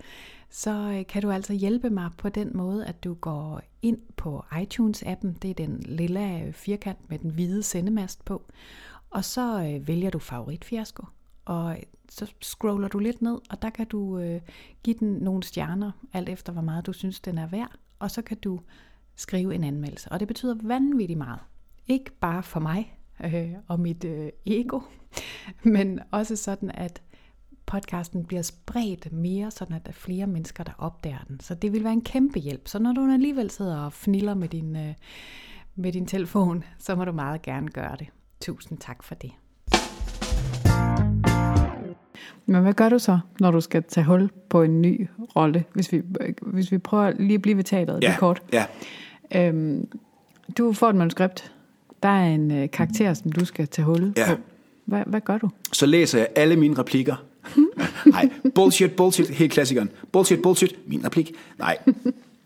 så 0.50 0.70
øh, 0.70 1.06
kan 1.06 1.22
du 1.22 1.30
altså 1.30 1.52
hjælpe 1.52 1.90
mig 1.90 2.10
på 2.18 2.28
den 2.28 2.56
måde, 2.56 2.86
at 2.86 3.04
du 3.04 3.14
går 3.14 3.60
ind 3.82 3.98
på 4.16 4.44
iTunes-appen. 4.52 5.38
Det 5.42 5.50
er 5.50 5.54
den 5.54 5.80
lille 5.80 6.40
øh, 6.40 6.52
firkant 6.52 7.10
med 7.10 7.18
den 7.18 7.30
hvide 7.30 7.62
sendemast 7.62 8.24
på. 8.24 8.42
Og 9.10 9.24
så 9.24 9.62
øh, 9.64 9.88
vælger 9.88 10.10
du 10.10 10.18
favoritfiasko, 10.18 11.06
og 11.44 11.70
øh, 11.70 11.82
så 12.08 12.32
scroller 12.40 12.88
du 12.88 12.98
lidt 12.98 13.22
ned, 13.22 13.38
og 13.50 13.62
der 13.62 13.70
kan 13.70 13.86
du 13.86 14.18
øh, 14.18 14.40
give 14.82 14.96
den 15.00 15.12
nogle 15.12 15.42
stjerner, 15.42 15.90
alt 16.12 16.28
efter 16.28 16.52
hvor 16.52 16.62
meget 16.62 16.86
du 16.86 16.92
synes, 16.92 17.20
den 17.20 17.38
er 17.38 17.46
værd. 17.46 17.72
Og 17.98 18.10
så 18.10 18.22
kan 18.22 18.36
du 18.36 18.60
skrive 19.16 19.54
en 19.54 19.64
anmeldelse. 19.64 20.12
Og 20.12 20.20
det 20.20 20.28
betyder 20.28 20.56
vanvittigt 20.62 21.18
meget. 21.18 21.40
Ikke 21.86 22.12
bare 22.20 22.42
for 22.42 22.60
mig 22.60 22.98
øh, 23.24 23.50
og 23.68 23.80
mit 23.80 24.04
øh, 24.04 24.28
ego, 24.46 24.80
men 25.74 26.00
også 26.10 26.36
sådan, 26.36 26.70
at 26.74 27.02
podcasten 27.66 28.24
bliver 28.24 28.42
spredt 28.42 29.12
mere, 29.12 29.50
sådan 29.50 29.76
at 29.76 29.86
der 29.86 29.90
er 29.90 29.94
flere 29.94 30.26
mennesker, 30.26 30.64
der 30.64 30.72
opdager 30.78 31.24
den. 31.28 31.40
Så 31.40 31.54
det 31.54 31.72
vil 31.72 31.84
være 31.84 31.92
en 31.92 32.04
kæmpe 32.04 32.38
hjælp. 32.38 32.68
Så 32.68 32.78
når 32.78 32.92
du 32.92 33.12
alligevel 33.12 33.50
sidder 33.50 33.78
og 33.78 33.92
fniller 33.92 34.34
med 34.34 34.48
din, 34.48 34.76
øh, 34.76 34.94
med 35.74 35.92
din 35.92 36.06
telefon, 36.06 36.64
så 36.78 36.94
må 36.94 37.04
du 37.04 37.12
meget 37.12 37.42
gerne 37.42 37.68
gøre 37.68 37.96
det. 37.98 38.06
Tusind 38.40 38.78
tak 38.78 39.02
for 39.02 39.14
det. 39.14 39.30
Men 42.46 42.62
hvad 42.62 42.72
gør 42.72 42.88
du 42.88 42.98
så, 42.98 43.18
når 43.40 43.50
du 43.50 43.60
skal 43.60 43.82
tage 43.82 44.04
hul 44.04 44.30
på 44.48 44.62
en 44.62 44.82
ny 44.82 45.08
rolle, 45.36 45.64
hvis 45.74 45.92
vi, 45.92 46.02
hvis 46.42 46.72
vi 46.72 46.78
prøver 46.78 47.10
lige 47.10 47.34
at 47.34 47.42
blive 47.42 47.56
ved 47.56 47.64
teateret 47.64 48.02
ja, 48.02 48.08
lige 48.08 48.18
kort? 48.18 48.42
Ja. 48.52 48.66
Øhm, 49.34 49.88
du 50.58 50.72
får 50.72 50.88
et 50.88 50.96
manuskript. 50.96 51.52
Der 52.02 52.08
er 52.08 52.34
en 52.34 52.50
øh, 52.50 52.70
karakter, 52.70 53.14
som 53.14 53.32
du 53.32 53.44
skal 53.44 53.68
tage 53.68 53.86
hul 53.86 54.12
ja. 54.16 54.34
på. 54.34 54.40
Hvad, 54.84 55.02
hvad 55.06 55.20
gør 55.20 55.38
du? 55.38 55.50
Så 55.72 55.86
læser 55.86 56.18
jeg 56.18 56.28
alle 56.36 56.56
mine 56.56 56.78
replikker. 56.78 57.24
Nej, 58.06 58.30
bullshit, 58.54 58.96
bullshit, 58.96 59.28
helt 59.28 59.52
klassikeren. 59.52 59.90
Bullshit, 60.12 60.42
bullshit, 60.42 60.88
min 60.88 61.04
replik. 61.04 61.32
Nej. 61.58 61.78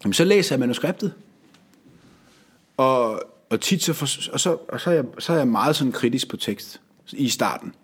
Jamen, 0.05 0.13
så 0.13 0.25
læser 0.25 0.55
jeg 0.55 0.61
manuskriptet. 0.61 1.13
Og, 2.77 3.23
og 3.51 3.61
tit 3.61 3.83
så, 3.83 3.93
for, 3.93 4.07
og 4.33 4.41
så, 4.41 4.57
og 4.69 4.81
så, 4.81 4.91
er 4.91 4.95
jeg, 4.95 5.05
så 5.19 5.33
er 5.33 5.37
jeg 5.37 5.49
meget 5.49 5.77
sådan 5.77 5.93
kritisk 5.93 6.29
på 6.29 6.37
tekst 6.37 6.81
i 7.13 7.29
starten. 7.29 7.75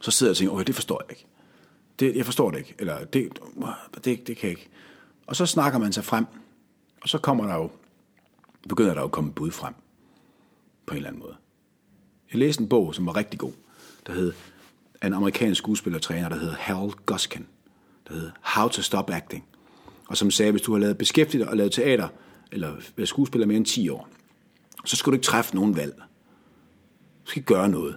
Så 0.00 0.10
sidder 0.10 0.30
jeg 0.30 0.32
og 0.32 0.36
tænker, 0.36 0.54
okay, 0.54 0.64
det 0.64 0.74
forstår 0.74 1.02
jeg 1.08 1.10
ikke. 1.10 1.26
Det, 2.00 2.16
jeg 2.16 2.24
forstår 2.24 2.50
det 2.50 2.58
ikke. 2.58 2.74
Eller 2.78 3.04
det, 3.04 3.28
det, 4.04 4.26
det 4.26 4.36
kan 4.36 4.36
jeg 4.42 4.50
ikke. 4.50 4.68
Og 5.26 5.36
så 5.36 5.46
snakker 5.46 5.78
man 5.78 5.92
sig 5.92 6.04
frem. 6.04 6.26
Og 7.02 7.08
så 7.08 7.18
kommer 7.18 7.46
der 7.46 7.54
jo, 7.54 7.70
begynder 8.68 8.94
der 8.94 9.00
jo 9.00 9.04
at 9.04 9.12
komme 9.12 9.32
bud 9.32 9.50
frem. 9.50 9.74
På 10.86 10.94
en 10.94 10.96
eller 10.96 11.08
anden 11.08 11.22
måde. 11.22 11.36
Jeg 12.32 12.38
læste 12.38 12.62
en 12.62 12.68
bog, 12.68 12.94
som 12.94 13.06
var 13.06 13.16
rigtig 13.16 13.38
god, 13.38 13.52
der 14.06 14.12
hed 14.12 14.32
en 15.04 15.12
amerikansk 15.12 15.58
skuespillertræner, 15.58 16.28
der 16.28 16.38
hed 16.38 16.50
Harold 16.50 16.92
Guskin, 17.06 17.46
der 18.08 18.14
hed 18.14 18.30
How 18.40 18.68
to 18.68 18.82
Stop 18.82 19.10
Acting, 19.10 19.44
og 20.08 20.16
som 20.16 20.30
sagde, 20.30 20.52
hvis 20.52 20.62
du 20.62 20.72
har 20.72 20.78
lavet 20.78 20.98
beskæftiget 20.98 21.48
og 21.48 21.56
lavet 21.56 21.72
teater, 21.72 22.08
eller 22.52 22.76
været 22.96 23.08
skuespiller 23.08 23.46
mere 23.46 23.56
end 23.56 23.66
10 23.66 23.88
år, 23.88 24.08
så 24.84 24.96
skal 24.96 25.10
du 25.10 25.14
ikke 25.14 25.24
træffe 25.24 25.54
nogen 25.54 25.76
valg. 25.76 25.94
Du 27.24 27.30
skal 27.30 27.42
gøre 27.42 27.68
noget. 27.68 27.96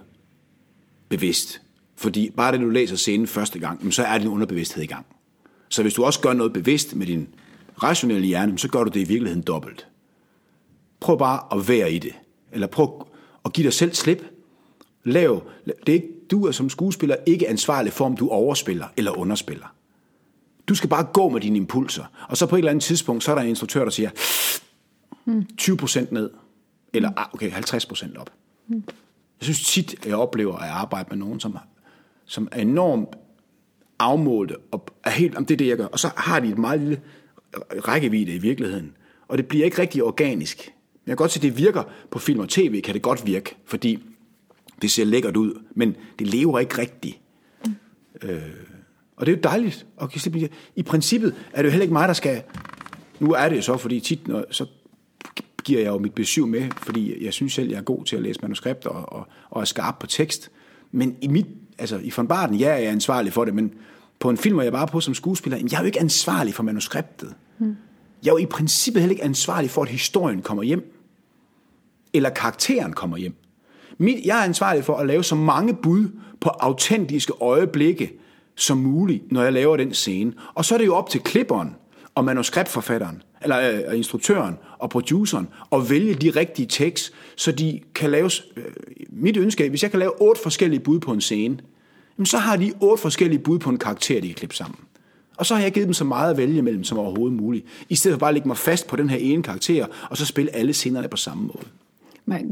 Bevidst. 1.08 1.62
Fordi 1.96 2.30
bare 2.30 2.52
det, 2.52 2.60
du 2.60 2.68
læser 2.68 2.96
scenen 2.96 3.26
første 3.26 3.58
gang, 3.58 3.94
så 3.94 4.02
er 4.02 4.18
din 4.18 4.28
underbevidsthed 4.28 4.82
i 4.82 4.86
gang. 4.86 5.06
Så 5.68 5.82
hvis 5.82 5.94
du 5.94 6.04
også 6.04 6.20
gør 6.20 6.32
noget 6.32 6.52
bevidst 6.52 6.96
med 6.96 7.06
din 7.06 7.28
rationelle 7.82 8.26
hjerne, 8.26 8.58
så 8.58 8.68
gør 8.68 8.84
du 8.84 8.90
det 8.90 9.00
i 9.00 9.04
virkeligheden 9.04 9.42
dobbelt. 9.42 9.86
Prøv 11.00 11.18
bare 11.18 11.58
at 11.58 11.68
være 11.68 11.92
i 11.92 11.98
det. 11.98 12.14
Eller 12.52 12.66
prøv 12.66 13.06
at 13.44 13.52
give 13.52 13.64
dig 13.64 13.72
selv 13.72 13.94
slip. 13.94 14.24
Lav. 15.04 15.42
Det 15.66 15.88
er 15.88 15.92
ikke, 15.92 16.08
du 16.30 16.46
er 16.46 16.52
som 16.52 16.70
skuespiller 16.70 17.16
ikke 17.26 17.48
ansvarlig 17.48 17.92
for, 17.92 18.04
om 18.04 18.16
du 18.16 18.28
overspiller 18.28 18.86
eller 18.96 19.18
underspiller. 19.18 19.74
Du 20.68 20.74
skal 20.74 20.90
bare 20.90 21.04
gå 21.04 21.28
med 21.28 21.40
dine 21.40 21.56
impulser. 21.56 22.04
Og 22.28 22.36
så 22.36 22.46
på 22.46 22.56
et 22.56 22.58
eller 22.58 22.70
andet 22.70 22.84
tidspunkt, 22.84 23.24
så 23.24 23.30
er 23.30 23.34
der 23.34 23.42
en 23.42 23.48
instruktør, 23.48 23.84
der 23.84 23.90
siger 23.90 24.10
20% 25.60 26.06
ned. 26.10 26.30
Eller 26.92 27.10
ah, 27.16 27.26
okay, 27.34 27.50
50% 27.50 28.18
op. 28.20 28.30
Jeg 29.40 29.44
synes 29.44 29.64
tit, 29.64 29.94
at 29.94 30.06
jeg 30.06 30.16
oplever 30.16 30.56
at 30.56 30.68
arbejde 30.68 31.08
med 31.08 31.16
nogen, 31.16 31.40
som, 31.40 31.58
som 32.24 32.48
er 32.52 32.60
enormt 32.60 33.08
afmålte, 33.98 34.56
og 34.70 34.86
er 35.04 35.10
helt, 35.10 35.36
om 35.36 35.46
det 35.46 35.54
er 35.54 35.58
det, 35.58 35.66
jeg 35.66 35.76
gør. 35.76 35.86
Og 35.86 35.98
så 35.98 36.10
har 36.16 36.40
de 36.40 36.48
et 36.48 36.58
meget 36.58 36.80
lille 36.80 37.00
rækkevidde 37.88 38.34
i 38.34 38.38
virkeligheden. 38.38 38.96
Og 39.28 39.38
det 39.38 39.46
bliver 39.46 39.64
ikke 39.64 39.78
rigtig 39.78 40.02
organisk. 40.02 40.74
Jeg 41.10 41.16
kan 41.16 41.22
godt 41.24 41.30
se, 41.30 41.38
at 41.38 41.42
det 41.42 41.58
virker 41.58 41.82
på 42.10 42.18
film 42.18 42.40
og 42.40 42.48
tv, 42.48 42.80
kan 42.80 42.94
det 42.94 43.02
godt 43.02 43.26
virke, 43.26 43.56
fordi 43.64 43.98
det 44.82 44.90
ser 44.90 45.04
lækkert 45.04 45.36
ud, 45.36 45.62
men 45.74 45.96
det 46.18 46.26
lever 46.26 46.58
ikke 46.58 46.78
rigtigt. 46.78 47.18
Mm. 47.66 47.74
Øh, 48.22 48.40
og 49.16 49.26
det 49.26 49.32
er 49.32 49.36
jo 49.36 49.40
dejligt. 49.42 49.86
Og 49.96 50.10
I 50.76 50.82
princippet 50.82 51.34
er 51.52 51.62
det 51.62 51.68
jo 51.68 51.70
heller 51.70 51.82
ikke 51.82 51.92
mig, 51.92 52.08
der 52.08 52.14
skal... 52.14 52.42
Nu 53.20 53.32
er 53.32 53.48
det 53.48 53.64
så, 53.64 53.76
fordi 53.76 54.00
tit, 54.00 54.28
når, 54.28 54.44
så 54.50 54.66
giver 55.64 55.80
jeg 55.80 55.88
jo 55.88 55.98
mit 55.98 56.14
besøg 56.14 56.48
med, 56.48 56.68
fordi 56.76 57.24
jeg 57.24 57.32
synes 57.32 57.52
selv, 57.52 57.70
jeg 57.70 57.78
er 57.78 57.82
god 57.82 58.04
til 58.04 58.16
at 58.16 58.22
læse 58.22 58.40
manuskripter 58.42 58.90
og, 58.90 59.12
og, 59.12 59.28
og 59.50 59.60
er 59.60 59.64
skarp 59.64 59.98
på 59.98 60.06
tekst. 60.06 60.50
Men 60.92 61.16
i 61.22 61.28
mit, 61.28 61.46
altså 61.78 61.98
i 61.98 62.12
von 62.16 62.28
Barden, 62.28 62.56
ja, 62.56 62.72
jeg 62.72 62.84
er 62.84 62.90
ansvarlig 62.90 63.32
for 63.32 63.44
det, 63.44 63.54
men 63.54 63.74
på 64.18 64.30
en 64.30 64.36
film, 64.36 64.54
hvor 64.54 64.62
jeg 64.62 64.72
bare 64.72 64.86
på 64.86 65.00
som 65.00 65.14
skuespiller, 65.14 65.58
jeg 65.58 65.76
er 65.76 65.80
jo 65.80 65.86
ikke 65.86 66.00
ansvarlig 66.00 66.54
for 66.54 66.62
manuskriptet. 66.62 67.34
Mm. 67.58 67.76
Jeg 68.24 68.30
er 68.30 68.34
jo 68.34 68.38
i 68.38 68.46
princippet 68.46 69.02
heller 69.02 69.12
ikke 69.12 69.24
ansvarlig 69.24 69.70
for, 69.70 69.82
at 69.82 69.88
historien 69.88 70.42
kommer 70.42 70.62
hjem. 70.62 70.99
Eller 72.14 72.30
karakteren 72.30 72.92
kommer 72.92 73.16
hjem. 73.16 73.34
Mit, 73.98 74.26
jeg 74.26 74.38
er 74.38 74.44
ansvarlig 74.44 74.84
for 74.84 74.96
at 74.96 75.06
lave 75.06 75.24
så 75.24 75.34
mange 75.34 75.74
bud 75.74 76.08
på 76.40 76.48
autentiske 76.48 77.32
øjeblikke 77.40 78.12
som 78.56 78.78
muligt, 78.78 79.32
når 79.32 79.42
jeg 79.42 79.52
laver 79.52 79.76
den 79.76 79.94
scene. 79.94 80.32
Og 80.54 80.64
så 80.64 80.74
er 80.74 80.78
det 80.78 80.86
jo 80.86 80.94
op 80.94 81.10
til 81.10 81.20
klipperen 81.20 81.76
og 82.14 82.24
manuskriptforfatteren, 82.24 83.22
eller 83.42 83.84
øh, 83.88 83.96
instruktøren 83.96 84.58
og 84.78 84.90
produceren, 84.90 85.48
at 85.72 85.90
vælge 85.90 86.14
de 86.14 86.30
rigtige 86.30 86.66
tekst, 86.66 87.12
så 87.36 87.52
de 87.52 87.80
kan 87.94 88.10
laves... 88.10 88.44
Øh, 88.56 88.64
mit 89.08 89.36
ønske 89.36 89.64
er, 89.64 89.70
hvis 89.70 89.82
jeg 89.82 89.90
kan 89.90 90.00
lave 90.00 90.22
otte 90.22 90.42
forskellige 90.42 90.80
bud 90.80 91.00
på 91.00 91.12
en 91.12 91.20
scene, 91.20 91.58
så 92.24 92.38
har 92.38 92.56
de 92.56 92.72
otte 92.80 93.02
forskellige 93.02 93.38
bud 93.38 93.58
på 93.58 93.70
en 93.70 93.78
karakter, 93.78 94.20
de 94.20 94.26
kan 94.26 94.34
klippe 94.34 94.56
sammen. 94.56 94.78
Og 95.36 95.46
så 95.46 95.54
har 95.54 95.62
jeg 95.62 95.72
givet 95.72 95.86
dem 95.86 95.94
så 95.94 96.04
meget 96.04 96.30
at 96.30 96.36
vælge 96.36 96.62
mellem 96.62 96.84
som 96.84 96.98
overhovedet 96.98 97.36
muligt, 97.36 97.66
i 97.88 97.94
stedet 97.94 98.14
for 98.14 98.18
bare 98.18 98.28
at 98.28 98.34
lægge 98.34 98.48
mig 98.48 98.56
fast 98.56 98.86
på 98.86 98.96
den 98.96 99.10
her 99.10 99.16
ene 99.16 99.42
karakter, 99.42 99.86
og 100.10 100.16
så 100.16 100.26
spille 100.26 100.56
alle 100.56 100.72
scenerne 100.72 101.08
på 101.08 101.16
samme 101.16 101.42
måde. 101.42 101.66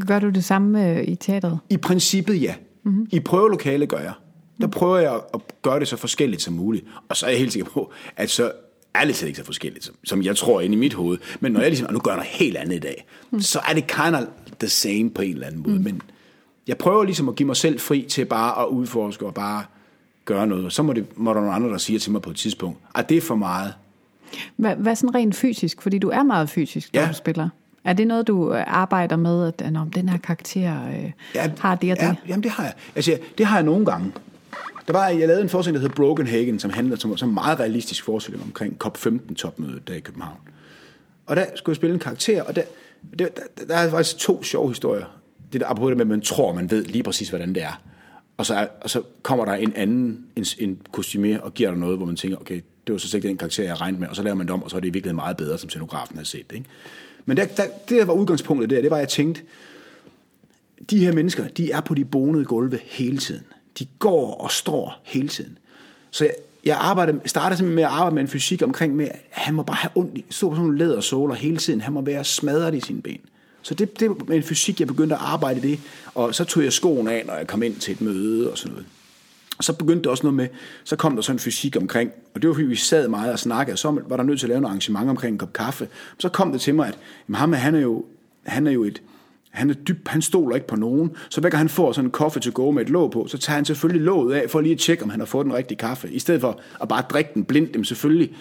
Gør 0.07 0.19
du 0.19 0.29
det 0.31 0.45
samme 0.45 0.91
øh, 0.91 1.05
i 1.09 1.15
teatret? 1.15 1.59
I 1.71 1.77
princippet 1.77 2.43
ja. 2.43 2.55
Mm-hmm. 2.83 3.09
I 3.13 3.21
prøvelokale 3.21 3.87
gør 3.87 3.99
jeg. 3.99 4.13
Der 4.61 4.67
prøver 4.67 4.99
jeg 4.99 5.21
at 5.35 5.41
gøre 5.63 5.81
det 5.81 5.89
så 5.89 5.97
forskelligt 5.97 6.43
som 6.43 6.55
muligt. 6.55 6.85
Og 7.09 7.17
så 7.17 7.27
er 7.27 7.31
jeg 7.31 7.39
helt 7.39 7.53
sikker 7.53 7.71
på, 7.71 7.93
at 8.17 8.31
så 8.31 8.53
er 8.95 9.05
det 9.05 9.17
slet 9.17 9.29
ikke 9.29 9.39
så 9.39 9.45
forskelligt, 9.45 9.85
som, 9.85 9.95
som 10.05 10.23
jeg 10.23 10.37
tror 10.37 10.61
inde 10.61 10.77
i 10.77 10.79
mit 10.79 10.95
hoved. 10.95 11.19
Men 11.41 11.53
når 11.53 11.61
jeg 11.61 11.71
ligesom, 11.71 11.93
nu 11.93 11.99
gør 11.99 12.11
noget 12.11 12.27
helt 12.27 12.57
andet 12.57 12.77
i 12.77 12.79
dag, 12.79 13.07
mm. 13.31 13.41
så 13.41 13.61
er 13.69 13.75
det 13.75 13.87
kind 13.87 14.15
of 14.17 14.23
the 14.61 14.69
same 14.69 15.11
på 15.11 15.23
en 15.23 15.33
eller 15.35 15.47
anden 15.47 15.63
måde. 15.63 15.75
Mm. 15.79 15.85
Men 15.85 16.03
jeg 16.67 16.79
prøver 16.79 17.05
ligesom 17.05 17.29
at 17.29 17.37
give 17.37 17.47
mig 17.47 17.57
selv 17.57 17.81
fri 17.81 18.07
til 18.09 18.25
bare 18.25 18.63
at 18.63 18.67
udforske 18.69 19.27
og 19.27 19.35
bare 19.35 19.65
gøre 20.25 20.47
noget. 20.47 20.73
Så 20.73 20.83
må, 20.83 20.93
det, 20.93 21.07
må 21.19 21.31
der 21.35 21.41
nogle 21.41 21.55
andre, 21.55 21.69
der 21.71 21.79
siger 21.79 21.99
til 22.01 22.13
mig 22.13 22.23
på 22.23 22.31
et 22.31 22.37
tidspunkt, 22.37 22.79
at 22.95 23.09
det 23.09 23.17
er 23.17 23.21
for 23.21 23.35
meget. 23.37 23.75
Hvad, 24.57 24.77
hvad 24.77 24.97
sådan 24.97 25.15
rent 25.15 25.35
fysisk? 25.35 25.83
Fordi 25.83 25.99
du 25.99 26.09
er 26.09 26.23
meget 26.23 26.51
fysisk, 26.51 26.95
når 26.95 27.01
Ja. 27.01 27.09
du 27.09 27.15
spiller. 27.15 27.49
Er 27.89 27.93
det 27.93 28.07
noget, 28.07 28.27
du 28.27 28.55
øh, 28.55 28.65
arbejder 28.67 29.17
med, 29.17 29.47
at 29.47 29.63
at, 29.63 29.73
nå, 29.73 29.85
den 29.95 30.09
her 30.09 30.19
karakter 30.19 30.89
øh, 30.89 31.13
Ja, 31.35 31.51
har 31.59 31.75
det 31.75 31.93
og 31.93 31.97
det? 31.97 32.03
Ja, 32.03 32.15
jamen 32.29 32.43
det 32.43 32.51
har 32.51 32.65
jeg. 32.65 32.73
Altså, 32.97 33.19
det 33.39 33.47
har 33.47 33.57
jeg 33.57 33.65
nogle 33.65 33.87
gange. 33.87 34.13
Der 34.87 34.93
var, 34.93 35.09
jeg 35.09 35.29
lavede 35.29 35.43
en 35.43 35.49
forestilling, 35.49 35.75
der 35.75 35.81
hedder 35.81 35.95
Broken 35.95 36.27
Hagen, 36.27 36.59
som 36.59 36.71
handlede 36.71 37.01
som, 37.01 37.17
som 37.17 37.29
en 37.29 37.35
meget 37.35 37.61
realistisk 37.61 38.05
forestilling 38.05 38.45
omkring 38.45 38.77
COP15-topmødet 38.85 39.89
der 39.89 39.95
i 39.95 40.01
København. 40.01 40.37
Og 41.27 41.37
der 41.37 41.45
skulle 41.55 41.73
jeg 41.73 41.77
spille 41.77 41.95
en 41.95 42.01
karakter, 42.01 42.43
og 42.43 42.57
der, 42.57 42.63
der, 43.19 43.29
der, 43.59 43.65
der 43.69 43.75
er 43.75 43.91
faktisk 43.91 44.19
to 44.19 44.43
sjove 44.43 44.69
historier. 44.69 45.05
Det 45.53 45.61
der, 45.61 45.67
apropos 45.67 45.89
det 45.89 45.97
med, 45.97 46.05
at 46.05 46.09
man 46.09 46.21
tror, 46.21 46.53
man 46.53 46.71
ved 46.71 46.85
lige 46.85 47.03
præcis, 47.03 47.29
hvordan 47.29 47.55
det 47.55 47.63
er. 47.63 47.83
Og 48.37 48.47
så, 48.47 48.55
er, 48.55 48.67
og 48.81 48.91
så 48.91 49.03
kommer 49.23 49.45
der 49.45 49.53
en 49.53 49.73
anden, 49.77 50.27
en, 50.37 50.45
en 50.59 50.79
kostumier, 50.93 51.41
og 51.41 51.55
giver 51.55 51.71
dig 51.71 51.79
noget, 51.79 51.97
hvor 51.97 52.07
man 52.07 52.17
tænker, 52.17 52.37
okay, 52.37 52.61
det 52.87 52.93
var 52.93 52.99
så 52.99 53.09
sikkert 53.09 53.29
den 53.29 53.37
karakter, 53.37 53.65
jeg 53.65 53.81
regnede 53.81 54.01
med, 54.01 54.09
og 54.09 54.17
så 54.17 54.23
laver 54.23 54.35
man 54.35 54.47
det 54.47 54.55
om, 54.55 54.63
og 54.63 54.71
så 54.71 54.77
er 54.77 54.81
det 54.81 54.89
i 54.89 54.91
virkeligheden 54.91 55.17
meget 55.17 55.37
bedre, 55.37 55.59
som 55.59 55.71
scenografen 55.71 56.17
har 56.17 56.25
set. 56.25 56.53
Ikke? 56.55 56.67
Men 57.29 57.37
der, 57.37 57.45
der, 57.45 57.65
det, 57.89 57.99
der 57.99 58.05
var 58.05 58.13
udgangspunktet 58.13 58.71
der, 58.71 58.81
det 58.81 58.91
var, 58.91 58.97
at 58.97 59.01
jeg 59.01 59.09
tænkte, 59.09 59.43
de 60.91 60.99
her 60.99 61.13
mennesker, 61.13 61.49
de 61.49 61.71
er 61.71 61.81
på 61.81 61.95
de 61.95 62.05
bonede 62.05 62.45
gulve 62.45 62.79
hele 62.85 63.19
tiden. 63.19 63.45
De 63.79 63.87
går 63.99 64.35
og 64.35 64.51
står 64.51 65.01
hele 65.05 65.29
tiden. 65.29 65.59
Så 66.11 66.25
jeg, 66.25 66.35
jeg 66.65 66.77
arbejdede, 66.81 67.21
startede 67.27 67.59
simpelthen 67.59 67.75
med 67.75 67.83
at 67.83 67.91
arbejde 67.91 68.15
med 68.15 68.23
en 68.23 68.29
fysik 68.29 68.63
omkring 68.63 68.97
med, 68.97 69.09
at 69.09 69.21
han 69.31 69.55
må 69.55 69.63
bare 69.63 69.77
have 69.77 69.91
ondt 69.95 70.19
i, 70.19 70.25
stå 70.31 70.49
på 70.49 70.55
sådan 70.55 70.65
nogle 70.65 70.79
lædersåler 70.79 71.35
hele 71.35 71.57
tiden. 71.57 71.81
Han 71.81 71.93
må 71.93 72.01
være 72.01 72.25
smadret 72.25 72.75
i 72.75 72.81
sine 72.81 73.03
ben. 73.03 73.21
Så 73.63 73.75
det, 73.75 74.01
det 74.01 74.11
var 74.11 74.35
en 74.35 74.43
fysik, 74.43 74.81
jeg 74.81 74.89
begyndte 74.89 75.15
at 75.15 75.21
arbejde 75.25 75.59
i 75.59 75.71
det. 75.71 75.81
Og 76.15 76.35
så 76.35 76.45
tog 76.45 76.65
jeg 76.65 76.73
skoen 76.73 77.09
af, 77.09 77.23
når 77.27 77.35
jeg 77.35 77.47
kom 77.47 77.63
ind 77.63 77.77
til 77.77 77.93
et 77.93 78.01
møde 78.01 78.51
og 78.51 78.59
sådan 78.59 78.73
noget. 78.73 78.87
Og 79.59 79.65
så 79.65 79.73
begyndte 79.73 80.05
der 80.05 80.11
også 80.11 80.23
noget 80.23 80.35
med, 80.35 80.49
så 80.85 80.97
kom 80.97 81.15
der 81.15 81.23
sådan 81.23 81.35
en 81.35 81.39
fysik 81.39 81.77
omkring, 81.77 82.11
og 82.35 82.43
det 82.43 82.49
var 82.49 82.55
fordi 82.55 82.67
vi 82.67 82.77
sad 82.77 83.09
meget 83.09 83.33
og 83.33 83.39
snakkede, 83.39 83.75
og 83.75 83.79
så 83.79 84.01
var 84.09 84.17
der 84.17 84.25
nødt 84.25 84.41
til 84.41 84.47
at 84.47 84.49
lave 84.49 84.61
noget 84.61 84.71
arrangement 84.71 85.11
omkring 85.11 85.33
en 85.33 85.39
kop 85.39 85.53
kaffe. 85.53 85.89
Så 86.19 86.29
kom 86.29 86.53
det 86.53 86.61
til 86.61 86.75
mig, 86.75 86.89
at 86.89 86.99
jamen, 87.29 87.37
ham, 87.37 87.53
han 87.53 87.75
er 87.75 87.81
jo, 87.81 88.05
han 88.47 88.67
er 88.67 88.71
jo 88.71 88.85
et, 88.85 89.03
han 89.51 89.71
er 89.71 89.75
dyb, 89.75 90.09
han 90.09 90.23
stoler 90.23 90.55
ikke 90.55 90.67
på 90.67 90.77
nogen, 90.77 91.11
så 91.31 91.41
hver 91.41 91.51
gang 91.51 91.59
han 91.59 91.69
får 91.69 91.93
sådan 91.93 92.07
en 92.07 92.13
kaffe 92.13 92.41
to 92.41 92.51
go 92.55 92.71
med 92.71 92.83
et 92.83 92.91
låg 92.91 93.11
på, 93.11 93.27
så 93.27 93.39
tager 93.39 93.55
han 93.55 93.65
selvfølgelig 93.65 94.05
låget 94.05 94.35
af, 94.35 94.51
for 94.51 94.61
lige 94.61 94.73
at 94.73 94.79
tjekke, 94.79 95.05
om 95.05 95.11
han 95.11 95.21
har 95.21 95.27
fået 95.27 95.45
den 95.45 95.55
rigtige 95.55 95.79
kaffe, 95.79 96.13
i 96.13 96.19
stedet 96.19 96.41
for 96.41 96.61
at 96.83 96.89
bare 96.89 97.03
drikke 97.11 97.31
den 97.35 97.45
blindt, 97.45 97.75
dem 97.75 97.85
selvfølgelig 97.85 98.37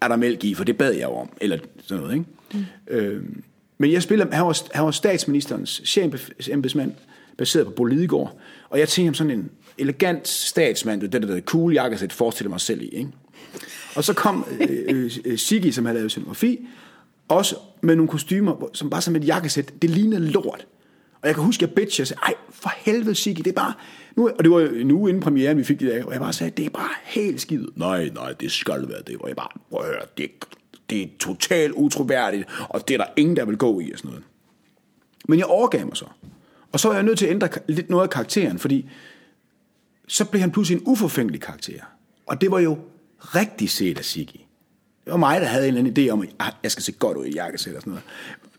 er 0.00 0.08
der 0.08 0.16
mælk 0.16 0.44
i, 0.44 0.54
for 0.54 0.64
det 0.64 0.78
bad 0.78 0.92
jeg 0.92 1.08
om, 1.08 1.28
eller 1.40 1.58
sådan 1.86 2.02
noget, 2.02 2.14
ikke? 2.14 2.26
Mm. 2.54 2.64
Øh, 2.88 3.22
men 3.78 3.92
jeg 3.92 4.02
spiller, 4.02 4.26
han 4.32 4.46
var, 4.46 4.58
han 4.74 4.84
var 4.84 4.90
statsministerens 4.90 5.82
chefembedsmand, 5.84 6.92
baseret 7.38 7.66
på 7.66 7.72
Bo 7.72 7.84
Lidegaard, 7.84 8.38
og 8.70 8.78
jeg 8.78 8.88
tænkte 8.88 9.06
ham 9.06 9.14
sådan 9.14 9.38
en 9.38 9.50
elegant 9.82 10.28
statsmand, 10.28 11.00
det 11.00 11.12
der, 11.12 11.18
der 11.18 11.40
cool 11.40 11.72
jakkesæt, 11.72 12.12
forestiller 12.12 12.50
mig 12.50 12.60
selv 12.60 12.82
i, 12.82 12.88
ikke? 12.88 13.10
Og 13.94 14.04
så 14.04 14.14
kom 14.14 14.46
øh, 14.60 14.68
øh, 14.88 15.10
øh 15.24 15.72
som 15.72 15.84
havde 15.84 15.98
lavet 15.98 16.10
scenografi, 16.10 16.66
også 17.28 17.56
med 17.80 17.96
nogle 17.96 18.08
kostymer, 18.08 18.68
som 18.72 18.90
bare 18.90 19.02
som 19.02 19.16
et 19.16 19.26
jakkesæt, 19.26 19.72
det 19.82 19.90
lignede 19.90 20.30
lort. 20.30 20.66
Og 21.22 21.28
jeg 21.28 21.34
kan 21.34 21.44
huske, 21.44 21.62
at 21.62 21.68
jeg 21.68 21.74
bitch, 21.74 22.00
jeg 22.00 22.06
sagde, 22.06 22.20
ej, 22.22 22.34
for 22.50 22.72
helvede 22.76 23.14
Siggy, 23.14 23.38
det 23.38 23.46
er 23.46 23.52
bare... 23.52 23.72
Nu, 24.16 24.28
og 24.38 24.44
det 24.44 24.50
var 24.50 24.60
nu 24.60 24.66
en 24.66 24.90
uge 24.90 25.10
inden 25.10 25.22
premieren, 25.22 25.58
vi 25.58 25.64
fik 25.64 25.80
det 25.80 25.92
der, 25.92 26.04
og 26.04 26.12
jeg 26.12 26.20
bare 26.20 26.32
sagde, 26.32 26.50
det 26.56 26.66
er 26.66 26.70
bare 26.70 26.90
helt 27.04 27.40
skidt. 27.40 27.78
Nej, 27.78 28.10
nej, 28.14 28.32
det 28.32 28.52
skal 28.52 28.88
være 28.88 29.02
det. 29.06 29.16
Og 29.20 29.28
jeg 29.28 29.36
bare, 29.36 29.48
prøv 29.70 29.80
at 29.80 29.86
høre, 29.86 30.02
det, 30.16 30.30
det 30.90 31.02
er 31.02 31.06
totalt 31.18 31.72
utroværdigt, 31.72 32.44
og 32.68 32.88
det 32.88 32.94
er 32.94 32.98
der 32.98 33.06
ingen, 33.16 33.36
der 33.36 33.44
vil 33.44 33.56
gå 33.56 33.80
i 33.80 33.92
og 33.92 33.98
sådan 33.98 34.08
noget. 34.08 34.24
Men 35.28 35.38
jeg 35.38 35.46
overgav 35.46 35.86
mig 35.86 35.96
så. 35.96 36.04
Og 36.72 36.80
så 36.80 36.88
var 36.88 36.94
jeg 36.94 37.02
nødt 37.04 37.18
til 37.18 37.26
at 37.26 37.30
ændre 37.30 37.48
lidt 37.68 37.90
noget 37.90 38.02
af 38.04 38.10
karakteren, 38.10 38.58
fordi 38.58 38.90
så 40.12 40.24
blev 40.24 40.40
han 40.40 40.50
pludselig 40.50 40.76
en 40.80 40.82
uforfængelig 40.86 41.40
karakter. 41.40 41.80
Og 42.26 42.40
det 42.40 42.50
var 42.50 42.58
jo 42.58 42.78
rigtig 43.20 43.70
set 43.70 43.98
af 43.98 44.04
Siggy. 44.04 44.36
Det 45.04 45.10
var 45.10 45.16
mig, 45.16 45.40
der 45.40 45.46
havde 45.46 45.68
en 45.68 45.74
eller 45.76 45.90
anden 45.90 46.06
idé 46.06 46.10
om, 46.10 46.22
at 46.40 46.54
jeg 46.62 46.70
skal 46.70 46.82
se 46.82 46.92
godt 46.92 47.16
ud 47.16 47.24
i 47.24 47.32
jakkesæt 47.34 47.74
og 47.74 47.80
sådan 47.82 47.90
noget. 47.90 48.04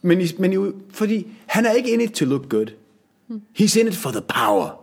Men, 0.01 0.21
i- 0.21 0.35
men 0.39 0.53
jo, 0.53 0.73
fordi 0.93 1.27
han 1.45 1.65
er 1.65 1.71
ikke 1.71 1.93
in 1.93 2.01
it 2.01 2.11
to 2.11 2.25
look 2.25 2.49
good. 2.49 2.65
He's 3.59 3.79
in 3.79 3.87
it 3.87 3.95
for 3.95 4.11
the 4.11 4.21
power. 4.21 4.79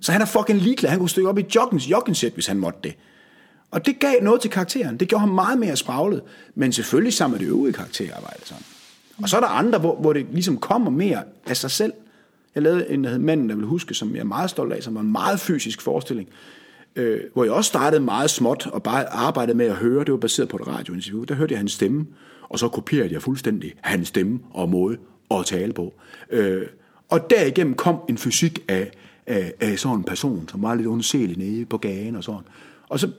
Så 0.00 0.12
han 0.12 0.20
er 0.20 0.26
fucking 0.26 0.58
ligeglad. 0.58 0.90
Han 0.90 0.98
kunne 0.98 1.08
stykke 1.08 1.28
op 1.28 1.38
i 1.38 1.44
joggens 1.54 1.90
joggensæt, 1.90 2.32
hvis 2.32 2.46
han 2.46 2.58
måtte 2.58 2.78
det. 2.84 2.94
Og 3.70 3.86
det 3.86 3.98
gav 4.00 4.14
noget 4.22 4.40
til 4.40 4.50
karakteren. 4.50 4.96
Det 5.00 5.08
gjorde 5.08 5.20
ham 5.20 5.28
meget 5.28 5.58
mere 5.58 5.76
spraglet. 5.76 6.22
Men 6.54 6.72
selvfølgelig 6.72 7.12
sammen 7.12 7.38
med 7.38 7.46
det 7.46 7.52
øvrige 7.52 7.72
karakterarbejde. 7.72 8.40
Sådan. 8.44 8.62
Og 9.22 9.28
så 9.28 9.36
er 9.36 9.40
der 9.40 9.48
andre, 9.48 9.78
hvor, 9.78 9.96
hvor 10.00 10.12
det 10.12 10.26
ligesom 10.32 10.58
kommer 10.58 10.90
mere 10.90 11.22
af 11.46 11.56
sig 11.56 11.70
selv. 11.70 11.92
Jeg 12.58 12.62
lavede 12.62 12.90
en, 12.90 13.04
der 13.04 13.10
hed 13.10 13.18
Manden, 13.18 13.48
der 13.48 13.56
vil 13.56 13.66
huske, 13.66 13.94
som 13.94 14.14
jeg 14.14 14.20
er 14.20 14.24
meget 14.24 14.50
stolt 14.50 14.72
af, 14.72 14.82
som 14.82 14.94
var 14.94 15.00
en 15.00 15.12
meget 15.12 15.40
fysisk 15.40 15.82
forestilling. 15.82 16.28
Øh, 16.96 17.20
hvor 17.32 17.44
jeg 17.44 17.52
også 17.52 17.68
startede 17.68 18.02
meget 18.02 18.30
småt 18.30 18.66
og 18.66 18.82
bare 18.82 19.12
arbejdede 19.12 19.56
med 19.56 19.66
at 19.66 19.74
høre. 19.74 20.04
Det 20.04 20.12
var 20.12 20.18
baseret 20.18 20.48
på 20.48 20.56
et 20.56 20.66
radiointerview. 20.66 21.24
Der 21.24 21.34
hørte 21.34 21.52
jeg 21.52 21.58
hans 21.58 21.72
stemme, 21.72 22.06
og 22.42 22.58
så 22.58 22.68
kopierede 22.68 23.12
jeg 23.12 23.22
fuldstændig 23.22 23.74
hans 23.80 24.08
stemme 24.08 24.40
og 24.50 24.68
måde 24.68 24.96
at 25.30 25.46
tale 25.46 25.72
på. 25.72 25.94
Øh, 26.30 26.66
og 27.08 27.30
derigennem 27.30 27.74
kom 27.74 27.96
en 28.08 28.18
fysik 28.18 28.64
af, 28.68 28.90
af, 29.26 29.52
af 29.60 29.78
sådan 29.78 29.96
en 29.96 30.04
person, 30.04 30.48
som 30.48 30.62
var 30.62 30.74
lidt 30.74 30.86
undselig 30.86 31.38
nede 31.38 31.64
på 31.64 31.78
gaden 31.78 32.16
og 32.16 32.24
sådan. 32.24 32.44
Og 32.88 33.00
så 33.00 33.10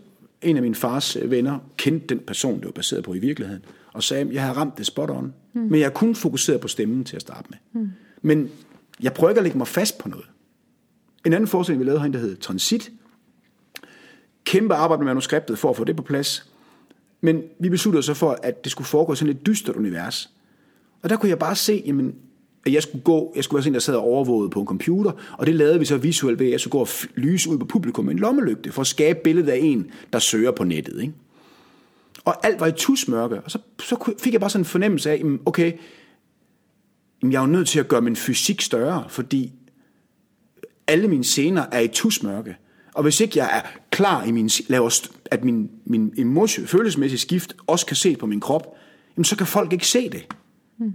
en 0.42 0.56
af 0.56 0.62
min 0.62 0.76
fars 0.76 1.18
venner 1.26 1.60
kendte 1.78 2.08
den 2.08 2.20
person, 2.28 2.58
det 2.58 2.66
var 2.66 2.72
baseret 2.72 3.04
på 3.04 3.14
i 3.14 3.20
virkeligheden, 3.20 3.64
og 3.94 4.04
sagde, 4.04 4.22
at 4.22 4.34
jeg 4.34 4.42
havde 4.42 4.58
ramt 4.58 4.78
det 4.78 4.86
spot 4.86 5.10
on. 5.10 5.34
Mm. 5.54 5.62
Men 5.62 5.80
jeg 5.80 5.94
kun 5.94 6.16
fokuseret 6.16 6.62
på 6.62 6.68
stemmen 6.68 7.04
til 7.04 7.16
at 7.16 7.22
starte 7.22 7.48
med. 7.50 7.82
Mm. 7.82 7.90
Men 8.22 8.50
jeg 9.04 9.14
prøver 9.14 9.30
ikke 9.30 9.40
at 9.40 9.44
lægge 9.44 9.58
mig 9.58 9.68
fast 9.68 9.98
på 9.98 10.10
noget. 10.10 10.26
En 11.26 11.34
anden 11.34 11.48
forestilling, 11.48 11.80
vi 11.80 11.86
lavede 11.86 12.00
herinde, 12.00 12.18
der 12.18 12.24
hed 12.24 12.38
Transit. 12.38 12.92
Kæmpe 14.44 14.76
arbejde 14.76 15.00
med 15.00 15.06
manuskriptet 15.06 15.60
for 15.60 15.70
at 15.70 15.78
få 15.78 15.84
det 15.84 15.96
på 15.96 16.04
plads. 16.04 16.50
Men 17.22 17.44
vi 17.60 17.70
besluttede 17.70 18.04
så 18.04 18.14
for, 18.14 18.40
at 18.44 18.64
det 18.64 18.72
skulle 18.72 18.88
foregå 18.88 19.14
i 19.14 19.16
sådan 19.16 19.36
et 19.36 19.46
dystert 19.46 19.76
univers. 19.76 20.30
Og 21.02 21.10
der 21.10 21.16
kunne 21.16 21.30
jeg 21.30 21.40
bare 21.40 21.56
se, 21.56 21.84
jamen, 21.86 22.16
at 22.66 22.74
jeg 22.74 22.84
skulle 22.84 23.04
gå, 23.04 23.34
jeg 23.36 23.44
skulle 23.44 23.58
være 23.58 23.64
sådan 23.64 23.72
en, 23.72 23.74
der 23.74 23.80
sad 23.80 23.96
og 23.96 24.04
overvågede 24.04 24.50
på 24.50 24.60
en 24.62 24.68
computer, 24.68 25.12
og 25.38 25.48
det 25.48 25.56
lavede 25.56 25.80
vi 25.80 25.86
så 25.86 25.98
visuelt 25.98 26.40
ved, 26.40 26.46
at 26.46 26.52
jeg 26.52 26.60
skulle 26.60 26.72
gå 26.72 26.80
og 26.80 26.88
lyse 27.16 27.50
ud 27.50 27.58
på 27.58 27.66
publikum 27.66 28.06
med 28.06 28.14
en 28.14 28.20
lommelygte, 28.20 28.72
for 28.72 28.82
at 28.82 28.88
skabe 28.88 29.20
billedet 29.24 29.50
af 29.50 29.60
en, 29.62 29.92
der 30.14 30.20
søger 30.20 30.52
på 30.52 30.64
nettet. 30.64 31.02
Ikke? 31.02 31.14
Og 32.26 32.46
alt 32.46 32.60
var 32.60 32.68
i 32.68 32.72
tusmørke, 32.72 33.42
og 33.42 33.52
så, 33.52 33.60
så 33.80 34.14
fik 34.20 34.34
jeg 34.34 34.42
bare 34.42 34.50
sådan 34.50 34.62
en 34.62 34.66
fornemmelse 34.66 35.12
af, 35.12 35.18
jamen, 35.18 35.40
okay, 35.46 35.74
jeg 37.24 37.34
er 37.34 37.42
jo 37.42 37.48
nødt 37.48 37.68
til 37.68 37.80
at 37.80 37.88
gøre 37.88 38.02
min 38.02 38.16
fysik 38.16 38.62
større, 38.62 39.06
fordi 39.10 39.54
alle 40.88 41.08
mine 41.08 41.24
scener 41.24 41.66
er 41.72 41.80
i 41.80 41.88
tusmørke. 41.88 42.56
Og 42.94 43.04
hvis 43.04 43.20
ikke 43.20 43.40
jeg 43.40 43.58
er 43.58 43.80
klar 43.92 44.24
i 44.24 44.32
min, 44.32 44.50
laver, 44.68 45.10
at 45.32 45.44
min, 45.44 45.72
min 45.86 46.14
emotion, 46.18 46.68
følelsesmæssige 46.68 47.20
skift 47.20 47.56
også 47.68 47.86
kan 47.86 47.96
se 47.96 48.16
på 48.16 48.26
min 48.26 48.40
krop, 48.40 48.76
jamen 49.18 49.26
så 49.26 49.36
kan 49.36 49.48
folk 49.48 49.74
ikke 49.74 49.88
se 49.88 50.10
det. 50.10 50.28
Mm. 50.78 50.94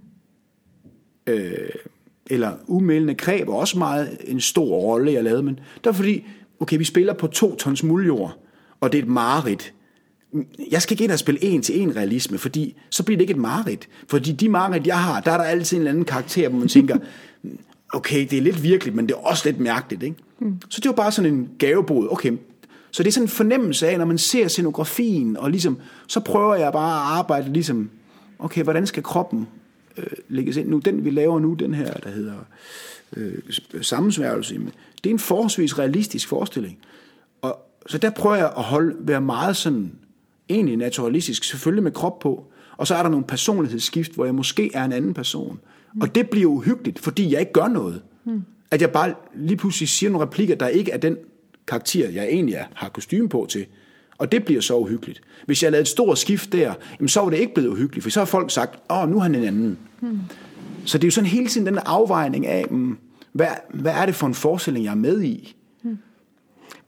Øh, 1.27 1.69
eller 2.27 2.53
umælende 2.67 3.15
kræb 3.15 3.47
var 3.47 3.55
også 3.55 3.79
meget 3.79 4.19
en 4.25 4.41
stor 4.41 4.77
rolle, 4.77 5.13
jeg 5.13 5.25
lavede, 5.25 5.43
men 5.43 5.55
det 5.55 5.85
var 5.85 5.93
fordi, 5.93 6.25
okay, 6.61 6.79
vi 6.79 6.85
spiller 6.85 7.13
på 7.13 7.27
to 7.27 7.57
tons 7.57 7.83
muljord, 7.83 8.39
og 8.81 8.93
det 8.93 8.99
er 8.99 9.03
et 9.03 9.09
mareridt. 9.09 9.75
Jeg 10.71 10.83
skal 10.83 10.95
ikke 10.95 11.05
ind 11.05 11.13
og 11.13 11.19
spille 11.19 11.45
en 11.45 11.63
til 11.63 11.81
en 11.81 11.97
realisme, 11.97 12.39
fordi 12.39 12.77
så 12.91 13.03
bliver 13.03 13.17
det 13.17 13.23
ikke 13.23 13.31
et 13.31 13.41
mareridt. 13.41 13.89
Fordi 14.09 14.33
de 14.33 14.49
mareridt, 14.49 14.87
jeg 14.87 14.99
har, 14.99 15.21
der 15.21 15.33
er 15.33 15.37
der 15.37 15.45
altid 15.45 15.77
en 15.77 15.81
eller 15.81 15.91
anden 15.91 16.05
karakter, 16.05 16.49
hvor 16.49 16.59
man 16.59 16.69
tænker, 16.69 16.99
okay, 17.93 18.27
det 18.31 18.39
er 18.39 18.43
lidt 18.43 18.63
virkeligt, 18.63 18.97
men 18.97 19.07
det 19.07 19.15
er 19.15 19.19
også 19.19 19.49
lidt 19.49 19.61
mærkeligt. 19.61 20.03
Ikke? 20.03 20.17
Mm. 20.39 20.61
Så 20.69 20.81
det 20.81 20.89
var 20.89 20.95
bare 20.95 21.13
sådan 21.13 21.35
en 21.35 21.51
gavebod. 21.59 22.09
Okay, 22.11 22.33
så 22.91 23.03
det 23.03 23.09
er 23.09 23.13
sådan 23.13 23.25
en 23.25 23.29
fornemmelse 23.29 23.89
af, 23.89 23.99
når 23.99 24.05
man 24.05 24.19
ser 24.19 24.49
scenografien, 24.49 25.37
og 25.37 25.51
ligesom, 25.51 25.79
så 26.07 26.21
prøver 26.21 26.55
jeg 26.55 26.73
bare 26.73 27.13
at 27.13 27.19
arbejde 27.19 27.53
ligesom, 27.53 27.91
okay, 28.39 28.63
hvordan 28.63 28.87
skal 28.87 29.03
kroppen 29.03 29.49
øh, 29.97 30.07
lægges 30.29 30.57
ind 30.57 30.69
nu? 30.69 30.79
Den 30.79 31.05
vi 31.05 31.11
laver 31.11 31.41
nu, 31.41 31.55
den 31.55 31.75
her, 31.75 31.93
der 31.93 32.11
hedder 32.11 32.35
øh, 33.17 33.35
sammensværgelse, 33.83 34.55
det 35.05 35.11
er 35.11 35.15
en 35.15 35.19
forholdsvis 35.19 35.79
realistisk 35.79 36.29
forestilling. 36.29 36.79
Og, 37.43 37.59
så 37.87 37.99
der 37.99 38.11
prøver 38.11 38.37
jeg 38.37 38.53
at 38.57 38.63
holde, 38.63 38.97
være 38.99 39.21
meget 39.21 39.57
sådan, 39.57 39.93
egentlig 40.49 40.77
naturalistisk, 40.77 41.45
selvfølgelig 41.45 41.83
med 41.83 41.93
krop 41.93 42.19
på, 42.19 42.45
og 42.77 42.87
så 42.87 42.95
er 42.95 43.03
der 43.03 43.11
nogle 43.11 43.27
personlighedsskift, 43.27 44.15
hvor 44.15 44.25
jeg 44.25 44.35
måske 44.35 44.71
er 44.75 44.85
en 44.85 44.93
anden 44.93 45.15
person. 45.15 45.61
Mm. 45.95 46.01
Og 46.01 46.15
det 46.15 46.31
bliver 46.31 46.51
uhyggeligt, 46.51 46.99
fordi 46.99 47.33
jeg 47.33 47.41
ikke 47.41 47.53
gør 47.53 47.69
noget. 47.69 48.03
Mm. 48.25 48.43
At 48.71 48.81
jeg 48.81 48.91
bare 48.91 49.15
lige 49.35 49.57
pludselig 49.57 49.89
siger 49.89 50.11
nogle 50.11 50.27
replikker, 50.27 50.55
der 50.55 50.69
ikke 50.69 50.93
er 50.93 50.97
den 50.97 51.17
karakter, 51.67 52.09
jeg 52.09 52.25
egentlig 52.25 52.55
er, 52.55 52.65
har 52.75 52.89
kostume 52.89 53.29
på 53.29 53.47
til. 53.51 53.67
Og 54.19 54.33
det 54.33 54.45
bliver 54.45 54.61
så 54.61 54.77
uhyggeligt. 54.77 55.21
Hvis 55.47 55.63
jeg 55.63 55.71
lavede 55.71 55.83
et 55.83 55.89
stort 55.89 56.19
skift 56.19 56.53
der, 56.53 56.75
jamen 56.99 57.09
så 57.09 57.21
var 57.21 57.31
det 57.31 57.39
ikke 57.39 57.55
blevet 57.55 57.69
uhyggeligt, 57.69 58.03
for 58.03 58.11
så 58.11 58.21
har 58.21 58.25
folk 58.25 58.51
sagt, 58.51 58.81
åh, 58.91 59.09
nu 59.09 59.17
er 59.17 59.23
han 59.23 59.35
en 59.35 59.45
anden. 59.45 59.79
Mm. 60.01 60.19
Så 60.85 60.99
det 60.99 61.05
er 61.05 61.09
jo 61.09 61.11
sådan 61.11 61.31
hele 61.31 61.47
tiden 61.47 61.67
den 61.67 61.79
afvejning 61.79 62.47
af, 62.47 62.65
mm, 62.71 62.99
hvad, 63.33 63.47
hvad 63.75 63.93
er 63.93 64.07
det 64.07 64.15
for 64.15 64.27
en 64.27 64.35
forestilling, 64.35 64.85
jeg 64.85 64.91
er 64.91 64.95
med 64.95 65.23
i? 65.23 65.57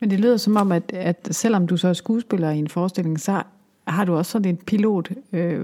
Men 0.00 0.10
det 0.10 0.20
lyder 0.20 0.36
som 0.36 0.56
om, 0.56 0.72
at, 0.72 0.92
at 0.94 1.28
selvom 1.30 1.66
du 1.66 1.76
så 1.76 1.88
er 1.88 1.92
skuespiller 1.92 2.50
i 2.50 2.58
en 2.58 2.68
forestilling, 2.68 3.20
så 3.20 3.42
har 3.86 4.04
du 4.04 4.14
også 4.14 4.32
sådan 4.32 4.48
en 4.48 4.56
pilot 4.56 5.10
øh, 5.32 5.62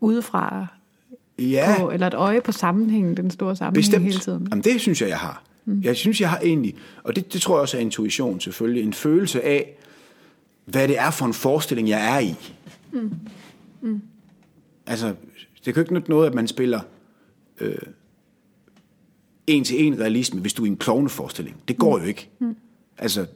udefra, 0.00 0.66
Ja. 1.38 1.74
på, 1.78 1.90
eller 1.90 2.06
et 2.06 2.14
øje 2.14 2.40
på 2.40 2.52
sammenhængen, 2.52 3.16
den 3.16 3.30
store 3.30 3.56
sammenhæng 3.56 3.84
Bestemt. 3.84 4.04
hele 4.04 4.18
tiden. 4.18 4.46
Jamen, 4.50 4.64
det 4.64 4.80
synes 4.80 5.00
jeg, 5.00 5.08
jeg 5.08 5.18
har. 5.18 5.42
Mm. 5.64 5.80
Jeg 5.84 5.96
synes, 5.96 6.20
jeg 6.20 6.30
har 6.30 6.38
egentlig, 6.38 6.74
og 7.04 7.16
det, 7.16 7.32
det 7.32 7.40
tror 7.40 7.54
jeg 7.54 7.60
også 7.62 7.76
er 7.76 7.80
intuition 7.80 8.40
selvfølgelig, 8.40 8.82
en 8.82 8.92
følelse 8.92 9.42
af, 9.44 9.76
hvad 10.64 10.88
det 10.88 10.98
er 10.98 11.10
for 11.10 11.26
en 11.26 11.32
forestilling, 11.34 11.88
jeg 11.88 12.14
er 12.16 12.18
i. 12.18 12.34
Mm. 12.92 13.12
Mm. 13.80 14.00
Altså, 14.86 15.06
det 15.64 15.64
kan 15.64 15.74
jo 15.74 15.80
ikke 15.80 15.94
nytte 15.94 16.10
noget, 16.10 16.26
at 16.26 16.34
man 16.34 16.48
spiller 16.48 16.80
øh, 17.60 17.76
en 19.46 19.64
til 19.64 19.86
en 19.86 20.00
realisme, 20.00 20.40
hvis 20.40 20.52
du 20.52 20.62
er 20.62 20.66
i 20.66 20.70
en 20.70 20.76
klovneforestilling. 20.76 21.56
Det 21.68 21.78
går 21.78 21.96
mm. 21.96 22.02
jo 22.02 22.08
ikke. 22.08 22.28
Mm. 22.38 22.56
Altså, 22.98 23.26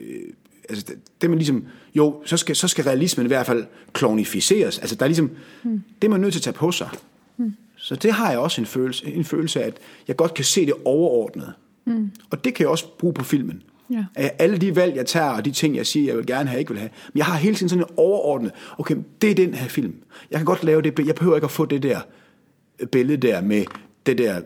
øh, 0.00 0.20
altså 0.68 0.84
det, 0.88 0.98
det 1.20 1.30
man 1.30 1.38
ligesom, 1.38 1.64
jo, 1.94 2.22
så 2.24 2.36
skal, 2.36 2.56
så 2.56 2.68
skal 2.68 2.84
realismen 2.84 3.26
i 3.26 3.28
hvert 3.28 3.46
fald 3.46 3.64
klovnificeres. 3.92 4.78
Altså, 4.78 4.96
der 4.96 5.02
er 5.02 5.08
ligesom, 5.08 5.30
mm. 5.62 5.82
det 6.02 6.08
er 6.08 6.10
man 6.10 6.20
nødt 6.20 6.32
til 6.32 6.38
at 6.40 6.44
tage 6.44 6.54
på 6.54 6.72
sig. 6.72 6.88
Mm. 7.36 7.52
Så 7.76 7.96
det 7.96 8.12
har 8.12 8.30
jeg 8.30 8.38
også 8.38 8.60
en 8.60 8.66
følelse, 8.66 9.06
en 9.06 9.24
følelse 9.24 9.62
af, 9.62 9.66
at 9.66 9.78
jeg 10.08 10.16
godt 10.16 10.34
kan 10.34 10.44
se 10.44 10.66
det 10.66 10.74
overordnet. 10.84 11.52
Mm. 11.84 12.10
Og 12.30 12.44
det 12.44 12.54
kan 12.54 12.62
jeg 12.62 12.70
også 12.70 12.88
bruge 12.98 13.14
på 13.14 13.24
filmen. 13.24 13.62
Ja. 13.90 14.04
Alle 14.16 14.58
de 14.58 14.76
valg, 14.76 14.96
jeg 14.96 15.06
tager, 15.06 15.30
og 15.30 15.44
de 15.44 15.50
ting, 15.50 15.76
jeg 15.76 15.86
siger, 15.86 16.06
jeg 16.06 16.16
vil 16.16 16.26
gerne 16.26 16.48
have, 16.48 16.60
ikke 16.60 16.70
vil 16.70 16.78
have. 16.78 16.90
Men 17.12 17.18
jeg 17.18 17.26
har 17.26 17.36
hele 17.36 17.54
tiden 17.54 17.68
sådan 17.68 17.84
en 17.84 17.94
overordnet, 17.96 18.52
okay, 18.78 18.96
det 19.22 19.30
er 19.30 19.34
den 19.34 19.54
her 19.54 19.68
film. 19.68 19.94
Jeg 20.30 20.38
kan 20.38 20.46
godt 20.46 20.64
lave 20.64 20.82
det, 20.82 21.06
jeg 21.06 21.14
behøver 21.14 21.36
ikke 21.36 21.44
at 21.44 21.50
få 21.50 21.66
det 21.66 21.82
der 21.82 22.00
billede 22.92 23.16
der 23.16 23.40
med 23.40 23.64
det 24.06 24.18
der 24.18 24.40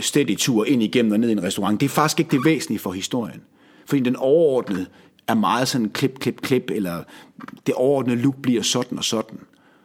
steady 0.00 0.36
tur 0.36 0.64
ind 0.64 0.82
igennem 0.82 1.12
og 1.12 1.20
ned 1.20 1.28
i 1.28 1.32
en 1.32 1.42
restaurant. 1.42 1.80
Det 1.80 1.86
er 1.86 1.90
faktisk 1.90 2.20
ikke 2.20 2.30
det 2.30 2.44
væsentlige 2.44 2.78
for 2.78 2.92
historien. 2.92 3.40
Fordi 3.86 4.00
den 4.00 4.16
overordnede 4.16 4.86
er 5.28 5.34
meget 5.34 5.68
sådan 5.68 5.90
klip, 5.90 6.18
klip, 6.18 6.40
klip, 6.40 6.70
eller 6.70 7.02
det 7.66 7.74
overordnede 7.74 8.16
look 8.16 8.36
bliver 8.42 8.62
sådan 8.62 8.98
og 8.98 9.04
sådan. 9.04 9.38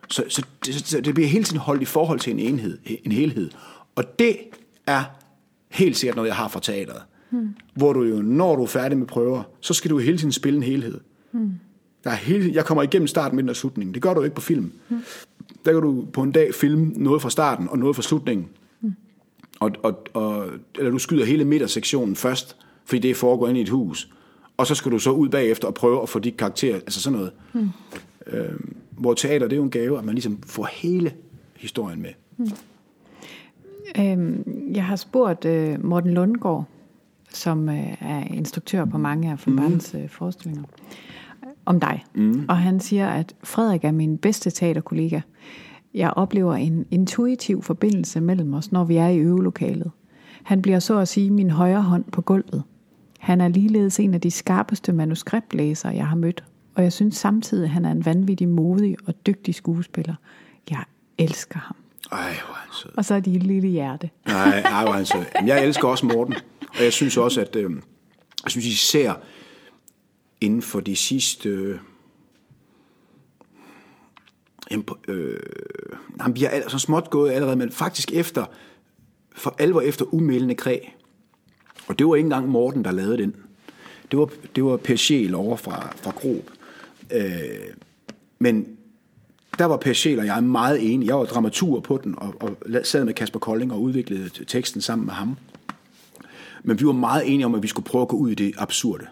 Så, 0.09 0.24
så, 0.30 0.45
det, 0.66 0.88
så 0.88 1.01
det 1.01 1.14
bliver 1.14 1.28
hele 1.28 1.43
tiden 1.43 1.59
holdt 1.59 1.82
i 1.82 1.86
forhold 1.86 2.20
til 2.20 2.34
en 2.34 2.39
enhed, 2.39 2.78
en 3.03 3.11
helhed. 3.11 3.49
Og 3.95 4.20
det 4.20 4.38
er 4.88 5.03
helt 5.70 5.97
sikkert 5.97 6.16
noget, 6.16 6.28
jeg 6.28 6.36
har 6.36 6.47
fra 6.47 6.59
teateret. 6.59 7.01
Hmm. 7.30 7.55
Hvor 7.74 7.93
du 7.93 8.03
jo, 8.03 8.22
når 8.22 8.55
du 8.55 8.64
er 8.64 8.68
færdig 8.68 8.97
med 8.97 9.07
prøver, 9.07 9.43
så 9.61 9.74
skal 9.74 9.91
du 9.91 9.97
hele 9.97 10.18
tiden 10.18 10.32
spille 10.32 10.57
en 10.57 10.64
helhed. 10.64 10.99
Hmm. 11.32 11.51
Der 12.03 12.09
er 12.09 12.16
hele, 12.16 12.53
jeg 12.53 12.66
kommer 12.66 12.84
igennem 12.84 13.07
starten, 13.07 13.36
midten 13.36 13.49
og 13.49 13.55
slutningen. 13.55 13.93
Det 13.93 14.01
gør 14.01 14.14
du 14.14 14.22
ikke 14.22 14.36
på 14.36 14.41
film. 14.41 14.72
Hmm. 14.89 14.99
Der 15.66 15.72
kan 15.72 15.82
du 15.82 16.05
på 16.14 16.24
en 16.24 16.32
dag 16.32 16.53
filme 16.53 16.86
noget 16.86 17.22
fra 17.22 17.30
starten 17.30 17.70
og 17.70 17.78
noget 17.80 17.95
fra 17.95 18.03
slutningen. 18.03 18.47
Og, 19.64 19.72
og, 19.84 20.07
og, 20.14 20.47
eller 20.78 20.91
du 20.91 20.99
skyder 20.99 21.26
hele 21.26 21.45
midtersektionen 21.45 22.16
først, 22.16 22.57
fordi 22.86 23.07
det 23.07 23.18
foregår 23.18 23.47
ind 23.47 23.57
i 23.57 23.61
et 23.61 23.70
hus. 23.70 24.09
Og 24.57 24.68
så 24.68 24.76
skal 24.76 24.91
du 24.91 24.99
så 24.99 25.11
ud 25.11 25.30
bagefter 25.30 25.68
og 25.68 25.74
prøve 25.74 26.01
at 26.01 26.09
få 26.09 26.20
de 26.20 26.32
karakterer, 26.32 26.76
altså 26.76 27.01
sådan 27.01 27.20
noget. 27.20 27.32
Hmm. 27.53 27.70
Øh, 28.28 28.59
hvor 28.91 29.14
teater, 29.14 29.47
det 29.47 29.53
er 29.53 29.57
jo 29.57 29.64
en 29.64 29.70
gave, 29.70 29.97
at 29.97 30.05
man 30.05 30.16
ligesom 30.16 30.41
får 30.45 30.70
hele 30.72 31.14
historien 31.55 32.01
med. 32.01 32.09
Hmm. 32.38 32.49
Øhm, 33.99 34.43
jeg 34.74 34.86
har 34.86 34.95
spurgt 34.95 35.45
øh, 35.45 35.86
Morten 35.86 36.14
Lundgaard, 36.14 36.66
som 37.30 37.70
øh, 37.70 37.93
er 38.01 38.24
instruktør 38.34 38.86
på 38.86 38.97
mange 38.97 39.32
af 39.32 39.47
von 39.47 39.55
mm. 39.55 39.99
øh, 39.99 40.09
forestillinger, 40.09 40.64
om 41.66 41.80
dig. 41.80 42.05
Mm. 42.14 42.45
Og 42.49 42.57
han 42.57 42.80
siger, 42.80 43.09
at 43.09 43.36
Frederik 43.43 43.84
er 43.84 43.91
min 43.91 44.18
bedste 44.18 44.49
teaterkollega. 44.49 45.22
Jeg 45.94 46.10
oplever 46.10 46.56
en 46.56 46.86
intuitiv 46.91 47.64
forbindelse 47.64 48.22
mellem 48.22 48.54
os, 48.54 48.72
når 48.72 48.84
vi 48.84 48.96
er 48.96 49.08
i 49.08 49.18
øvelokalet. 49.18 49.91
Han 50.44 50.62
bliver 50.62 50.80
så 50.80 51.00
at 51.00 51.08
sige 51.08 51.32
min 51.32 51.50
højre 51.50 51.82
hånd 51.82 52.04
på 52.04 52.22
gulvet. 52.22 52.64
Han 53.20 53.41
er 53.41 53.48
ligeledes 53.48 54.00
en 54.00 54.14
af 54.14 54.22
de 54.22 54.32
skarpeste 54.32 54.94
manuskriptlæsere, 54.94 55.96
jeg 55.96 56.08
har 56.08 56.16
mødt, 56.16 56.44
og 56.76 56.84
jeg 56.84 56.94
synes 56.94 57.16
samtidig, 57.16 57.64
at 57.64 57.70
han 57.70 57.86
er 57.86 57.91
en 57.91 58.06
vanvittig 58.06 58.50
modig 58.50 58.98
og 59.06 59.14
dygtig 59.26 59.56
skuespiller. 59.56 60.16
Jeg 60.70 60.84
elsker 61.18 61.60
ham. 61.60 61.76
Ej, 62.12 62.34
hvor 62.46 62.54
han 62.54 62.74
sød. 62.74 62.91
Og 62.98 63.06
så 63.06 63.14
er 63.16 63.20
de 63.20 63.36
et 63.36 63.44
lille 63.44 63.68
hjerte. 63.68 64.10
Nej, 64.28 64.60
ej, 64.60 64.84
hvor 64.84 64.94
han 64.94 65.06
sød. 65.06 65.26
Jeg 65.46 65.66
elsker 65.66 65.88
også 65.88 66.06
Morten. 66.06 66.34
Og 66.78 66.84
jeg 66.84 66.94
synes 66.94 67.18
også, 67.18 67.41
at 67.41 67.56
øh, 67.56 67.72
jeg 68.44 68.52
synes 68.52 68.66
især 68.66 69.14
inden 70.41 70.62
for 70.62 70.80
de 70.80 70.96
sidste... 70.96 71.50
Øh, 71.50 71.80
øh, 75.07 75.39
han 76.19 76.34
bliver 76.34 76.69
så 76.69 76.80
småt 76.80 77.09
gået 77.09 77.32
allerede, 77.32 77.55
men 77.55 77.71
faktisk 77.71 78.11
efter, 78.11 78.45
for 79.36 79.55
alvor 79.59 79.82
efter 79.82 80.13
umældende 80.13 80.55
kræg. 80.55 80.95
Og 81.88 81.99
det 81.99 82.07
var 82.07 82.15
ikke 82.15 82.26
engang 82.26 82.49
Morten, 82.49 82.86
der 82.86 82.91
lavede 82.91 83.17
den. 83.17 83.36
Det 84.11 84.19
var, 84.19 84.30
det 84.55 84.63
var 84.63 84.78
Per 84.78 84.95
Schiel 84.95 85.36
over 85.36 85.57
fra, 85.57 85.95
fra 85.95 86.11
Grob. 86.11 86.49
Øh, 87.11 87.24
men 88.39 88.67
der 89.59 89.65
var 89.65 89.78
Per 89.78 89.93
Schiel 89.93 90.19
og 90.19 90.26
jeg 90.26 90.43
meget 90.43 90.93
enige. 90.93 91.07
Jeg 91.07 91.17
var 91.17 91.26
dramatur 91.26 91.80
på 91.80 91.99
den, 92.03 92.15
og, 92.17 92.36
og 92.39 92.57
sad 92.84 93.05
med 93.05 93.13
Kasper 93.13 93.39
Kolding 93.39 93.74
og 93.74 93.82
udviklede 93.82 94.45
teksten 94.45 94.82
sammen 94.82 95.05
med 95.05 95.13
ham. 95.13 95.38
Men 96.63 96.80
vi 96.80 96.86
var 96.86 96.91
meget 96.91 97.24
enige 97.34 97.45
om, 97.45 97.55
at 97.55 97.63
vi 97.63 97.67
skulle 97.67 97.86
prøve 97.86 98.01
at 98.01 98.07
gå 98.07 98.17
ud 98.17 98.32
i 98.32 98.36
det 98.36 98.53
absurde. 98.57 99.05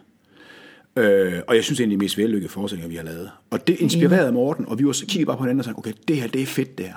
Øh, 0.96 1.42
og 1.48 1.56
jeg 1.56 1.64
synes 1.64 1.80
egentlig, 1.80 2.00
det 2.00 2.04
er 2.04 2.06
mest 2.06 2.18
vellykkede 2.18 2.52
forestillinger, 2.52 2.90
vi 2.90 2.96
har 2.96 3.04
lavet. 3.04 3.32
Og 3.50 3.68
det 3.68 3.80
inspirerede 3.80 4.32
Morten, 4.32 4.66
og 4.66 4.80
vi 4.80 4.86
var 4.86 4.92
så 4.92 5.06
kiggede 5.06 5.26
bare 5.26 5.38
på 5.38 5.44
hinanden 5.44 5.60
og 5.60 5.66
sagde, 5.66 5.78
okay, 5.78 5.94
det 6.08 6.16
her, 6.16 6.28
det 6.28 6.42
er 6.42 6.46
fedt, 6.46 6.78
det 6.78 6.86
her. 6.86 6.96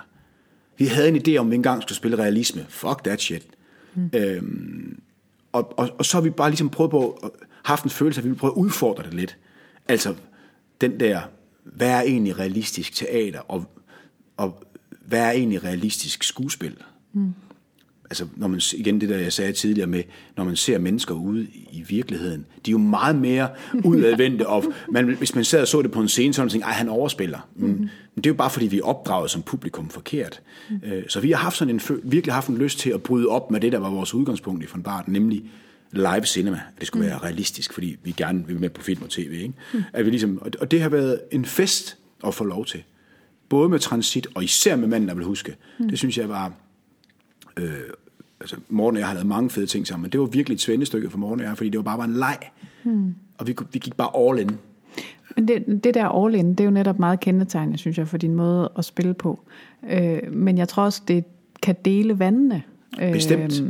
Vi 0.78 0.86
havde 0.86 1.09
en 1.09 1.16
idé 1.16 1.36
om, 1.36 1.47
at 1.47 1.51
vi 1.51 1.55
engang 1.55 1.82
skulle 1.82 1.97
spille 1.97 2.18
realisme. 2.18 2.66
Fuck 2.68 3.05
that 3.05 3.20
shit. 3.20 3.47
Mm. 3.95 4.11
Øhm, 4.14 5.01
og, 5.53 5.78
og, 5.78 5.90
og 5.99 6.05
så 6.05 6.16
har 6.16 6.22
vi 6.22 6.30
bare 6.30 6.51
ligesom 6.51 6.70
prøvet 6.70 6.90
på, 6.90 7.30
haft 7.62 7.84
en 7.84 7.90
følelse 7.90 8.18
af, 8.18 8.22
at 8.22 8.24
vi 8.24 8.30
vil 8.30 8.38
prøve 8.38 8.53
at 8.53 8.57
udfordre 8.57 9.03
det 9.03 9.14
lidt. 9.14 9.36
Altså, 9.88 10.14
den 10.80 11.01
der, 11.01 11.20
hvad 11.64 11.90
er 11.90 12.01
egentlig 12.01 12.38
realistisk 12.38 12.95
teater, 12.95 13.40
og, 13.40 13.64
og 14.36 14.62
hvad 15.07 15.20
er 15.20 15.30
egentlig 15.30 15.64
realistisk 15.64 16.22
skuespil? 16.22 16.76
Mm 17.12 17.34
altså 18.11 18.26
når 18.36 18.48
man, 18.48 18.61
igen 18.74 19.00
det 19.00 19.09
der, 19.09 19.18
jeg 19.18 19.32
sagde 19.32 19.52
tidligere 19.52 19.86
med, 19.86 20.02
når 20.36 20.44
man 20.44 20.57
ser 20.57 20.78
mennesker 20.78 21.14
ude 21.14 21.46
i 21.72 21.84
virkeligheden, 21.88 22.46
de 22.66 22.70
er 22.70 22.72
jo 22.72 22.78
meget 22.78 23.16
mere 23.16 23.48
udadvendte, 23.84 24.46
og 24.46 24.64
man, 24.90 25.14
hvis 25.14 25.34
man 25.34 25.44
sad 25.44 25.61
og 25.61 25.68
så 25.68 25.82
det 25.82 25.90
på 25.90 26.00
en 26.00 26.09
scene, 26.09 26.34
så 26.34 26.42
man 26.42 26.48
tænkte, 26.48 26.66
ej, 26.66 26.72
han 26.72 26.88
overspiller. 26.88 27.48
Men, 27.57 27.70
mm-hmm. 27.70 27.88
men 28.14 28.24
det 28.24 28.26
er 28.26 28.30
jo 28.30 28.34
bare, 28.34 28.50
fordi 28.50 28.66
vi 28.66 28.78
er 28.78 28.84
opdraget 28.84 29.30
som 29.30 29.42
publikum 29.42 29.88
forkert. 29.88 30.42
Mm-hmm. 30.70 31.09
Så 31.09 31.20
vi 31.20 31.30
har 31.30 31.38
haft 31.38 31.57
sådan 31.57 31.74
en, 31.74 31.80
virkelig 32.02 32.34
haft 32.34 32.48
en 32.48 32.59
lyst 32.59 32.78
til 32.78 32.90
at 32.90 33.02
bryde 33.02 33.28
op 33.28 33.50
med 33.50 33.61
det, 33.61 33.72
der 33.72 33.78
var 33.78 33.90
vores 33.90 34.14
udgangspunkt 34.14 34.64
i 34.64 34.66
von 34.72 34.82
Barth, 34.82 35.09
nemlig 35.09 35.44
live 35.92 36.26
cinema. 36.26 36.57
At 36.57 36.80
det 36.80 36.86
skulle 36.86 37.07
mm. 37.07 37.11
være 37.11 37.18
realistisk, 37.18 37.72
fordi 37.72 37.96
vi 38.02 38.14
gerne 38.16 38.46
vil 38.46 38.61
med 38.61 38.70
på 38.70 38.82
film 38.82 39.02
og 39.02 39.11
tv. 39.11 39.32
Ikke? 39.32 39.55
Mm. 39.74 39.82
At 39.92 40.05
vi 40.05 40.11
ligesom, 40.11 40.42
og 40.61 40.70
det 40.70 40.80
har 40.80 40.88
været 40.88 41.20
en 41.32 41.44
fest 41.44 41.96
at 42.26 42.34
få 42.34 42.44
lov 42.44 42.66
til. 42.66 42.82
Både 43.48 43.68
med 43.68 43.78
transit, 43.78 44.26
og 44.34 44.44
især 44.44 44.76
med 44.76 44.88
manden, 44.88 45.09
der 45.09 45.14
vil 45.14 45.24
huske. 45.24 45.57
Mm. 45.78 45.88
Det 45.88 45.98
synes 45.98 46.18
jeg 46.18 46.28
var 46.28 46.52
øh, 47.57 47.68
altså 48.40 48.57
Morten 48.68 48.96
og 48.96 49.00
jeg 49.00 49.07
har 49.07 49.14
lavet 49.14 49.26
mange 49.26 49.50
fede 49.50 49.66
ting 49.66 49.86
sammen, 49.86 50.02
men 50.02 50.12
det 50.12 50.20
var 50.20 50.26
virkelig 50.26 50.55
et 50.55 50.61
svendestykke 50.61 51.11
for 51.11 51.18
Morten 51.18 51.40
og 51.40 51.46
jeg, 51.46 51.57
fordi 51.57 51.70
det 51.70 51.78
var 51.78 51.82
bare, 51.82 51.98
bare 51.98 52.09
en 52.09 52.14
leg. 52.14 52.38
Hmm. 52.82 53.14
Og 53.38 53.46
vi, 53.46 53.57
vi 53.72 53.78
gik 53.78 53.96
bare 53.96 54.28
all 54.28 54.40
in. 54.40 54.50
Men 55.36 55.48
det, 55.48 55.84
det 55.84 55.94
der 55.94 56.24
all 56.24 56.34
in, 56.34 56.50
det 56.50 56.61
er 56.61 56.64
jo 56.64 56.70
netop 56.70 56.98
meget 56.98 57.20
kendetegnende, 57.20 57.78
synes 57.78 57.98
jeg, 57.98 58.09
for 58.09 58.16
din 58.16 58.34
måde 58.34 58.72
at 58.78 58.84
spille 58.84 59.14
på. 59.14 59.40
Øh, 59.90 60.32
men 60.32 60.59
jeg 60.59 60.68
tror 60.68 60.82
også, 60.84 61.02
det 61.09 61.24
kan 61.62 61.76
dele 61.84 62.18
vandene. 62.18 62.62
Øh, 63.02 63.12
Bestemt. 63.12 63.61
Øh, 63.61 63.68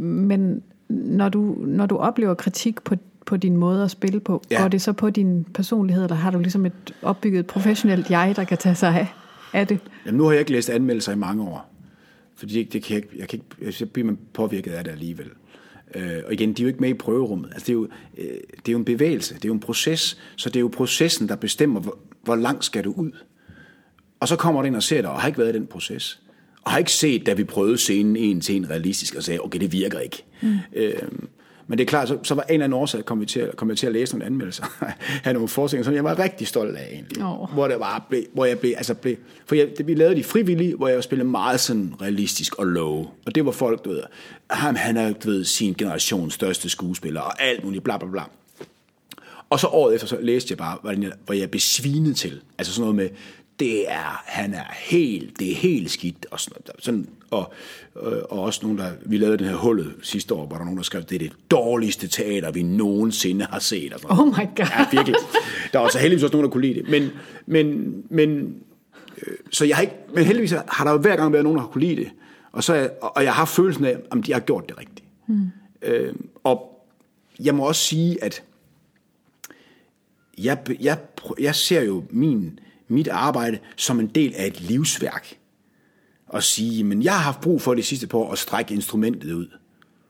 men 0.00 0.62
når 0.88 1.28
du, 1.28 1.56
når 1.58 1.86
du 1.86 1.96
oplever 1.96 2.34
kritik 2.34 2.82
på, 2.82 2.94
på 3.26 3.36
din 3.36 3.56
måde 3.56 3.84
at 3.84 3.90
spille 3.90 4.20
på, 4.20 4.42
ja. 4.50 4.60
går 4.60 4.68
det 4.68 4.82
så 4.82 4.92
på 4.92 5.10
din 5.10 5.46
personlighed, 5.54 6.04
eller 6.04 6.16
har 6.16 6.30
du 6.30 6.38
ligesom 6.38 6.66
et 6.66 6.94
opbygget 7.02 7.46
professionelt 7.46 8.10
jeg, 8.10 8.32
der 8.36 8.44
kan 8.44 8.58
tage 8.58 8.74
sig 8.74 8.88
af, 8.88 9.06
af 9.52 9.66
det? 9.66 9.78
Jamen, 10.06 10.18
nu 10.18 10.24
har 10.24 10.30
jeg 10.30 10.40
ikke 10.40 10.52
læst 10.52 10.70
anmeldelser 10.70 11.12
i 11.12 11.16
mange 11.16 11.42
år. 11.42 11.67
Fordi 12.38 12.54
det, 12.54 12.72
det 12.72 12.82
kan 12.82 12.96
jeg, 12.96 13.18
jeg, 13.18 13.28
kan 13.28 13.40
ikke, 13.60 13.78
jeg 13.80 13.90
bliver 13.90 14.06
man 14.06 14.18
påvirket 14.32 14.70
af 14.72 14.84
det 14.84 14.90
alligevel. 14.90 15.30
Øh, 15.94 16.22
og 16.26 16.32
igen, 16.32 16.52
de 16.52 16.62
er 16.62 16.64
jo 16.64 16.68
ikke 16.68 16.80
med 16.80 16.88
i 16.88 16.94
prøverummet. 16.94 17.50
Altså, 17.52 17.66
det, 17.66 17.72
er 17.72 17.74
jo, 17.74 17.88
øh, 18.18 18.40
det 18.56 18.68
er 18.68 18.72
jo 18.72 18.78
en 18.78 18.84
bevægelse, 18.84 19.34
det 19.34 19.44
er 19.44 19.48
jo 19.48 19.54
en 19.54 19.60
proces, 19.60 20.18
så 20.36 20.48
det 20.48 20.56
er 20.56 20.60
jo 20.60 20.68
processen, 20.68 21.28
der 21.28 21.36
bestemmer, 21.36 21.80
hvor, 21.80 21.98
hvor 22.22 22.36
langt 22.36 22.64
skal 22.64 22.84
du 22.84 22.92
ud. 22.92 23.10
Og 24.20 24.28
så 24.28 24.36
kommer 24.36 24.60
du 24.60 24.66
ind 24.66 24.76
og 24.76 24.82
ser 24.82 25.02
dig, 25.02 25.10
og 25.10 25.20
har 25.20 25.28
ikke 25.28 25.38
været 25.38 25.54
i 25.54 25.58
den 25.58 25.66
proces. 25.66 26.22
Og 26.62 26.70
har 26.70 26.78
ikke 26.78 26.92
set, 26.92 27.26
da 27.26 27.32
vi 27.32 27.44
prøvede 27.44 27.78
scenen 27.78 28.16
en 28.16 28.40
til 28.40 28.56
en 28.56 28.70
realistisk, 28.70 29.14
og 29.14 29.22
sagde, 29.22 29.40
okay, 29.40 29.60
det 29.60 29.72
virker 29.72 29.98
ikke. 29.98 30.24
Mm. 30.42 30.56
Øh, 30.72 31.02
men 31.68 31.78
det 31.78 31.84
er 31.84 31.88
klart, 31.88 32.08
så, 32.08 32.18
så 32.22 32.34
var 32.34 32.42
en 32.42 32.52
eller 32.52 32.64
anden 32.64 32.78
årsag, 32.78 33.04
kom, 33.04 33.20
vi 33.20 33.26
til, 33.26 33.50
kom 33.56 33.68
jeg 33.68 33.78
til 33.78 33.86
at 33.86 33.92
læse 33.92 34.12
nogle 34.12 34.26
anmeldelser 34.26 34.64
af 35.24 35.32
nogle 35.32 35.48
forskninger, 35.48 35.84
som 35.84 35.94
jeg 35.94 36.04
var 36.04 36.18
rigtig 36.18 36.46
stolt 36.46 36.76
af 36.76 36.88
egentlig. 36.92 37.24
Oh. 37.24 37.52
Hvor, 37.52 37.68
det 37.68 37.80
var, 37.80 38.08
hvor 38.34 38.44
jeg 38.44 38.58
blev, 38.58 38.72
altså 38.76 38.94
blev, 38.94 39.16
for 39.46 39.54
jeg, 39.54 39.68
det, 39.78 39.86
vi 39.86 39.94
lavede 39.94 40.16
de 40.16 40.24
frivillige, 40.24 40.74
hvor 40.74 40.88
jeg 40.88 41.02
spillede 41.02 41.28
meget 41.28 41.60
sådan 41.60 41.94
realistisk 42.02 42.54
og 42.54 42.66
low. 42.66 43.06
Og 43.26 43.34
det 43.34 43.46
var 43.46 43.52
folk, 43.52 43.84
du 43.84 43.90
ved, 43.90 44.02
ham, 44.50 44.74
han 44.74 44.96
er, 44.96 45.12
du 45.12 45.30
ved, 45.30 45.44
sin 45.44 45.74
generations 45.74 46.34
største 46.34 46.68
skuespiller, 46.68 47.20
og 47.20 47.42
alt 47.42 47.64
muligt, 47.64 47.84
bla 47.84 47.98
bla 47.98 48.08
bla. 48.08 48.22
Og 49.50 49.60
så 49.60 49.66
året 49.66 49.94
efter, 49.94 50.06
så 50.06 50.18
læste 50.20 50.52
jeg 50.52 50.58
bare, 50.58 50.78
hvor 51.24 51.32
jeg 51.32 51.50
blev 51.50 51.60
svinet 51.60 52.16
til. 52.16 52.40
Altså 52.58 52.72
sådan 52.72 52.80
noget 52.80 52.96
med, 52.96 53.08
det 53.60 53.90
er, 53.90 54.22
han 54.26 54.54
er 54.54 54.72
helt, 54.72 55.38
det 55.38 55.50
er 55.50 55.54
helt 55.54 55.90
skidt, 55.90 56.26
og 56.30 56.40
sådan, 56.40 56.62
sådan 56.78 57.08
og, 57.30 57.52
og 58.30 58.42
også 58.42 58.60
nogen, 58.62 58.78
der, 58.78 58.92
vi 59.06 59.16
lavede 59.16 59.38
den 59.38 59.46
her 59.46 59.56
hullet 59.56 59.94
sidste 60.02 60.34
år, 60.34 60.46
hvor 60.46 60.56
der 60.56 60.64
nogen, 60.64 60.76
der 60.76 60.82
skrev, 60.82 61.02
det 61.02 61.14
er 61.14 61.18
det 61.18 61.32
dårligste 61.50 62.08
teater, 62.08 62.50
vi 62.50 62.62
nogensinde 62.62 63.44
har 63.44 63.58
set. 63.58 63.92
Og 63.92 64.00
sådan. 64.00 64.18
Oh 64.18 64.26
my 64.26 64.46
god. 64.56 64.66
Ja, 64.78 64.86
virkelig. 64.92 65.14
Der 65.72 65.78
var 65.78 65.88
så 65.88 65.98
heldigvis 65.98 66.22
også 66.22 66.32
nogen, 66.32 66.44
der 66.44 66.50
kunne 66.50 66.66
lide 66.66 66.74
det. 66.74 66.88
Men, 66.88 67.10
men, 67.46 67.94
men, 68.10 68.56
øh, 69.26 69.34
så 69.50 69.64
jeg 69.64 69.76
har 69.76 69.82
ikke, 69.82 69.94
men 70.14 70.24
heldigvis 70.24 70.54
har 70.68 70.84
der 70.84 70.92
jo 70.92 70.98
hver 70.98 71.16
gang 71.16 71.32
været 71.32 71.44
nogen, 71.44 71.56
der 71.56 71.62
har 71.62 71.70
kunne 71.70 71.84
lide 71.84 71.96
det. 71.96 72.10
Og, 72.52 72.64
så, 72.64 72.74
jeg, 72.74 72.90
og 73.00 73.24
jeg 73.24 73.34
har 73.34 73.44
følelsen 73.44 73.84
af, 73.84 73.96
om 74.10 74.22
de 74.22 74.32
har 74.32 74.40
gjort 74.40 74.68
det 74.68 74.78
rigtigt. 74.78 75.06
Mm. 75.26 75.42
Øh, 75.82 76.14
og 76.44 76.86
jeg 77.40 77.54
må 77.54 77.64
også 77.64 77.84
sige, 77.84 78.24
at 78.24 78.42
jeg, 80.38 80.58
jeg, 80.80 80.98
jeg 81.40 81.54
ser 81.54 81.82
jo 81.82 82.04
min 82.10 82.60
mit 82.88 83.08
arbejde 83.08 83.58
som 83.76 84.00
en 84.00 84.06
del 84.06 84.34
af 84.36 84.46
et 84.46 84.60
livsværk. 84.60 85.38
Og 86.26 86.42
sige, 86.42 86.84
men 86.84 87.02
jeg 87.02 87.12
har 87.12 87.20
haft 87.20 87.40
brug 87.40 87.62
for 87.62 87.74
det 87.74 87.84
sidste 87.84 88.06
par 88.06 88.18
år 88.18 88.32
at 88.32 88.38
strække 88.38 88.74
instrumentet 88.74 89.32
ud. 89.32 89.46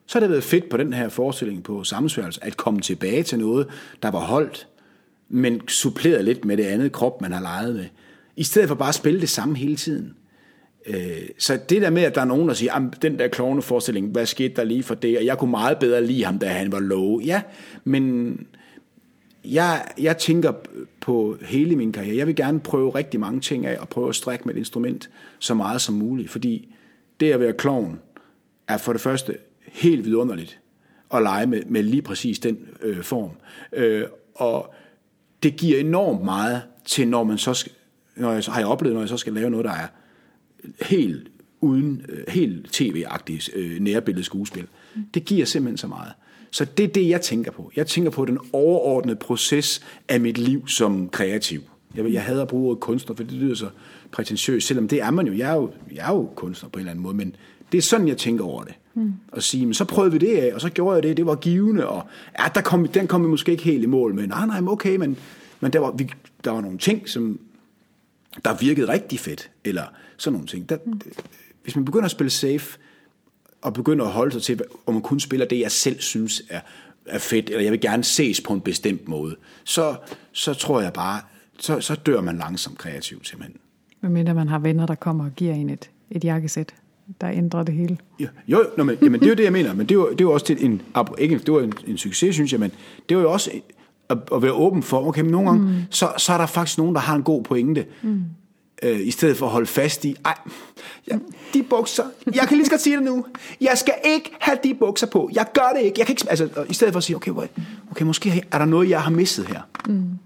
Så 0.06 0.18
har 0.18 0.20
det 0.20 0.30
været 0.30 0.44
fedt 0.44 0.68
på 0.68 0.76
den 0.76 0.92
her 0.92 1.08
forestilling 1.08 1.62
på 1.62 1.84
sammensværelse 1.84 2.44
at 2.44 2.56
komme 2.56 2.80
tilbage 2.80 3.22
til 3.22 3.38
noget, 3.38 3.66
der 4.02 4.10
var 4.10 4.20
holdt, 4.20 4.68
men 5.28 5.68
suppleret 5.68 6.24
lidt 6.24 6.44
med 6.44 6.56
det 6.56 6.64
andet 6.64 6.92
krop, 6.92 7.20
man 7.20 7.32
har 7.32 7.40
leget 7.40 7.74
med. 7.74 7.84
I 8.36 8.44
stedet 8.44 8.68
for 8.68 8.74
bare 8.74 8.88
at 8.88 8.94
spille 8.94 9.20
det 9.20 9.28
samme 9.28 9.56
hele 9.56 9.76
tiden. 9.76 10.14
Øh, 10.86 11.28
så 11.38 11.58
det 11.68 11.82
der 11.82 11.90
med, 11.90 12.02
at 12.02 12.14
der 12.14 12.20
er 12.20 12.24
nogen, 12.24 12.48
der 12.48 12.54
siger, 12.54 12.90
den 13.02 13.18
der 13.18 13.28
klovneforestilling, 13.28 14.08
hvad 14.08 14.26
skete 14.26 14.54
der 14.56 14.64
lige 14.64 14.82
for 14.82 14.94
det? 14.94 15.18
Og 15.18 15.24
jeg 15.24 15.38
kunne 15.38 15.50
meget 15.50 15.78
bedre 15.78 16.06
lide 16.06 16.24
ham, 16.24 16.38
da 16.38 16.46
han 16.46 16.72
var 16.72 16.80
low. 16.80 17.20
Ja, 17.20 17.42
men 17.84 18.36
jeg, 19.44 19.84
jeg 19.98 20.18
tænker 20.18 20.52
på 21.00 21.36
hele 21.42 21.76
min 21.76 21.92
karriere. 21.92 22.16
Jeg 22.16 22.26
vil 22.26 22.36
gerne 22.36 22.60
prøve 22.60 22.94
rigtig 22.94 23.20
mange 23.20 23.40
ting 23.40 23.66
af, 23.66 23.78
og 23.78 23.88
prøve 23.88 24.08
at 24.08 24.14
strække 24.14 24.44
med 24.44 24.54
et 24.54 24.58
instrument 24.58 25.10
så 25.38 25.54
meget 25.54 25.80
som 25.80 25.94
muligt. 25.94 26.30
Fordi 26.30 26.74
det 27.20 27.32
at 27.32 27.40
være 27.40 27.52
klovn 27.52 28.00
er 28.68 28.78
for 28.78 28.92
det 28.92 29.00
første 29.00 29.36
helt 29.72 30.04
vidunderligt 30.04 30.60
at 31.14 31.22
lege 31.22 31.46
med, 31.46 31.62
med 31.66 31.82
lige 31.82 32.02
præcis 32.02 32.38
den 32.38 32.58
øh, 32.82 33.02
form. 33.02 33.30
Øh, 33.72 34.04
og 34.34 34.74
det 35.42 35.56
giver 35.56 35.80
enormt 35.80 36.24
meget 36.24 36.62
til, 36.84 37.08
når 37.08 37.24
man 37.24 37.38
så 37.38 37.54
skal, 37.54 37.72
når 38.16 38.32
jeg, 38.32 38.42
har 38.48 38.58
jeg 38.58 38.68
oplevet, 38.68 38.94
når 38.94 39.02
jeg 39.02 39.08
så 39.08 39.16
skal 39.16 39.32
lave 39.32 39.50
noget, 39.50 39.64
der 39.64 39.72
er 39.72 39.86
helt 40.82 41.30
uden, 41.60 42.06
øh, 42.08 42.24
helt 42.28 42.72
tv-agtigt 42.72 43.50
øh, 43.54 43.80
nærbilledet 43.80 44.26
skuespil. 44.26 44.66
Det 45.14 45.24
giver 45.24 45.46
simpelthen 45.46 45.78
så 45.78 45.86
meget. 45.86 46.12
Så 46.50 46.64
det 46.64 46.84
er 46.84 46.88
det, 46.88 47.08
jeg 47.08 47.20
tænker 47.20 47.50
på. 47.50 47.70
Jeg 47.76 47.86
tænker 47.86 48.10
på 48.10 48.24
den 48.24 48.38
overordnede 48.52 49.16
proces 49.16 49.82
af 50.08 50.20
mit 50.20 50.38
liv 50.38 50.68
som 50.68 51.08
kreativ. 51.08 51.60
Jeg, 51.94 52.12
jeg 52.12 52.22
hader 52.22 52.42
at 52.42 52.48
bruge 52.48 52.68
ordet 52.68 52.80
kunstner, 52.80 53.16
for 53.16 53.24
det 53.24 53.32
lyder 53.32 53.54
så 53.54 53.68
prætentiøst, 54.10 54.66
selvom 54.66 54.88
det 54.88 55.02
er 55.02 55.10
man 55.10 55.26
jo. 55.26 55.32
Jeg 55.32 55.50
er 55.50 55.54
jo, 55.54 55.70
jeg 55.94 56.08
er 56.10 56.14
jo 56.14 56.30
kunstner 56.34 56.68
på 56.70 56.78
en 56.78 56.80
eller 56.80 56.90
anden 56.90 57.02
måde, 57.02 57.16
men 57.16 57.36
det 57.72 57.78
er 57.78 57.82
sådan, 57.82 58.08
jeg 58.08 58.16
tænker 58.16 58.44
over 58.44 58.64
det. 58.64 58.74
Mm. 58.94 59.12
Og 59.32 59.42
sige, 59.42 59.66
men 59.66 59.74
så 59.74 59.84
prøvede 59.84 60.12
vi 60.12 60.18
det 60.18 60.36
af, 60.36 60.54
og 60.54 60.60
så 60.60 60.70
gjorde 60.70 60.94
jeg 60.94 61.02
det, 61.02 61.16
det 61.16 61.26
var 61.26 61.34
givende, 61.34 61.88
og 61.88 62.02
ja, 62.38 62.44
der 62.54 62.60
kom, 62.60 62.88
den 62.88 63.06
kom 63.06 63.22
vi 63.22 63.28
måske 63.28 63.52
ikke 63.52 63.64
helt 63.64 63.82
i 63.82 63.86
mål 63.86 64.14
med. 64.14 64.26
Nej, 64.26 64.46
nej, 64.46 64.60
okay, 64.66 64.96
men, 64.96 65.16
men 65.60 65.72
der, 65.72 65.78
var, 65.78 65.92
vi, 65.92 66.10
der 66.44 66.50
var 66.50 66.60
nogle 66.60 66.78
ting, 66.78 67.08
som 67.08 67.40
der 68.44 68.56
virkede 68.60 68.88
rigtig 68.88 69.20
fedt, 69.20 69.50
eller 69.64 69.82
sådan 70.16 70.32
nogle 70.32 70.48
ting. 70.48 70.68
Der, 70.68 70.76
mm. 70.86 71.00
Hvis 71.62 71.76
man 71.76 71.84
begynder 71.84 72.04
at 72.04 72.10
spille 72.10 72.30
safe, 72.30 72.78
og 73.62 73.74
begynder 73.74 74.04
at 74.04 74.10
holde 74.10 74.32
sig 74.32 74.42
til, 74.42 74.60
om 74.86 74.94
man 74.94 75.02
kun 75.02 75.20
spiller 75.20 75.46
det, 75.46 75.60
jeg 75.60 75.70
selv 75.70 76.00
synes 76.00 76.42
er, 76.50 76.60
er 77.06 77.18
fedt, 77.18 77.50
eller 77.50 77.62
jeg 77.62 77.72
vil 77.72 77.80
gerne 77.80 78.04
ses 78.04 78.40
på 78.40 78.52
en 78.52 78.60
bestemt 78.60 79.08
måde, 79.08 79.36
så, 79.64 79.96
så 80.32 80.54
tror 80.54 80.80
jeg 80.80 80.92
bare, 80.92 81.20
så, 81.58 81.80
så 81.80 81.94
dør 81.94 82.20
man 82.20 82.38
langsomt 82.38 82.78
kreativt 82.78 83.28
simpelthen. 83.28 83.60
Hvad 84.00 84.10
mindre 84.10 84.34
man 84.34 84.48
har 84.48 84.58
venner, 84.58 84.86
der 84.86 84.94
kommer 84.94 85.24
og 85.24 85.30
giver 85.36 85.54
en 85.54 85.70
et, 85.70 85.90
et 86.10 86.24
jakkesæt, 86.24 86.74
der 87.20 87.30
ændrer 87.30 87.62
det 87.62 87.74
hele. 87.74 87.98
Jo, 88.20 88.28
jo 88.48 88.64
no, 88.76 88.84
men, 88.84 88.96
jamen, 89.02 89.20
det 89.20 89.26
er 89.26 89.30
jo 89.30 89.36
det, 89.36 89.44
jeg 89.44 89.52
mener, 89.52 89.74
men 89.74 89.86
det 89.86 89.94
er 89.94 89.98
jo, 89.98 90.10
det 90.10 90.20
er 90.20 90.24
jo 90.24 90.32
også 90.32 90.56
en, 90.58 90.82
ikke, 91.18 91.38
det 91.38 91.52
var 91.52 91.60
en, 91.60 91.72
en 91.86 91.98
succes, 91.98 92.34
synes 92.34 92.52
jeg, 92.52 92.60
men 92.60 92.72
det 93.08 93.16
var 93.16 93.22
jo 93.22 93.32
også 93.32 93.50
at, 94.08 94.18
at 94.34 94.42
være 94.42 94.52
åben 94.52 94.82
for, 94.82 95.06
okay, 95.06 95.22
men 95.22 95.30
nogle 95.30 95.48
gange, 95.48 95.66
mm. 95.66 95.74
så, 95.90 96.12
så 96.18 96.32
er 96.32 96.38
der 96.38 96.46
faktisk 96.46 96.78
nogen, 96.78 96.94
der 96.94 97.00
har 97.00 97.16
en 97.16 97.22
god 97.22 97.42
pointe. 97.42 97.86
Mm 98.02 98.24
øh, 98.82 99.06
i 99.06 99.10
stedet 99.10 99.36
for 99.36 99.46
at 99.46 99.52
holde 99.52 99.66
fast 99.66 100.04
i, 100.04 100.16
ej, 100.24 100.38
ja, 101.10 101.18
de 101.54 101.62
bukser, 101.62 102.04
jeg 102.34 102.48
kan 102.48 102.56
lige 102.56 102.64
så 102.64 102.70
godt 102.70 102.80
sige 102.80 102.96
det 102.96 103.04
nu, 103.04 103.26
jeg 103.60 103.78
skal 103.78 103.94
ikke 104.04 104.30
have 104.40 104.58
de 104.64 104.74
bukser 104.74 105.06
på, 105.06 105.30
jeg 105.32 105.46
gør 105.52 105.72
det 105.76 105.82
ikke, 105.82 105.98
jeg 105.98 106.06
kan 106.06 106.12
ikke, 106.12 106.26
altså, 106.30 106.64
i 106.68 106.74
stedet 106.74 106.92
for 106.92 106.98
at 106.98 107.04
sige, 107.04 107.16
okay, 107.16 107.30
okay, 107.90 108.04
måske 108.04 108.44
er 108.52 108.58
der 108.58 108.64
noget, 108.64 108.90
jeg 108.90 109.02
har 109.02 109.10
misset 109.10 109.46
her. 109.46 109.60
Mm. 109.88 110.18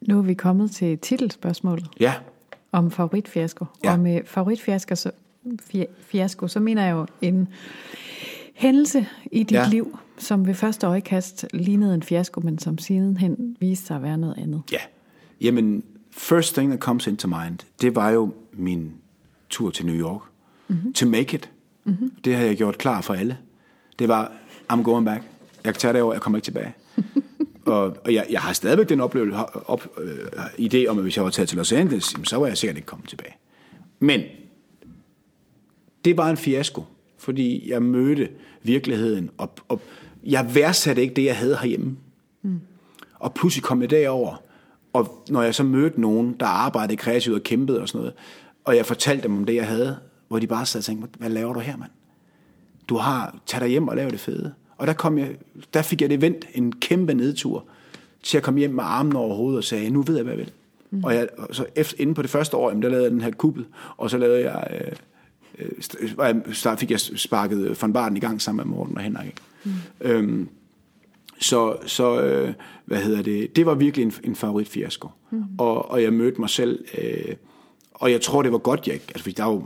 Nu 0.00 0.18
er 0.18 0.22
vi 0.22 0.34
kommet 0.34 0.70
til 0.70 0.98
titelspørgsmålet. 0.98 1.86
Ja. 2.00 2.14
Om 2.72 2.90
favoritfiasko. 2.90 3.64
Ja. 3.84 3.92
Og 3.92 4.00
med 4.00 4.20
favoritfiasko, 4.24 4.94
så, 4.94 5.10
fiasko, 6.00 6.48
så 6.48 6.60
mener 6.60 6.84
jeg 6.84 6.92
jo 6.92 7.06
en 7.20 7.48
hændelse 8.54 9.06
i 9.32 9.42
dit 9.42 9.52
ja. 9.52 9.68
liv, 9.68 9.98
som 10.18 10.46
ved 10.46 10.54
første 10.54 10.86
øjekast 10.86 11.46
lignede 11.52 11.94
en 11.94 12.02
fiasko, 12.02 12.40
men 12.40 12.58
som 12.58 12.78
sidenhen 12.78 13.56
viste 13.60 13.86
sig 13.86 13.96
at 13.96 14.02
være 14.02 14.18
noget 14.18 14.38
andet. 14.38 14.62
Ja. 14.72 14.78
Jamen, 15.40 15.84
first 16.10 16.54
thing 16.54 16.70
that 16.70 16.80
comes 16.80 17.06
into 17.06 17.28
mind, 17.28 17.58
det 17.80 17.94
var 17.94 18.10
jo 18.10 18.34
min 18.52 18.92
tur 19.50 19.70
til 19.70 19.86
New 19.86 19.96
York. 19.96 20.22
Mm-hmm. 20.68 20.92
To 20.92 21.06
make 21.06 21.34
it. 21.36 21.50
Mm-hmm. 21.84 22.10
Det 22.24 22.34
har 22.34 22.44
jeg 22.44 22.56
gjort 22.56 22.78
klar 22.78 23.00
for 23.00 23.14
alle. 23.14 23.38
Det 23.98 24.08
var, 24.08 24.32
I'm 24.72 24.82
going 24.82 25.06
back. 25.06 25.22
Jeg 25.64 25.74
kan 25.74 25.80
tage 25.80 25.92
det 25.92 26.02
over, 26.02 26.12
jeg 26.12 26.22
kommer 26.22 26.38
ikke 26.38 26.46
tilbage. 26.46 26.74
og, 27.66 27.96
og 28.04 28.14
jeg, 28.14 28.26
jeg 28.30 28.40
har 28.40 28.52
stadigvæk 28.52 28.88
den 28.88 29.00
oplevelse, 29.00 29.36
op, 29.66 29.88
øh, 29.98 30.18
idé 30.58 30.86
om, 30.86 30.98
at 30.98 31.02
hvis 31.02 31.16
jeg 31.16 31.24
var 31.24 31.30
taget 31.30 31.48
til 31.48 31.58
Los 31.58 31.72
Angeles, 31.72 32.14
så 32.24 32.36
var 32.36 32.46
jeg 32.46 32.58
sikkert 32.58 32.76
ikke 32.76 32.86
kommet 32.86 33.08
tilbage. 33.08 33.34
Men 34.00 34.20
det 36.04 36.16
var 36.16 36.30
en 36.30 36.36
fiasko, 36.36 36.84
fordi 37.18 37.70
jeg 37.70 37.82
mødte 37.82 38.28
virkeligheden, 38.62 39.30
og, 39.38 39.50
og 39.68 39.80
jeg 40.24 40.54
værdsatte 40.54 41.02
ikke 41.02 41.14
det, 41.14 41.24
jeg 41.24 41.36
havde 41.36 41.56
herhjemme. 41.56 41.96
Mm. 42.42 42.60
Og 43.14 43.34
pludselig 43.34 43.62
kom 43.62 43.80
jeg 43.82 43.90
derover, 43.90 44.42
og 44.94 45.24
når 45.28 45.42
jeg 45.42 45.54
så 45.54 45.62
mødte 45.62 46.00
nogen, 46.00 46.36
der 46.40 46.46
arbejdede 46.46 46.96
kreativt 46.96 47.36
og 47.36 47.42
kæmpede 47.42 47.80
og 47.80 47.88
sådan 47.88 47.98
noget, 47.98 48.14
og 48.64 48.76
jeg 48.76 48.86
fortalte 48.86 49.22
dem 49.22 49.36
om 49.36 49.44
det, 49.44 49.54
jeg 49.54 49.66
havde, 49.66 49.96
hvor 50.28 50.38
de 50.38 50.46
bare 50.46 50.66
sad 50.66 50.80
og 50.80 50.84
tænkte, 50.84 51.18
hvad 51.18 51.30
laver 51.30 51.52
du 51.52 51.60
her, 51.60 51.76
mand? 51.76 51.90
Du 52.88 52.96
har, 52.96 53.38
tag 53.46 53.60
dig 53.60 53.68
hjem 53.68 53.88
og 53.88 53.96
lav 53.96 54.10
det 54.10 54.20
fede. 54.20 54.54
Og 54.76 54.86
der, 54.86 54.92
kom 54.92 55.18
jeg, 55.18 55.36
der 55.74 55.82
fik 55.82 56.00
jeg 56.02 56.10
det 56.10 56.20
vendt 56.20 56.46
en 56.54 56.72
kæmpe 56.72 57.14
nedtur, 57.14 57.64
til 58.22 58.36
at 58.36 58.42
komme 58.42 58.60
hjem 58.60 58.70
med 58.70 58.84
armen 58.86 59.16
over 59.16 59.34
hovedet 59.34 59.58
og 59.58 59.64
sagde, 59.64 59.90
nu 59.90 60.02
ved 60.02 60.14
jeg, 60.14 60.24
hvad 60.24 60.32
jeg 60.32 60.38
vil. 60.38 60.52
Mm. 60.90 61.04
Og, 61.04 61.14
jeg, 61.14 61.28
så 61.50 61.66
efter, 61.74 62.00
inden 62.00 62.14
på 62.14 62.22
det 62.22 62.30
første 62.30 62.56
år, 62.56 62.68
jamen, 62.68 62.82
der 62.82 62.88
lavede 62.88 63.04
jeg 63.04 63.12
den 63.12 63.20
her 63.20 63.30
kuppel, 63.30 63.64
og 63.96 64.10
så 64.10 64.18
lavede 64.18 64.50
jeg, 64.50 64.80
øh, 65.58 65.72
øh, 66.18 66.78
fik 66.78 66.90
jeg 66.90 67.00
sparket 67.00 67.82
von 67.82 67.92
Barden 67.92 68.16
i 68.16 68.20
gang 68.20 68.42
sammen 68.42 68.68
med 68.68 68.76
Morten 68.76 68.96
og 68.96 69.02
Henrik. 69.02 69.34
Mm. 69.64 69.72
Øhm, 70.00 70.48
så, 71.40 71.76
så 71.86 72.20
øh, 72.20 72.54
hvad 72.84 72.98
hedder 72.98 73.22
det, 73.22 73.56
det 73.56 73.66
var 73.66 73.74
virkelig 73.74 74.04
en, 74.04 74.12
en 74.24 74.34
favoritfiasko. 74.36 75.08
Mm. 75.30 75.42
Og, 75.58 75.90
og 75.90 76.02
jeg 76.02 76.12
mødte 76.12 76.40
mig 76.40 76.50
selv, 76.50 76.84
øh, 76.98 77.34
og 77.94 78.10
jeg 78.10 78.20
tror, 78.20 78.42
det 78.42 78.52
var 78.52 78.58
godt, 78.58 78.86
jeg 78.86 78.94
altså, 78.94 79.32
der 79.36 79.44
er 79.44 79.52
jo 79.52 79.64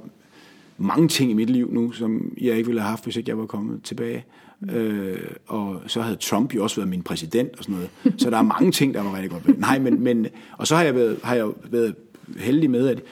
mange 0.78 1.08
ting 1.08 1.30
i 1.30 1.34
mit 1.34 1.50
liv 1.50 1.72
nu, 1.72 1.92
som 1.92 2.32
jeg 2.40 2.56
ikke 2.56 2.66
ville 2.66 2.80
have 2.80 2.90
haft, 2.90 3.04
hvis 3.04 3.16
ikke 3.16 3.28
jeg 3.28 3.38
var 3.38 3.46
kommet 3.46 3.82
tilbage. 3.82 4.24
Mm. 4.60 4.70
Øh, 4.70 5.30
og 5.46 5.80
så 5.86 6.00
havde 6.00 6.16
Trump 6.16 6.54
jo 6.54 6.62
også 6.62 6.76
været 6.76 6.88
min 6.88 7.02
præsident 7.02 7.58
og 7.58 7.64
sådan 7.64 7.74
noget. 7.74 7.90
Så 8.22 8.30
der 8.30 8.38
er 8.38 8.42
mange 8.42 8.72
ting, 8.72 8.94
der 8.94 9.02
var 9.02 9.14
rigtig 9.14 9.30
godt. 9.30 9.58
Nej, 9.58 9.78
men, 9.78 10.02
men 10.02 10.26
og 10.52 10.66
så 10.66 10.76
har 10.76 10.82
jeg 10.82 10.94
været, 10.94 11.18
har 11.22 11.34
jeg 11.34 11.48
været 11.70 11.94
heldig 12.38 12.70
med, 12.70 12.88
at 12.88 13.02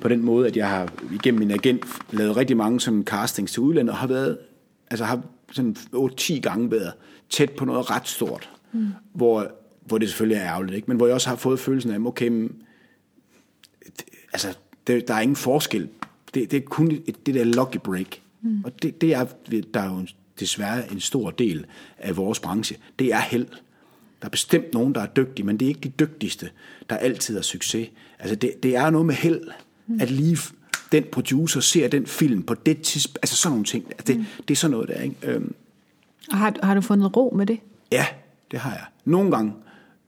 på 0.00 0.08
den 0.08 0.22
måde, 0.22 0.46
at 0.46 0.56
jeg 0.56 0.68
har 0.68 0.92
igennem 1.12 1.38
min 1.38 1.50
agent 1.50 1.84
lavet 2.10 2.36
rigtig 2.36 2.56
mange 2.56 2.80
sådan 2.80 3.04
castings 3.04 3.52
til 3.52 3.60
udlandet, 3.60 3.92
og 3.92 3.98
har 3.98 4.06
været, 4.06 4.38
altså 4.90 5.04
har 5.04 5.20
sådan 5.52 5.76
8-10 5.94 6.40
gange 6.40 6.70
været 6.70 6.92
tæt 7.32 7.50
på 7.50 7.64
noget 7.64 7.90
ret 7.90 8.08
stort, 8.08 8.50
mm. 8.72 8.88
hvor, 9.12 9.50
hvor 9.86 9.98
det 9.98 10.08
selvfølgelig 10.08 10.36
er 10.36 10.46
ærgerligt, 10.46 10.76
ikke? 10.76 10.88
men 10.88 10.96
hvor 10.96 11.06
jeg 11.06 11.14
også 11.14 11.28
har 11.28 11.36
fået 11.36 11.60
følelsen 11.60 11.90
af, 11.90 11.98
okay, 11.98 12.28
men, 12.28 12.62
altså, 14.32 14.56
det, 14.86 15.08
der 15.08 15.14
er 15.14 15.20
ingen 15.20 15.36
forskel. 15.36 15.88
Det, 16.34 16.50
det 16.50 16.56
er 16.56 16.60
kun 16.60 17.02
et, 17.06 17.26
det 17.26 17.34
der 17.34 17.44
lucky 17.44 17.76
break. 17.76 18.20
Mm. 18.42 18.64
Og 18.64 18.82
det, 18.82 19.00
det 19.00 19.14
er, 19.14 19.26
der 19.74 19.80
er 19.80 19.98
jo 19.98 20.06
desværre 20.40 20.92
en 20.92 21.00
stor 21.00 21.30
del 21.30 21.66
af 21.98 22.16
vores 22.16 22.40
branche. 22.40 22.76
Det 22.98 23.12
er 23.12 23.20
held. 23.20 23.46
Der 24.20 24.26
er 24.26 24.30
bestemt 24.30 24.74
nogen, 24.74 24.94
der 24.94 25.00
er 25.00 25.06
dygtige, 25.06 25.46
men 25.46 25.56
det 25.56 25.66
er 25.66 25.68
ikke 25.68 25.80
de 25.80 25.88
dygtigste, 25.88 26.50
der 26.90 26.96
altid 26.96 27.34
har 27.34 27.42
succes. 27.42 27.88
Altså, 28.18 28.34
det, 28.36 28.62
det 28.62 28.76
er 28.76 28.90
noget 28.90 29.06
med 29.06 29.14
held, 29.14 29.40
mm. 29.86 30.00
at 30.00 30.10
lige 30.10 30.38
den 30.92 31.04
producer 31.12 31.60
ser 31.60 31.88
den 31.88 32.06
film 32.06 32.42
på 32.42 32.54
det 32.54 32.82
tidspunkt. 32.82 33.18
Altså 33.22 33.36
sådan 33.36 33.52
nogle 33.52 33.64
ting. 33.64 33.84
Altså, 33.88 34.04
det, 34.06 34.16
mm. 34.16 34.24
det 34.48 34.54
er 34.54 34.56
sådan 34.56 34.70
noget 34.70 34.88
der, 34.88 35.00
ikke? 35.00 35.16
Øhm, 35.22 35.54
har, 36.32 36.54
har 36.62 36.74
du 36.74 36.80
fundet 36.80 37.16
ro 37.16 37.34
med 37.36 37.46
det? 37.46 37.60
Ja, 37.92 38.06
det 38.50 38.58
har 38.58 38.70
jeg. 38.70 38.84
Nogle 39.04 39.30
gange, 39.30 39.52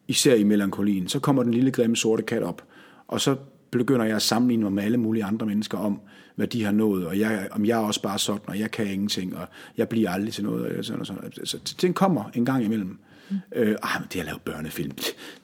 især 0.08 0.34
i 0.34 0.44
melankolien, 0.44 1.08
så 1.08 1.18
kommer 1.18 1.42
den 1.42 1.54
lille 1.54 1.70
grimme 1.70 1.96
sorte 1.96 2.22
kat 2.22 2.42
op, 2.42 2.62
og 3.08 3.20
så 3.20 3.36
begynder 3.70 4.04
jeg 4.04 4.16
at 4.16 4.22
sammenligne 4.22 4.62
mig 4.62 4.72
med 4.72 4.82
alle 4.82 4.98
mulige 4.98 5.24
andre 5.24 5.46
mennesker 5.46 5.78
om, 5.78 6.00
hvad 6.34 6.46
de 6.46 6.64
har 6.64 6.72
nået, 6.72 7.06
og 7.06 7.18
jeg, 7.18 7.48
om 7.50 7.64
jeg 7.64 7.80
er 7.80 7.86
også 7.86 8.02
bare 8.02 8.18
sådan, 8.18 8.40
og 8.46 8.58
jeg 8.58 8.70
kan 8.70 8.86
ingenting, 8.86 9.36
og 9.36 9.48
jeg 9.76 9.88
bliver 9.88 10.10
aldrig 10.10 10.32
til 10.32 10.44
noget, 10.44 10.78
og 10.78 10.84
sådan 10.84 11.00
og 11.00 11.06
sådan. 11.06 11.32
Så 11.44 11.76
den 11.80 11.94
kommer 11.94 12.30
en 12.34 12.44
gang 12.44 12.64
imellem. 12.64 12.98
Mm. 13.30 13.36
Øh, 13.52 13.76
ah, 13.82 14.00
men 14.00 14.08
det 14.12 14.20
at 14.20 14.26
lave 14.26 14.38
børnefilm, 14.38 14.90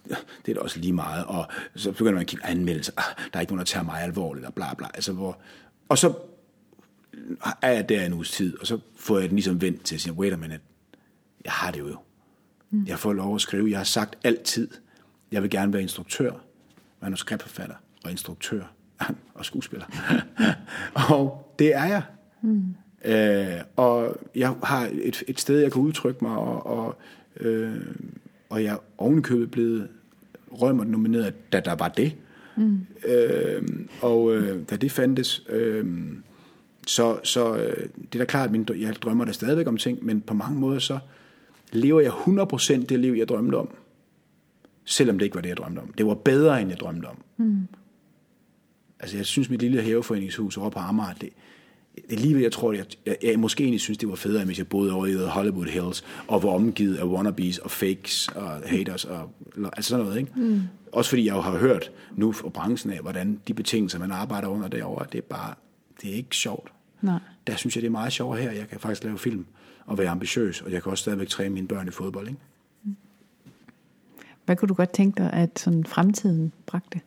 det 0.47 0.51
er 0.51 0.55
da 0.55 0.61
også 0.61 0.79
lige 0.79 0.93
meget. 0.93 1.25
Og 1.25 1.47
så 1.77 1.93
begynder 1.93 2.13
man 2.13 2.21
at 2.21 2.27
kigge 2.27 2.47
anmeldelser. 2.47 2.93
Ah, 2.97 3.05
der 3.33 3.37
er 3.37 3.41
ikke 3.41 3.53
nogen, 3.53 3.59
der 3.59 3.65
tager 3.65 3.85
mig 3.85 4.03
alvorligt, 4.03 4.47
og 4.47 4.55
bla 4.55 4.75
bla. 4.75 4.87
Altså, 4.95 5.13
hvor, 5.13 5.39
og 5.89 5.99
så 5.99 6.13
er 7.63 7.73
jeg 7.73 7.89
der 7.89 8.07
en 8.07 8.13
uges 8.13 8.31
tid, 8.31 8.59
og 8.61 8.67
så 8.67 8.79
får 8.97 9.19
jeg 9.19 9.29
den 9.29 9.37
ligesom 9.37 9.61
vendt 9.61 9.85
til 9.85 9.95
at 9.95 10.01
sige, 10.01 10.13
wait 10.13 10.33
a 10.33 10.37
minute, 10.37 10.61
jeg 11.45 11.53
har 11.53 11.71
det 11.71 11.79
jo. 11.79 11.97
Mm. 12.71 12.85
Jeg 12.87 12.99
får 12.99 13.13
lov 13.13 13.35
at 13.35 13.41
skrive. 13.41 13.71
Jeg 13.71 13.79
har 13.79 13.85
sagt 13.85 14.19
altid, 14.25 14.69
jeg 15.33 15.43
vil 15.43 15.51
gerne 15.51 15.73
være 15.73 15.83
instruktør, 15.83 16.33
manuskriptforfatter 17.03 17.75
og 18.05 18.11
instruktør 18.11 18.63
og 19.35 19.45
skuespiller. 19.45 19.87
og 21.11 21.55
det 21.59 21.75
er 21.75 21.85
jeg. 21.85 22.03
Mm. 22.43 22.75
Øh, 23.05 23.61
og 23.77 24.17
jeg 24.35 24.55
har 24.63 24.91
et, 24.93 25.23
et 25.29 25.41
sted, 25.41 25.61
jeg 25.61 25.73
kan 25.73 25.83
udtrykke 25.83 26.25
mig, 26.25 26.37
og, 26.37 26.67
og, 26.67 26.99
øh, 27.41 27.81
og 28.49 28.65
jeg 28.65 28.73
er 28.73 28.79
ovenkøbet 28.99 29.51
blevet 29.51 29.89
rømmer 30.53 30.85
nomineret, 30.85 31.53
da 31.53 31.61
der 31.61 31.75
var 31.75 31.89
det. 31.89 32.17
Mm. 32.57 32.87
Øh, 33.09 33.63
og 34.03 34.35
øh, 34.35 34.63
da 34.71 34.77
det 34.77 34.93
fandtes, 34.93 35.47
øh, 35.49 35.87
så, 36.87 37.19
så 37.25 37.57
øh, 37.57 37.89
det 38.13 38.15
er 38.15 38.19
da 38.19 38.25
klart, 38.25 38.51
at 38.57 38.81
jeg 38.81 38.95
drømmer 38.95 39.25
der 39.25 39.33
stadigvæk 39.33 39.67
om 39.67 39.77
ting, 39.77 40.05
men 40.05 40.21
på 40.21 40.35
mange 40.35 40.61
måder 40.61 40.79
så 40.79 40.99
lever 41.73 42.01
jeg 42.01 42.13
100% 42.13 42.87
det 42.87 43.01
liv, 43.01 43.13
jeg 43.13 43.29
drømte 43.29 43.55
om. 43.55 43.69
Selvom 44.85 45.19
det 45.19 45.25
ikke 45.25 45.35
var 45.35 45.43
det, 45.43 45.49
jeg 45.49 45.57
drømte 45.57 45.81
om. 45.81 45.93
Det 45.99 46.07
var 46.07 46.15
bedre, 46.15 46.61
end 46.61 46.71
jeg 46.71 46.81
drømte 46.81 47.07
om. 47.07 47.17
Mm. 47.37 47.69
Altså, 49.01 49.17
jeg 49.17 49.27
synes, 49.27 49.51
mit 49.51 49.61
lille 49.61 49.83
haveforeningshus 49.83 50.57
over 50.57 50.71
på 50.71 50.79
Amager, 50.79 51.13
det, 51.13 51.31
lige 52.11 52.43
jeg 52.43 52.53
tror, 52.53 52.73
jeg, 52.73 52.85
jeg, 53.07 53.17
jeg 53.23 53.39
måske 53.39 53.63
egentlig 53.63 53.81
synes, 53.81 53.99
det 53.99 54.09
var 54.09 54.15
federe, 54.15 54.45
hvis 54.45 54.59
jeg 54.59 54.69
boede 54.69 54.93
over 54.93 55.07
i 55.07 55.15
Hollywood 55.15 55.67
Hills, 55.67 56.05
og 56.27 56.43
var 56.43 56.51
omgivet 56.51 56.97
af 56.97 57.05
wannabes 57.05 57.59
og 57.59 57.71
fakes 57.71 58.29
og 58.29 58.51
haters, 58.67 59.05
og 59.05 59.31
altså 59.57 59.89
sådan 59.89 60.05
noget, 60.05 60.19
ikke? 60.19 60.33
Mm. 60.37 60.61
Også 60.93 61.11
fordi 61.11 61.27
jeg 61.27 61.35
jo 61.35 61.41
har 61.41 61.59
hørt 61.59 61.91
nu 62.17 62.33
fra 62.33 62.49
branchen 62.49 62.93
af, 62.93 63.01
hvordan 63.01 63.41
de 63.49 63.55
betingelser, 63.55 63.99
man 63.99 64.11
arbejder 64.11 64.49
under 64.49 64.69
derovre, 64.69 65.07
det 65.13 65.19
er 65.19 65.23
bare, 65.23 65.55
det 66.03 66.11
er 66.11 66.15
ikke 66.15 66.37
sjovt. 66.37 66.73
Nej. 67.03 67.19
Der 67.47 67.57
synes 67.57 67.77
jeg, 67.77 67.83
det 67.83 67.87
er 67.87 67.93
meget 67.93 68.13
sjovt 68.13 68.39
her. 68.39 68.51
Jeg 68.51 68.69
kan 68.69 68.81
faktisk 68.81 69.05
lave 69.05 69.19
film 69.19 69.47
og 69.87 69.99
være 69.99 70.09
ambitiøs, 70.09 70.61
og 70.63 70.73
jeg 70.73 70.83
kan 70.83 70.91
også 70.91 71.03
stadigvæk 71.03 71.29
træne 71.29 71.55
mine 71.55 71.69
børn 71.69 71.89
i 71.89 71.91
fodbold, 71.91 72.29
ikke? 72.29 72.41
Hvad 74.45 74.57
kunne 74.57 74.69
du 74.69 74.75
godt 74.75 74.93
tænke 74.93 75.23
dig, 75.23 75.33
at 75.33 75.59
sådan 75.59 75.85
fremtiden 75.85 76.53
bragte 76.67 77.01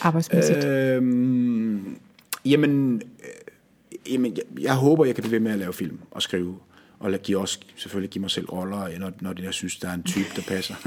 arbejdsmæssigt? 0.00 0.64
Øhm, 0.64 1.98
jamen, 2.44 3.02
øh, 3.20 4.12
jamen 4.12 4.36
jeg, 4.36 4.44
jeg 4.60 4.74
håber, 4.74 5.04
jeg 5.04 5.14
kan 5.14 5.22
blive 5.22 5.32
ved 5.32 5.40
med 5.40 5.52
at 5.52 5.58
lave 5.58 5.72
film 5.72 5.98
og 6.10 6.22
skrive 6.22 6.58
og 7.00 7.12
give 7.22 7.38
også 7.38 7.60
selvfølgelig 7.76 8.10
give 8.10 8.20
mig 8.20 8.30
selv 8.30 8.46
roller, 8.46 8.98
når, 8.98 9.12
når 9.20 9.34
jeg 9.42 9.52
synes, 9.52 9.76
der 9.76 9.88
er 9.88 9.94
en 9.94 10.02
type, 10.02 10.28
der 10.36 10.42
passer. 10.42 10.74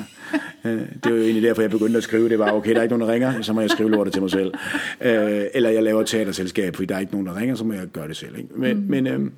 Øh, 0.66 0.72
det 0.72 1.06
er 1.06 1.10
jo 1.10 1.22
egentlig 1.22 1.44
derfor, 1.44 1.62
jeg 1.62 1.72
begyndte 1.72 1.98
at 1.98 2.04
skrive. 2.04 2.30
Det 2.30 2.40
var, 2.40 2.52
okay, 2.52 2.72
der 2.72 2.78
er 2.78 2.82
ikke 2.84 2.98
nogen, 2.98 3.08
der 3.08 3.14
ringer, 3.14 3.42
så 3.42 3.54
må 3.54 3.62
jeg 3.62 3.70
skrive 3.70 3.90
lortet 3.90 4.14
til 4.14 4.22
mig 4.22 4.32
selv. 4.32 4.54
Øh, 5.02 5.44
eller 5.54 5.70
jeg 5.70 5.84
laver 5.84 6.04
teaterselskab, 6.04 6.76
fordi 6.76 6.86
der 6.86 6.96
er 6.96 7.00
ikke 7.00 7.12
nogen, 7.12 7.28
der 7.28 7.36
ringer, 7.36 7.56
så 7.56 7.64
må 7.64 7.74
jeg 7.74 7.88
gøre 7.88 8.08
det 8.08 8.18
selv. 8.18 8.38
Ikke? 8.38 8.50
Men, 8.56 8.78
mm. 8.78 8.84
men, 8.90 9.08
øhm, 9.08 9.34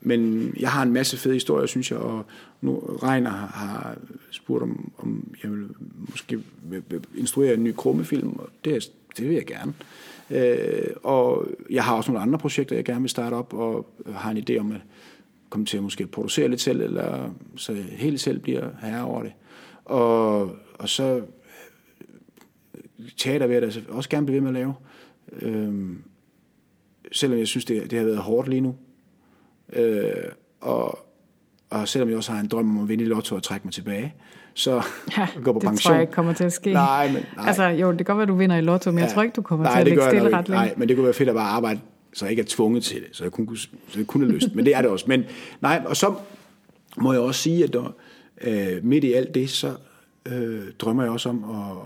men 0.00 0.52
jeg 0.60 0.70
har 0.70 0.82
en 0.82 0.92
masse 0.92 1.16
fede 1.16 1.34
historier, 1.34 1.66
synes 1.66 1.90
jeg, 1.90 1.98
og 1.98 2.24
nu 2.60 2.78
Reiner 2.78 3.30
har 3.30 3.96
spurgt, 4.30 4.62
om, 4.62 4.92
om 4.98 5.34
jeg 5.42 5.50
vil 5.50 5.68
måske 5.98 6.38
instruere 7.16 7.54
en 7.54 7.64
ny 7.64 7.72
krummefilm, 7.76 8.32
og 8.38 8.48
det, 8.64 8.92
det 9.16 9.28
vil 9.28 9.34
jeg 9.34 9.46
gerne. 9.46 9.74
Øh, 10.30 10.90
og 11.02 11.48
jeg 11.70 11.84
har 11.84 11.96
også 11.96 12.10
nogle 12.10 12.22
andre 12.22 12.38
projekter, 12.38 12.76
jeg 12.76 12.84
gerne 12.84 13.00
vil 13.00 13.10
starte 13.10 13.34
op, 13.34 13.54
og 13.54 13.86
har 14.14 14.30
en 14.30 14.44
idé 14.48 14.58
om 14.58 14.72
at 14.72 14.80
komme 15.50 15.66
til 15.66 15.76
at 15.76 15.82
måske 15.82 16.06
producere 16.06 16.48
lidt 16.48 16.60
selv, 16.60 16.80
eller 16.80 17.34
så 17.56 17.72
helt 17.74 18.20
selv 18.20 18.38
bliver 18.38 18.68
herre 18.82 19.04
over 19.04 19.22
det. 19.22 19.32
Og, 19.84 20.40
og 20.74 20.88
så 20.88 21.22
øh, 22.74 23.10
teater 23.16 23.46
vil 23.46 23.54
jeg 23.54 23.62
da 23.62 23.80
også 23.88 24.08
gerne 24.08 24.26
blive 24.26 24.34
ved 24.34 24.52
med 24.52 24.60
at 24.60 24.66
lave. 24.66 24.74
Øh, 25.42 25.96
selvom 27.12 27.38
jeg 27.38 27.46
synes, 27.46 27.64
det, 27.64 27.90
det 27.90 27.98
har 27.98 28.06
været 28.06 28.18
hårdt 28.18 28.48
lige 28.48 28.60
nu. 28.60 28.76
Øh, 29.72 30.12
og, 30.60 30.98
og 31.70 31.88
selvom 31.88 32.08
jeg 32.08 32.16
også 32.16 32.32
har 32.32 32.40
en 32.40 32.48
drøm 32.48 32.76
om 32.76 32.82
at 32.82 32.88
vinde 32.88 33.04
i 33.04 33.06
lotto 33.06 33.36
og 33.36 33.42
trække 33.42 33.66
mig 33.66 33.72
tilbage, 33.72 34.14
så 34.54 34.82
ja, 35.16 35.28
gå 35.44 35.52
på 35.52 35.58
det 35.58 35.68
pension. 35.68 35.76
tror 35.76 35.92
jeg 35.92 36.00
ikke 36.00 36.12
kommer 36.12 36.32
til 36.32 36.44
at 36.44 36.52
ske. 36.52 36.72
Nej, 36.72 37.06
men, 37.12 37.24
nej. 37.36 37.46
Altså, 37.46 37.64
jo, 37.64 37.90
det 37.90 37.98
kan 37.98 38.06
godt 38.06 38.18
være, 38.18 38.26
du 38.26 38.34
vinder 38.34 38.56
i 38.56 38.60
lotto, 38.60 38.90
men 38.90 38.98
ja. 38.98 39.04
jeg 39.04 39.14
tror 39.14 39.22
ikke, 39.22 39.34
du 39.34 39.42
kommer 39.42 39.64
nej, 39.64 39.72
til 39.72 39.80
at 39.80 39.86
lægge 39.86 40.02
stille 40.02 40.38
ret 40.38 40.48
længe. 40.48 40.64
Nej, 40.64 40.74
men 40.76 40.88
det 40.88 40.96
kunne 40.96 41.04
være 41.04 41.14
fedt 41.14 41.28
at 41.28 41.34
bare 41.34 41.48
arbejde, 41.48 41.80
så 42.12 42.24
jeg 42.24 42.30
ikke 42.30 42.42
er 42.42 42.46
tvunget 42.48 42.84
til 42.84 42.96
det, 43.00 43.08
så 43.12 43.24
jeg 43.24 43.32
kunne, 43.32 43.56
så 43.58 43.68
jeg 43.96 44.06
kunne 44.06 44.26
have 44.26 44.34
lyst. 44.34 44.54
men 44.54 44.64
det 44.64 44.76
er 44.76 44.82
det 44.82 44.90
også. 44.90 45.04
Men 45.08 45.24
nej, 45.60 45.82
og 45.86 45.96
så 45.96 46.14
må 46.96 47.12
jeg 47.12 47.20
også 47.20 47.42
sige, 47.42 47.64
at 47.64 47.72
der, 47.72 47.94
øh, 48.40 48.84
midt 48.84 49.04
i 49.04 49.12
alt 49.12 49.34
det, 49.34 49.50
så 49.50 49.76
øh, 50.26 50.62
drømmer 50.78 51.02
jeg 51.02 51.12
også 51.12 51.28
om 51.28 51.44
at, 51.50 51.76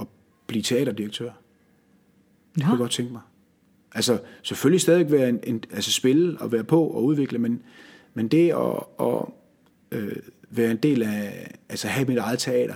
at 0.00 0.06
blive 0.46 0.62
teaterdirektør. 0.62 1.24
Ja. 1.24 1.30
Det 2.54 2.62
kunne 2.64 2.72
jeg 2.72 2.78
godt 2.78 2.90
tænke 2.90 3.12
mig. 3.12 3.20
Altså, 3.94 4.18
selvfølgelig 4.42 4.80
stadig 4.80 5.10
være 5.10 5.28
en, 5.28 5.40
en, 5.44 5.64
altså 5.72 5.92
spille 5.92 6.40
og 6.40 6.52
være 6.52 6.64
på 6.64 6.84
og 6.84 7.04
udvikle, 7.04 7.38
men, 7.38 7.62
men 8.14 8.28
det 8.28 8.50
at, 8.50 9.06
at 9.06 9.24
øh, 9.90 10.16
være 10.50 10.70
en 10.70 10.76
del 10.76 11.02
af, 11.02 11.50
altså 11.68 11.88
have 11.88 12.08
mit 12.08 12.18
eget 12.18 12.38
teater, 12.38 12.74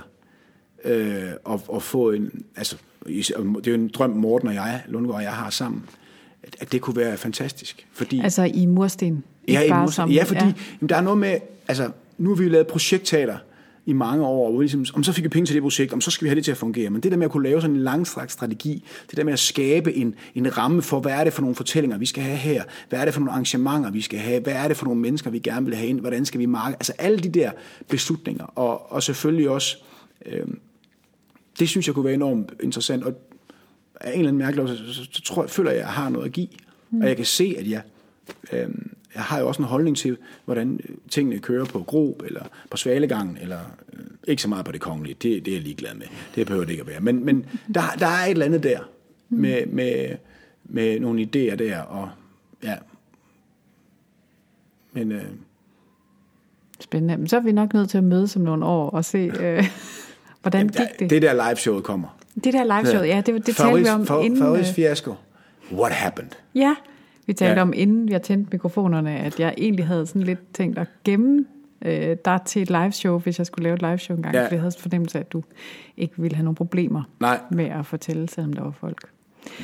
øh, 0.84 1.30
og, 1.44 1.62
og 1.68 1.82
få 1.82 2.10
en, 2.10 2.44
altså, 2.56 2.76
det 3.06 3.30
er 3.66 3.70
jo 3.70 3.74
en 3.74 3.88
drøm, 3.88 4.10
Morten 4.10 4.48
og 4.48 4.54
jeg, 4.54 4.82
Lundgaard 4.88 5.16
og 5.16 5.22
jeg 5.22 5.32
har 5.32 5.50
sammen, 5.50 5.84
at, 6.42 6.56
at 6.60 6.72
det 6.72 6.80
kunne 6.80 6.96
være 6.96 7.16
fantastisk. 7.16 7.86
Fordi, 7.92 8.20
altså 8.20 8.42
i 8.42 8.66
mursten? 8.66 9.24
Ja, 9.48 9.60
i 9.60 9.70
mursten. 9.70 10.10
ja 10.10 10.22
fordi 10.22 10.44
ja. 10.44 10.52
Jamen, 10.80 10.88
der 10.88 10.96
er 10.96 11.00
noget 11.00 11.18
med, 11.18 11.38
altså, 11.68 11.90
nu 12.18 12.28
har 12.30 12.36
vi 12.36 12.44
jo 12.44 12.50
lavet 12.50 12.66
projektteater, 12.66 13.38
i 13.86 13.92
mange 13.92 14.26
år, 14.26 14.50
hvor 14.50 14.60
ligesom, 14.60 14.84
om 14.94 15.04
så 15.04 15.12
fik 15.12 15.24
vi 15.24 15.28
penge 15.28 15.46
til 15.46 15.54
det 15.54 15.62
projekt, 15.62 15.92
om 15.92 16.00
så 16.00 16.10
skal 16.10 16.24
vi 16.24 16.28
have 16.28 16.36
det 16.36 16.44
til 16.44 16.50
at 16.50 16.56
fungere. 16.56 16.90
Men 16.90 17.02
det 17.02 17.12
der 17.12 17.18
med 17.18 17.24
at 17.24 17.30
kunne 17.30 17.48
lave 17.48 17.60
sådan 17.60 17.76
en 17.76 17.82
langstrakt 17.82 18.32
strategi, 18.32 18.84
det 19.10 19.16
der 19.16 19.24
med 19.24 19.32
at 19.32 19.38
skabe 19.38 19.94
en, 19.94 20.14
en 20.34 20.58
ramme 20.58 20.82
for, 20.82 21.00
hvad 21.00 21.12
er 21.12 21.24
det 21.24 21.32
for 21.32 21.40
nogle 21.40 21.54
fortællinger, 21.54 21.98
vi 21.98 22.06
skal 22.06 22.22
have 22.22 22.36
her, 22.36 22.64
hvad 22.88 23.00
er 23.00 23.04
det 23.04 23.14
for 23.14 23.20
nogle 23.20 23.32
arrangementer, 23.32 23.90
vi 23.90 24.00
skal 24.00 24.18
have, 24.18 24.40
hvad 24.40 24.52
er 24.52 24.68
det 24.68 24.76
for 24.76 24.84
nogle 24.84 25.00
mennesker, 25.00 25.30
vi 25.30 25.38
gerne 25.38 25.66
vil 25.66 25.74
have 25.74 25.88
ind, 25.88 26.00
hvordan 26.00 26.24
skal 26.24 26.40
vi 26.40 26.46
marke, 26.46 26.74
altså 26.74 26.92
alle 26.98 27.18
de 27.18 27.28
der 27.28 27.50
beslutninger, 27.88 28.44
og, 28.44 28.92
og 28.92 29.02
selvfølgelig 29.02 29.50
også, 29.50 29.76
øh, 30.26 30.46
det 31.58 31.68
synes 31.68 31.86
jeg 31.86 31.94
kunne 31.94 32.04
være 32.04 32.14
enormt 32.14 32.52
interessant, 32.62 33.04
og 33.04 33.14
af 34.00 34.12
en 34.12 34.18
eller 34.18 34.28
anden 34.28 34.38
mærkelig 34.38 34.68
så, 34.68 34.94
så, 34.94 35.08
så 35.12 35.22
tror 35.22 35.42
jeg, 35.42 35.50
føler 35.50 35.70
jeg, 35.70 35.80
at 35.80 35.86
jeg 35.86 35.92
har 35.92 36.08
noget 36.08 36.26
at 36.26 36.32
give, 36.32 36.48
mm. 36.90 37.00
og 37.00 37.08
jeg 37.08 37.16
kan 37.16 37.24
se, 37.24 37.56
at 37.58 37.70
jeg, 37.70 37.82
øh, 38.52 38.68
jeg 39.16 39.24
har 39.24 39.40
jo 39.40 39.48
også 39.48 39.62
en 39.62 39.68
holdning 39.68 39.96
til, 39.96 40.16
hvordan 40.44 40.80
tingene 41.10 41.38
kører 41.38 41.64
på 41.64 41.82
Grob, 41.82 42.22
eller 42.22 42.44
på 42.70 42.76
Svalegangen, 42.76 43.38
eller 43.40 43.58
øh, 43.92 44.04
ikke 44.28 44.42
så 44.42 44.48
meget 44.48 44.64
på 44.64 44.72
det 44.72 44.80
kongelige. 44.80 45.14
Det, 45.14 45.44
det 45.44 45.48
er 45.48 45.56
jeg 45.56 45.62
ligeglad 45.62 45.94
med. 45.94 46.06
Det 46.34 46.46
behøver 46.46 46.64
det 46.64 46.72
ikke 46.72 46.80
at 46.80 46.88
være. 46.88 47.00
Men, 47.00 47.24
men 47.24 47.46
der, 47.74 47.80
der 47.98 48.06
er 48.06 48.24
et 48.24 48.30
eller 48.30 48.46
andet 48.46 48.62
der, 48.62 48.80
med, 49.28 49.66
med, 49.66 50.16
med 50.64 51.00
nogle 51.00 51.22
idéer 51.22 51.54
der, 51.54 51.80
og 51.80 52.08
ja. 52.62 52.74
Men... 54.92 55.12
Øh, 55.12 55.24
Spændende. 56.80 57.16
Men 57.16 57.28
så 57.28 57.36
er 57.36 57.40
vi 57.40 57.52
nok 57.52 57.74
nødt 57.74 57.90
til 57.90 57.98
at 57.98 58.04
mødes 58.04 58.36
om 58.36 58.42
nogle 58.42 58.64
år 58.64 58.90
og 58.90 59.04
se, 59.04 59.18
øh, 59.18 59.64
hvordan 60.42 60.60
Jamen, 60.60 60.68
gik 60.68 60.98
det. 60.98 61.10
Det 61.10 61.22
der 61.22 61.48
live-showet 61.48 61.84
kommer. 61.84 62.18
Det 62.44 62.52
der 62.52 62.64
live-showet, 62.64 63.08
ja, 63.08 63.22
det, 63.26 63.46
det 63.46 63.56
talte 63.56 63.80
vi 63.80 63.88
om 63.88 64.06
for, 64.06 64.22
inden... 64.22 64.56
Øh, 64.56 64.64
fiasko. 64.64 65.14
What 65.72 65.92
happened? 65.92 66.30
Ja, 66.54 66.74
vi 67.26 67.32
talte 67.32 67.54
ja. 67.54 67.62
om, 67.62 67.72
inden 67.76 68.08
jeg 68.08 68.22
tændte 68.22 68.48
mikrofonerne, 68.52 69.18
at 69.18 69.40
jeg 69.40 69.54
egentlig 69.58 69.86
havde 69.86 70.06
sådan 70.06 70.22
lidt 70.22 70.38
tænkt 70.54 70.78
at 70.78 70.86
gemme 71.04 71.44
øh, 71.84 72.16
dig 72.24 72.40
til 72.46 72.62
et 72.62 72.70
live 72.70 72.92
show, 72.92 73.18
hvis 73.18 73.38
jeg 73.38 73.46
skulle 73.46 73.62
lave 73.62 73.74
et 73.74 73.82
live 73.82 73.98
show 73.98 74.16
engang. 74.16 74.34
Ja. 74.34 74.46
For 74.46 74.54
jeg 74.54 74.60
havde 74.60 74.72
fornemmelse 74.78 75.18
af, 75.18 75.22
at 75.22 75.32
du 75.32 75.42
ikke 75.96 76.14
ville 76.16 76.34
have 76.36 76.44
nogle 76.44 76.56
problemer 76.56 77.02
Nej. 77.20 77.40
med 77.50 77.64
at 77.64 77.86
fortælle, 77.86 78.28
selvom 78.28 78.52
der 78.52 78.62
var 78.62 78.70
folk. 78.70 79.08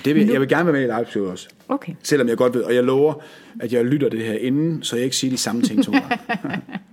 Det 0.05 0.15
vil, 0.15 0.27
nu... 0.27 0.33
Jeg 0.33 0.41
vil 0.41 0.49
gerne 0.49 0.65
være 0.65 0.73
med 0.73 0.83
i 0.83 0.87
live 0.87 1.07
show 1.07 1.31
også. 1.31 1.49
Okay. 1.69 1.93
Selvom 2.03 2.29
jeg 2.29 2.37
godt 2.37 2.55
ved, 2.55 2.63
og 2.63 2.75
jeg 2.75 2.85
lover, 2.85 3.15
at 3.61 3.73
jeg 3.73 3.85
lytter 3.85 4.09
det 4.09 4.25
her 4.25 4.35
inden, 4.35 4.83
så 4.83 4.97
jeg 4.97 5.05
ikke 5.05 5.17
siger 5.17 5.31
de 5.31 5.37
samme 5.37 5.63
ting 5.63 5.85
to 5.85 5.93
gange. 5.93 6.19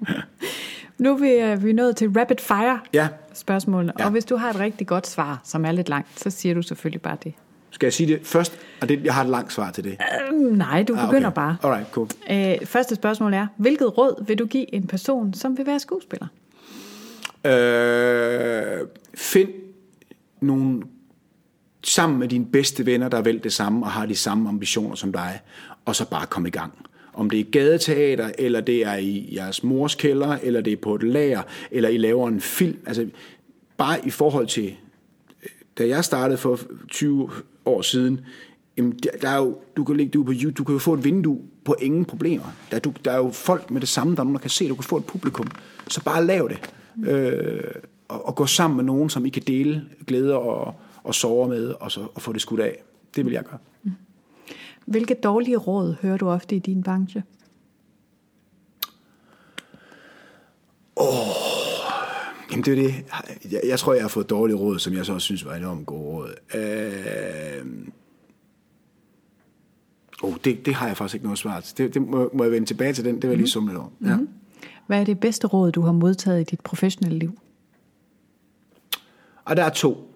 nu 0.97 1.13
er 1.13 1.55
vi, 1.55 1.65
vi 1.65 1.73
nået 1.73 1.95
til 1.95 2.09
rapid 2.09 2.35
fire 2.39 2.79
ja. 2.93 3.07
spørgsmålene, 3.33 3.93
ja. 3.99 4.05
og 4.05 4.11
hvis 4.11 4.25
du 4.25 4.35
har 4.35 4.49
et 4.49 4.59
rigtig 4.59 4.87
godt 4.87 5.07
svar, 5.07 5.41
som 5.43 5.65
er 5.65 5.71
lidt 5.71 5.89
langt, 5.89 6.19
så 6.19 6.29
siger 6.29 6.55
du 6.55 6.61
selvfølgelig 6.61 7.01
bare 7.01 7.17
det. 7.23 7.33
Skal 7.79 7.87
jeg 7.87 7.93
sige 7.93 8.13
det 8.13 8.27
først? 8.27 8.59
Og 8.81 8.89
det, 8.89 9.03
jeg 9.03 9.13
har 9.13 9.23
et 9.23 9.29
langt 9.29 9.53
svar 9.53 9.71
til 9.71 9.83
det. 9.83 9.97
Uh, 10.31 10.57
nej, 10.57 10.83
du 10.83 10.95
begynder 10.95 11.07
ah, 11.09 11.17
okay. 11.17 11.35
bare. 11.35 11.57
Alright, 11.63 11.91
cool. 11.91 12.07
Uh, 12.29 12.67
første 12.67 12.95
spørgsmål 12.95 13.33
er, 13.33 13.47
hvilket 13.57 13.97
råd 13.97 14.25
vil 14.27 14.39
du 14.39 14.45
give 14.45 14.73
en 14.73 14.87
person, 14.87 15.33
som 15.33 15.57
vil 15.57 15.65
være 15.65 15.79
skuespiller? 15.79 16.27
Uh, 17.45 18.87
find 19.15 19.49
nogle 20.41 20.81
sammen 21.83 22.19
med 22.19 22.27
dine 22.27 22.45
bedste 22.45 22.85
venner, 22.85 23.09
der 23.09 23.21
vil 23.21 23.43
det 23.43 23.53
samme 23.53 23.85
og 23.85 23.91
har 23.91 24.05
de 24.05 24.15
samme 24.15 24.49
ambitioner 24.49 24.95
som 24.95 25.11
dig, 25.11 25.39
og 25.85 25.95
så 25.95 26.09
bare 26.09 26.25
komme 26.25 26.47
i 26.47 26.51
gang. 26.51 26.73
Om 27.13 27.29
det 27.29 27.39
er 27.39 27.43
gadeteater, 27.51 28.31
eller 28.37 28.61
det 28.61 28.85
er 28.85 28.95
i 28.95 29.29
jeres 29.35 29.63
mors 29.63 29.95
kælder, 29.95 30.37
eller 30.43 30.61
det 30.61 30.73
er 30.73 30.77
på 30.77 30.95
et 30.95 31.03
lager, 31.03 31.41
eller 31.71 31.89
I 31.89 31.97
laver 31.97 32.27
en 32.27 32.41
film. 32.41 32.77
Altså, 32.85 33.07
bare 33.77 34.07
i 34.07 34.09
forhold 34.09 34.47
til 34.47 34.75
da 35.79 35.87
jeg 35.87 36.05
startede 36.05 36.37
for 36.37 36.59
20 36.89 37.29
år 37.69 37.81
siden, 37.81 38.19
jamen, 38.77 38.99
der 39.21 39.29
er 39.29 39.37
jo, 39.37 39.57
du 39.77 39.83
kan 39.83 39.97
ligge 39.97 40.11
du 40.11 40.23
på 40.23 40.31
YouTube, 40.35 40.53
du 40.57 40.63
kan 40.63 40.73
jo 40.73 40.79
få 40.79 40.93
et 40.93 41.03
vindue 41.03 41.41
på 41.65 41.75
ingen 41.81 42.05
problemer. 42.05 42.55
Der, 42.71 42.79
du, 42.79 42.93
der 43.05 43.11
er 43.11 43.17
jo 43.17 43.29
folk 43.29 43.71
med 43.71 43.81
det 43.81 43.89
samme, 43.89 44.15
der 44.15 44.19
er 44.19 44.23
nogen, 44.23 44.35
der 44.35 44.41
kan 44.41 44.49
se, 44.49 44.69
du 44.69 44.75
kan 44.75 44.83
få 44.83 44.97
et 44.97 45.05
publikum. 45.05 45.47
Så 45.87 46.03
bare 46.03 46.25
lav 46.25 46.49
det. 46.49 46.73
Øh, 47.09 47.71
og, 48.07 48.27
og 48.27 48.35
gå 48.35 48.45
sammen 48.45 48.77
med 48.77 48.83
nogen, 48.83 49.09
som 49.09 49.25
I 49.25 49.29
kan 49.29 49.43
dele 49.47 49.85
glæder 50.07 50.35
og, 50.35 50.75
og 51.03 51.15
sorger 51.15 51.47
med, 51.47 51.67
og, 51.67 51.91
så, 51.91 52.07
og 52.15 52.21
få 52.21 52.33
det 52.33 52.41
skudt 52.41 52.59
af. 52.59 52.83
Det 53.15 53.25
vil 53.25 53.33
jeg 53.33 53.43
gøre. 53.43 53.59
Hvilke 54.85 55.13
dårlige 55.13 55.57
råd 55.57 55.95
hører 56.01 56.17
du 56.17 56.29
ofte 56.29 56.55
i 56.55 56.59
din 56.59 56.83
branche? 56.83 57.23
Åh, 60.95 61.07
oh, 61.07 61.49
Jamen 62.51 62.65
det 62.65 62.71
er 62.71 62.83
det. 62.83 63.05
Jeg, 63.51 63.61
jeg 63.65 63.79
tror, 63.79 63.93
jeg 63.93 64.03
har 64.03 64.09
fået 64.09 64.29
dårlige 64.29 64.57
råd, 64.57 64.79
som 64.79 64.93
jeg 64.93 65.05
så 65.05 65.13
også 65.13 65.25
synes 65.25 65.45
var 65.45 65.55
enormt 65.55 65.85
gode 65.85 66.01
råd. 66.01 66.33
Øh... 66.55 67.65
Oh, 70.23 70.28
det, 70.45 70.65
det 70.65 70.73
har 70.73 70.87
jeg 70.87 70.97
faktisk 70.97 71.15
ikke 71.15 71.25
noget 71.25 71.39
svar 71.39 71.59
til. 71.59 71.77
Det, 71.77 71.93
det 71.93 72.01
må, 72.01 72.29
må 72.33 72.43
jeg 72.43 72.51
vende 72.51 72.67
tilbage 72.67 72.93
til 72.93 73.05
den. 73.05 73.15
Det 73.15 73.23
vil 73.23 73.29
jeg 73.29 73.37
lige 73.37 73.43
mhm. 73.43 73.47
summe 73.47 73.69
lidt 73.69 73.77
over. 73.77 73.89
Ja. 74.05 74.15
Mm-hmm. 74.15 74.29
Hvad 74.87 74.99
er 74.99 75.03
det 75.03 75.19
bedste 75.19 75.47
råd, 75.47 75.71
du 75.71 75.81
har 75.81 75.91
modtaget 75.91 76.41
i 76.41 76.43
dit 76.43 76.61
professionelle 76.61 77.19
liv? 77.19 77.39
Og 79.45 79.57
der 79.57 79.63
er 79.63 79.69
to. 79.69 80.15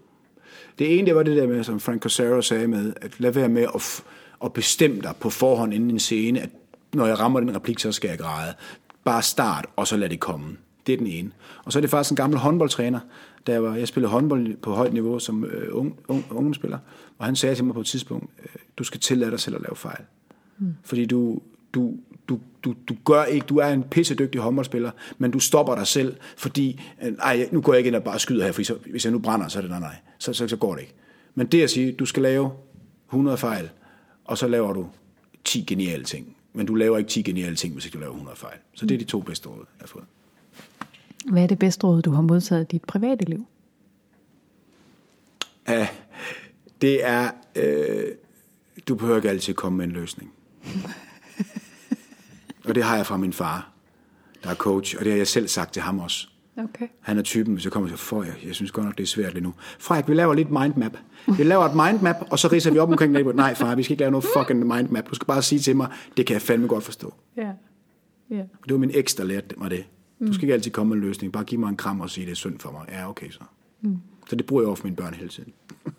Det 0.80 0.98
ene, 0.98 1.08
det 1.08 1.16
var 1.16 1.24
det 1.24 1.38
der 1.38 1.48
med, 1.48 1.64
som 1.64 1.80
Frank 1.80 2.02
Corsaro 2.02 2.42
sagde 2.42 2.68
med, 2.68 2.94
at 3.02 3.20
lad 3.20 3.32
være 3.32 3.50
med 3.50 3.64
at, 3.64 3.82
f- 3.82 4.04
at 4.44 4.54
bestemme 4.54 5.02
dig 5.02 5.14
på 5.20 5.30
forhånd 5.30 5.74
inden 5.74 5.92
en 5.92 6.00
scene, 6.00 6.42
at 6.42 6.50
når 6.94 7.08
jeg 7.08 7.20
rammer 7.20 7.40
den 7.40 7.56
replik, 7.56 7.80
så 7.80 7.92
skal 7.92 8.08
jeg 8.08 8.20
græde. 8.20 8.54
Bare 9.04 9.22
start, 9.22 9.66
og 9.76 9.88
så 9.88 9.98
lad 9.98 10.10
det 10.10 10.20
komme. 10.20 10.58
Det 10.88 10.94
er 10.94 10.98
den 10.98 11.08
ene. 11.08 11.32
Og 11.64 11.74
så 11.74 11.80
er 11.80 11.82
det 11.82 11.90
faktisk 11.90 12.12
en 12.12 12.16
gammel 12.16 12.40
håndboldtræner, 12.40 13.00
da 13.48 13.52
jeg, 13.52 13.64
var, 13.64 13.76
jeg 13.76 13.88
spillede 13.88 14.12
håndbold 14.12 14.58
på 14.58 14.74
højt 14.74 14.94
niveau 14.94 15.20
som 15.20 15.46
øh, 15.46 15.70
ung, 15.72 16.00
ung, 16.08 16.26
ungdomsspiller, 16.32 16.78
og 17.18 17.26
han 17.26 17.36
sagde 17.36 17.56
til 17.56 17.66
mig 17.66 17.74
på 17.74 17.80
et 17.80 17.86
tidspunkt, 17.86 18.30
øh, 18.40 18.50
du 18.78 18.84
skal 18.84 19.00
tillade 19.00 19.32
dig 19.32 19.40
selv 19.40 19.56
at 19.56 19.62
lave 19.62 19.76
fejl. 19.76 20.04
Mm. 20.58 20.74
Fordi 20.84 21.06
du, 21.06 21.42
du, 21.74 21.94
du, 22.30 22.40
du, 22.64 22.76
du 22.90 22.96
gør 23.06 23.24
ikke, 23.24 23.46
du 23.46 23.58
er 23.58 23.68
en 23.68 23.84
pissedygtig 23.84 24.42
håndboldspiller, 24.42 24.92
men 25.18 25.32
du 25.32 25.40
stopper 25.40 25.76
dig 25.76 25.88
selv, 25.88 26.16
fordi, 26.38 26.82
øh, 27.04 27.14
ej, 27.14 27.50
nu 27.52 27.62
går 27.62 27.74
jeg 27.74 27.78
ikke 27.78 27.88
ind 27.88 27.96
og 27.96 28.04
bare 28.04 28.20
skyder 28.20 28.46
her, 28.46 28.52
for 28.52 28.64
så, 28.64 28.76
hvis 28.92 29.06
jeg 29.06 29.12
nu 29.12 29.20
brænder, 29.20 29.48
så 29.48 29.60
er 29.60 29.62
det 29.62 29.72
nej, 29.72 29.80
nej, 29.80 29.96
så, 30.20 30.34
så, 30.34 30.48
så 30.48 30.58
går 30.58 30.74
det 30.74 30.82
ikke. 30.82 30.94
Men 31.36 31.48
det 31.48 31.62
at 31.62 31.70
sige, 31.70 31.92
du 31.92 32.06
skal 32.06 32.24
lave 32.24 32.52
100 33.10 33.38
fejl, 33.38 33.70
og 34.26 34.38
så 34.38 34.48
laver 34.48 34.74
du 34.74 34.88
10 35.44 35.62
geniale 35.62 36.04
ting. 36.04 36.36
Men 36.54 36.66
du 36.66 36.76
laver 36.76 36.98
ikke 36.98 37.10
10 37.10 37.22
geniale 37.22 37.56
ting, 37.56 37.74
hvis 37.74 37.86
ikke 37.86 37.96
du 37.96 38.00
laver 38.00 38.14
100 38.14 38.38
fejl. 38.38 38.58
Så 38.74 38.86
det 38.86 38.96
er 38.96 39.00
de 39.00 39.04
to 39.04 39.20
bedste 39.20 39.50
råd, 39.50 39.58
jeg 39.58 39.66
har 39.80 39.88
fået. 39.88 40.06
Hvad 41.32 41.44
er 41.44 41.48
det 41.48 41.60
bedste 41.60 41.88
råd, 41.88 42.02
du 42.02 42.12
har 42.12 42.22
modtaget 42.22 42.62
i 42.62 42.66
dit 42.66 42.84
private 42.84 43.26
liv? 43.26 43.46
Ja, 45.68 45.88
det 46.82 47.06
er, 47.06 47.32
øh, 47.56 48.12
du 48.88 48.96
behøver 48.96 49.18
ikke 49.18 49.30
altid 49.30 49.54
komme 49.54 49.78
med 49.78 49.86
en 49.86 49.92
løsning. 49.92 50.34
og 52.66 52.76
det 52.76 52.84
har 52.84 52.96
jeg 52.96 53.06
fra 53.06 53.18
min 53.18 53.34
far, 53.34 53.72
der 54.44 54.50
er 54.50 54.56
coach, 54.56 54.96
og 55.00 55.06
det 55.06 55.12
har 55.12 55.18
jeg 55.18 55.28
selv 55.28 55.48
sagt 55.48 55.74
til 55.74 55.82
ham 55.82 56.00
også. 56.00 56.28
Okay. 56.58 56.88
Han 57.00 57.18
er 57.18 57.22
typen, 57.22 57.54
hvis 57.54 57.64
jeg 57.64 57.72
kommer 57.72 57.86
og 57.86 57.90
siger, 57.90 57.98
for 57.98 58.24
jeg, 58.24 58.34
jeg 58.46 58.56
synes 58.56 58.72
godt 58.72 58.86
nok, 58.86 58.98
det 58.98 59.04
er 59.04 59.08
svært 59.08 59.34
lige 59.34 59.44
nu. 59.44 59.54
Frederik, 59.80 60.08
vi 60.08 60.14
laver 60.14 60.34
lidt 60.34 60.52
mindmap. 60.52 60.98
Vi 61.38 61.44
laver 61.44 61.66
et 61.66 61.76
mindmap, 61.76 62.16
og 62.32 62.40
så 62.40 62.48
riser 62.48 62.72
vi 62.72 62.80
op 62.80 62.90
omkring 62.90 63.16
det. 63.16 63.36
Nej, 63.36 63.54
far, 63.54 63.76
vi 63.76 63.84
skal 63.84 63.94
ikke 63.94 64.02
lave 64.02 64.12
noget 64.12 64.26
fucking 64.38 64.60
mindmap. 64.60 65.10
Du 65.10 65.16
skal 65.16 65.26
bare 65.26 65.42
sige 65.42 65.60
til 65.60 65.76
mig, 65.76 65.88
det 66.18 66.26
kan 66.26 66.34
jeg 66.34 66.42
fandme 66.42 66.68
godt 66.68 66.84
forstå. 66.84 67.14
Ja. 67.38 67.52
ja. 68.30 68.36
Det 68.36 68.72
var 68.72 68.78
min 68.78 68.92
eks, 68.94 69.16
der 69.16 69.24
lærte 69.24 69.56
mig 69.58 69.72
det. 69.72 69.86
Du 70.28 70.34
skal 70.34 70.44
ikke 70.44 70.54
altid 70.54 70.72
komme 70.72 70.90
med 70.90 70.98
en 70.98 71.08
løsning. 71.08 71.34
Bare 71.34 71.44
giv 71.44 71.60
mig 71.60 71.70
en 71.70 71.78
kram 71.78 72.02
og 72.02 72.10
sige, 72.10 72.26
det 72.26 72.32
er 72.32 72.36
synd 72.36 72.60
for 72.60 72.72
mig. 72.72 72.86
Ja, 72.90 73.10
okay 73.10 73.30
så. 73.30 73.40
Mm. 73.82 73.98
Så 74.30 74.36
det 74.36 74.46
bruger 74.46 74.62
jeg 74.62 74.68
over 74.68 74.76
for 74.76 74.84
mine 74.84 74.96
børn 74.96 75.14
hele 75.14 75.30
tiden. 75.30 75.54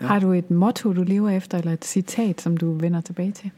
Ja. 0.00 0.06
Har 0.06 0.18
du 0.20 0.32
et 0.32 0.50
motto, 0.50 0.92
du 0.92 1.02
lever 1.02 1.30
efter, 1.30 1.58
eller 1.58 1.72
et 1.72 1.84
citat, 1.84 2.40
som 2.40 2.56
du 2.56 2.72
vender 2.72 3.00
tilbage 3.00 3.32
til? 3.32 3.50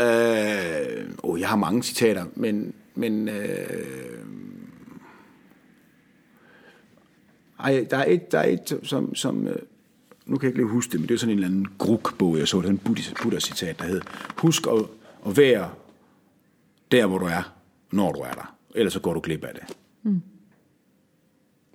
Øh, 0.00 1.10
oh, 1.22 1.40
jeg 1.40 1.48
har 1.48 1.56
mange 1.56 1.82
citater, 1.82 2.24
men, 2.34 2.72
men 2.94 3.28
øh, 3.28 4.26
ej, 7.58 7.86
der 7.90 7.96
er 7.96 8.04
et, 8.08 8.32
der 8.32 8.38
er 8.38 8.48
et 8.48 8.80
som, 8.82 9.14
som 9.14 9.46
øh, 9.46 9.56
nu 10.26 10.36
kan 10.36 10.46
jeg 10.46 10.50
ikke 10.50 10.58
lige 10.58 10.72
huske 10.72 10.92
det, 10.92 11.00
men 11.00 11.08
det 11.08 11.14
er 11.14 11.18
sådan 11.18 11.32
en 11.32 11.38
eller 11.38 11.48
anden 11.48 11.66
gruk-bog, 11.78 12.38
jeg 12.38 12.48
så, 12.48 12.60
det 12.60 12.66
er 12.66 12.70
en 12.70 12.80
Buddha-citat, 13.22 13.78
der 13.78 13.84
hed, 13.84 14.00
husk 14.36 14.66
at, 14.66 14.84
at 15.26 15.36
være 15.36 15.70
der, 16.92 17.06
hvor 17.06 17.18
du 17.18 17.24
er, 17.24 17.54
når 17.90 18.12
du 18.12 18.20
er 18.20 18.32
der, 18.32 18.56
ellers 18.74 18.92
så 18.92 19.00
går 19.00 19.14
du 19.14 19.20
glip 19.20 19.44
af 19.44 19.54
det. 19.54 19.76
Mm. 20.02 20.22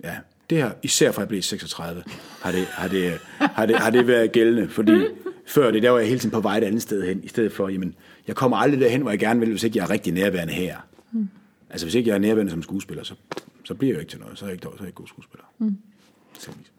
Ja, 0.03 0.16
det 0.49 0.57
her, 0.57 0.72
især 0.84 1.11
fra 1.11 1.22
jeg 1.22 1.28
blev 1.28 1.41
36, 1.41 2.03
har 2.41 2.51
det, 2.51 2.66
har 2.66 2.88
det, 2.88 3.20
har 3.39 3.66
det, 3.66 3.76
har 3.76 3.89
det 3.89 4.07
været 4.07 4.32
gældende, 4.32 4.70
fordi 4.70 5.05
før 5.45 5.72
det, 5.72 5.84
der 5.84 5.89
var 5.89 5.99
jeg 5.99 6.07
hele 6.07 6.20
tiden 6.20 6.32
på 6.32 6.39
vej 6.39 6.57
et 6.57 6.63
andet 6.63 6.82
sted 6.82 7.07
hen, 7.07 7.24
i 7.24 7.28
stedet 7.28 7.51
for, 7.51 7.70
jamen, 7.70 7.95
jeg 8.28 8.36
kommer 8.36 8.57
aldrig 8.57 8.82
derhen, 8.82 9.01
hvor 9.01 9.09
jeg 9.09 9.20
gerne 9.20 9.39
vil, 9.39 9.49
hvis 9.49 9.63
ikke 9.63 9.78
jeg 9.78 9.84
er 9.84 9.89
rigtig 9.89 10.13
nærværende 10.13 10.53
her. 10.53 10.78
Mm. 11.11 11.30
Altså, 11.70 11.86
hvis 11.86 11.95
ikke 11.95 12.09
jeg 12.09 12.16
er 12.16 12.20
nærværende 12.20 12.51
som 12.51 12.61
skuespiller, 12.61 13.03
så, 13.03 13.13
så 13.63 13.74
bliver 13.74 13.91
jeg 13.91 13.95
jo 13.95 13.99
ikke 13.99 14.09
til 14.09 14.20
noget, 14.20 14.38
så 14.38 14.45
er 14.45 14.49
jeg 14.49 14.53
ikke, 14.53 14.63
så 14.63 14.70
er 14.70 14.76
jeg 14.80 14.88
ikke 14.88 14.97
god 14.97 15.07
skuespiller. 15.07 15.45
Mm. 15.57 15.78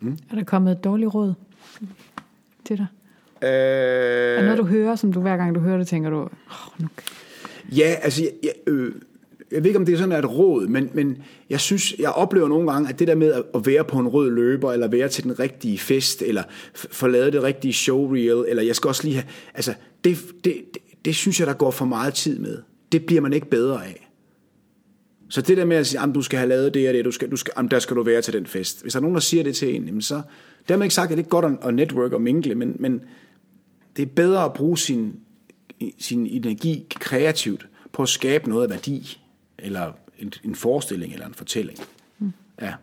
Mm. 0.00 0.18
Er 0.30 0.34
der 0.34 0.44
kommet 0.44 0.72
et 0.72 0.84
dårligt 0.84 1.14
råd 1.14 1.34
til 2.64 2.76
dig? 2.76 2.86
Øh, 3.42 3.48
er 3.48 4.42
noget, 4.42 4.58
du 4.58 4.64
hører, 4.64 4.96
som 4.96 5.12
du 5.12 5.20
hver 5.20 5.36
gang 5.36 5.54
du 5.54 5.60
hører 5.60 5.78
det, 5.78 5.86
tænker 5.86 6.10
du, 6.10 6.16
oh, 6.20 6.28
nu... 6.78 6.88
Ja, 7.72 7.96
altså, 8.02 8.22
jeg, 8.22 8.32
jeg, 8.42 8.52
øh, 8.66 8.92
jeg 9.52 9.62
ved 9.62 9.66
ikke, 9.66 9.78
om 9.78 9.86
det 9.86 9.92
er 9.92 9.98
sådan 9.98 10.24
et 10.24 10.30
råd, 10.30 10.66
men, 10.66 10.90
men 10.94 11.18
jeg 11.50 11.60
synes, 11.60 11.94
jeg 11.98 12.10
oplever 12.10 12.48
nogle 12.48 12.72
gange, 12.72 12.88
at 12.88 12.98
det 12.98 13.08
der 13.08 13.14
med 13.14 13.42
at 13.54 13.66
være 13.66 13.84
på 13.84 13.98
en 13.98 14.08
rød 14.08 14.30
løber, 14.30 14.72
eller 14.72 14.88
være 14.88 15.08
til 15.08 15.24
den 15.24 15.38
rigtige 15.38 15.78
fest, 15.78 16.22
eller 16.22 16.42
få 16.74 17.06
lavet 17.06 17.32
det 17.32 17.42
rigtige 17.42 17.72
showreel, 17.72 18.44
eller 18.48 18.62
jeg 18.62 18.76
skal 18.76 18.88
også 18.88 19.04
lige 19.04 19.14
have, 19.14 19.26
altså, 19.54 19.74
det, 20.04 20.18
det, 20.44 20.54
det, 20.74 20.82
det 21.04 21.14
synes 21.14 21.40
jeg, 21.40 21.46
der 21.46 21.52
går 21.52 21.70
for 21.70 21.84
meget 21.84 22.14
tid 22.14 22.38
med. 22.38 22.58
Det 22.92 23.06
bliver 23.06 23.20
man 23.22 23.32
ikke 23.32 23.50
bedre 23.50 23.86
af. 23.86 24.10
Så 25.28 25.40
det 25.40 25.56
der 25.56 25.64
med 25.64 25.76
at 25.76 25.86
sige, 25.86 26.00
at 26.00 26.14
du 26.14 26.22
skal 26.22 26.38
have 26.38 26.48
lavet 26.48 26.74
det 26.74 26.88
og 26.88 26.94
det, 26.94 27.04
du 27.04 27.10
skal, 27.10 27.30
du 27.30 27.36
skal, 27.36 27.52
jamen, 27.56 27.70
der 27.70 27.78
skal 27.78 27.96
du 27.96 28.02
være 28.02 28.22
til 28.22 28.32
den 28.32 28.46
fest. 28.46 28.82
Hvis 28.82 28.92
der 28.92 28.98
er 28.98 29.02
nogen, 29.02 29.14
der 29.14 29.20
siger 29.20 29.42
det 29.42 29.56
til 29.56 29.76
en, 29.76 29.84
jamen 29.84 30.02
så, 30.02 30.22
dermed 30.68 30.84
ikke 30.84 30.94
sagt, 30.94 31.10
at 31.10 31.18
det 31.18 31.24
er 31.24 31.28
godt 31.28 31.44
at, 31.44 31.52
at 31.62 31.74
network 31.74 32.12
og 32.12 32.22
mingle, 32.22 32.54
men, 32.54 32.76
men 32.78 33.00
det 33.96 34.02
er 34.02 34.06
bedre 34.06 34.44
at 34.44 34.52
bruge 34.52 34.78
sin, 34.78 35.12
sin 35.98 36.26
energi 36.26 36.86
kreativt 36.90 37.66
på 37.92 38.02
at 38.02 38.08
skabe 38.08 38.48
noget 38.48 38.64
af 38.64 38.70
værdi, 38.70 39.20
eller 39.58 39.92
en, 40.18 40.32
en 40.44 40.54
forestilling, 40.54 41.12
eller 41.12 41.26
en 41.26 41.34
fortælling. 41.34 41.78
Mm. 42.18 42.32
Ja. 42.62 42.74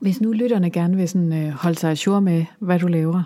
Hvis 0.00 0.20
nu 0.20 0.32
lytterne 0.32 0.70
gerne 0.70 0.96
vil 0.96 1.08
sådan, 1.08 1.32
øh, 1.32 1.50
holde 1.50 1.78
sig 1.78 1.90
ajour 1.90 2.20
med, 2.20 2.44
hvad 2.58 2.78
du 2.78 2.86
laver, 2.86 3.22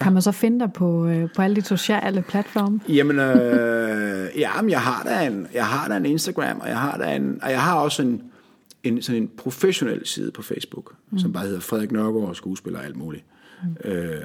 kan 0.00 0.12
man 0.12 0.22
så 0.22 0.32
finde 0.32 0.60
dig 0.60 0.72
på, 0.72 1.06
øh, 1.06 1.28
på 1.36 1.42
alle 1.42 1.56
de 1.56 1.62
sociale 1.62 2.22
platforme? 2.22 2.80
Jamen, 2.88 3.18
øh, 3.18 4.28
jamen 4.40 4.70
jeg 4.70 4.80
har 4.80 5.02
da 5.02 5.26
en, 5.26 5.46
jeg 5.54 5.66
har 5.66 5.88
da 5.88 5.96
en 5.96 6.06
Instagram, 6.06 6.60
og 6.60 6.68
jeg 6.68 6.78
har 6.78 6.98
da 6.98 7.16
en, 7.16 7.38
og 7.42 7.50
jeg 7.50 7.62
har 7.62 7.74
også 7.74 8.02
en, 8.02 8.22
en 8.82 9.02
sådan 9.02 9.22
en 9.22 9.30
professionel 9.36 10.06
side 10.06 10.30
på 10.30 10.42
Facebook, 10.42 10.94
mm. 11.10 11.18
som 11.18 11.32
bare 11.32 11.44
hedder 11.44 11.60
Frederik 11.60 11.92
Nørgaard, 11.92 12.34
skuespiller 12.34 12.78
og 12.78 12.84
alt 12.84 12.96
muligt. 12.96 13.24
Mm. 13.62 13.90
Øh, 13.90 14.22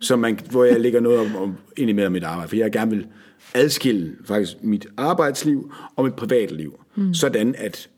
så 0.00 0.16
man, 0.16 0.38
hvor 0.50 0.64
jeg 0.64 0.80
lægger 0.80 1.00
noget 1.00 1.18
om, 1.18 1.36
om 1.36 1.54
indimellem 1.76 2.12
mit 2.12 2.24
arbejde, 2.24 2.48
for 2.48 2.56
jeg 2.56 2.72
gerne 2.72 2.90
vil 2.90 3.06
adskille 3.54 4.16
faktisk 4.24 4.56
mit 4.62 4.86
arbejdsliv 4.96 5.72
og 5.96 6.04
mit 6.04 6.14
privatliv, 6.14 6.80
mm. 6.94 7.14
sådan 7.14 7.54
at 7.58 7.88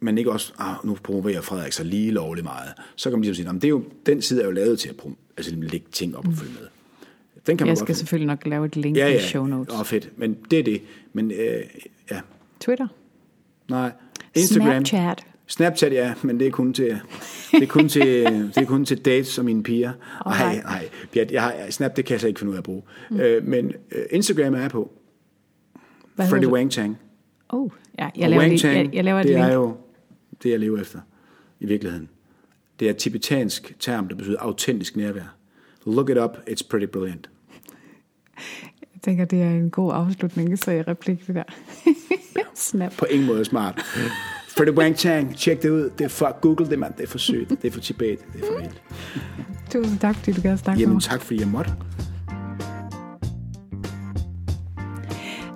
man 0.00 0.18
ikke 0.18 0.32
også, 0.32 0.52
ah, 0.58 0.74
nu 0.84 0.96
promoverer 1.02 1.40
Frederik 1.40 1.72
så 1.72 1.84
lige 1.84 2.10
lovligt 2.10 2.44
meget, 2.44 2.72
så 2.96 3.10
kan 3.10 3.18
man 3.18 3.24
ligesom 3.24 3.44
sige, 3.44 3.54
det 3.54 3.64
er 3.64 3.68
jo, 3.68 3.84
den 4.06 4.22
side 4.22 4.40
er 4.42 4.44
jo 4.44 4.50
lavet 4.50 4.78
til 4.78 4.88
at 4.88 4.96
prom- 4.96 5.16
altså, 5.36 5.54
lægge 5.56 5.86
ting 5.92 6.16
op 6.16 6.26
og 6.28 6.32
følge 6.32 6.52
med. 6.52 6.68
Den 7.46 7.56
kan 7.56 7.64
man 7.64 7.68
jeg 7.68 7.76
skal 7.76 7.86
godt 7.86 7.96
selvfølgelig 7.96 8.26
nok 8.26 8.46
lave 8.46 8.66
et 8.66 8.76
link 8.76 8.96
ja, 8.96 9.08
ja, 9.08 9.16
i 9.16 9.20
show 9.20 9.46
notes. 9.46 9.74
Ja, 9.74 9.82
fedt, 9.82 10.18
men 10.18 10.36
det 10.50 10.58
er 10.58 10.62
det. 10.62 10.82
Men 11.12 11.30
øh, 11.30 11.64
ja. 12.10 12.20
Twitter? 12.60 12.86
Nej. 13.68 13.92
Instagram. 14.34 14.66
Snapchat. 14.66 15.26
Snapchat, 15.46 15.92
ja, 15.92 16.14
men 16.22 16.40
det 16.40 16.46
er 16.46 16.50
kun 16.50 16.72
til, 16.72 17.00
det 17.52 17.62
er 17.62 17.66
kun 17.66 17.88
til, 17.88 18.02
det 18.26 18.56
er 18.56 18.64
kun 18.64 18.84
til 18.84 19.04
dates 19.04 19.38
og 19.38 19.44
mine 19.44 19.62
piger. 19.62 19.92
Nej, 20.26 20.60
nej, 20.62 20.88
jeg, 21.14 21.32
jeg 21.32 21.42
har, 21.42 21.54
Snap, 21.70 21.96
det 21.96 22.04
kan 22.04 22.12
jeg 22.12 22.20
så 22.20 22.26
ikke 22.26 22.38
finde 22.40 22.50
ud 22.50 22.54
af 22.54 22.60
at 22.60 22.64
bruge. 22.64 22.82
Mm. 23.10 23.20
Øh, 23.20 23.46
men 23.46 23.72
øh, 23.92 24.02
Instagram 24.10 24.54
er 24.54 24.60
jeg 24.60 24.70
på. 24.70 24.92
Hvad 26.14 26.28
Freddy 26.28 26.46
Wang 26.46 26.72
Chang. 26.72 26.98
Oh, 27.48 27.70
ja, 27.98 28.08
jeg 28.16 28.30
laver, 28.30 28.46
lige, 28.46 28.68
jeg, 28.68 28.90
jeg 28.92 29.04
laver 29.04 29.20
et 29.20 29.26
det 29.26 29.34
link. 29.34 29.46
er 29.46 29.54
jo 29.54 29.76
det, 30.42 30.50
jeg 30.50 30.60
lever 30.60 30.80
efter 30.80 30.98
i 31.60 31.66
virkeligheden. 31.66 32.08
Det 32.80 32.86
er 32.86 32.90
et 32.90 32.96
tibetansk 32.96 33.76
term, 33.80 34.08
der 34.08 34.16
betyder 34.16 34.38
autentisk 34.38 34.96
nærvær. 34.96 35.36
Look 35.86 36.10
it 36.10 36.18
up, 36.18 36.36
it's 36.48 36.68
pretty 36.70 36.86
brilliant. 36.86 37.30
Jeg 38.80 39.02
tænker, 39.02 39.24
det 39.24 39.42
er 39.42 39.50
en 39.50 39.70
god 39.70 39.92
afslutning, 39.94 40.58
så 40.58 40.70
jeg 40.70 40.88
replik 40.88 41.26
det 41.26 41.34
der. 41.34 41.42
Snap. 42.54 42.92
På 42.98 43.04
ingen 43.04 43.26
måde 43.26 43.44
smart. 43.44 43.84
Freddy 44.56 44.70
Wang 44.78 44.96
Chang, 44.98 45.36
tjek 45.36 45.62
det 45.62 45.70
ud. 45.70 45.90
Det 45.98 46.04
er 46.04 46.08
for, 46.08 46.40
Google 46.40 46.66
det, 46.70 46.78
mand. 46.78 46.94
Det 46.96 47.02
er 47.02 47.06
for 47.08 47.18
sygt. 47.18 47.48
Det 47.50 47.64
er 47.64 47.70
for 47.70 47.80
Tibet. 47.80 48.18
Det 48.32 48.42
er 48.42 48.46
for 48.46 48.60
vildt. 48.60 48.82
Tusind 49.70 49.98
tak, 49.98 50.14
fordi 50.16 50.32
du 50.32 50.40
gad 50.40 50.56
snakke 50.56 50.76
med 50.78 50.80
Jamen 50.80 50.94
mig. 50.94 51.02
tak, 51.02 51.22
fordi 51.22 51.40
jeg 51.40 51.48
måtte. 51.48 51.72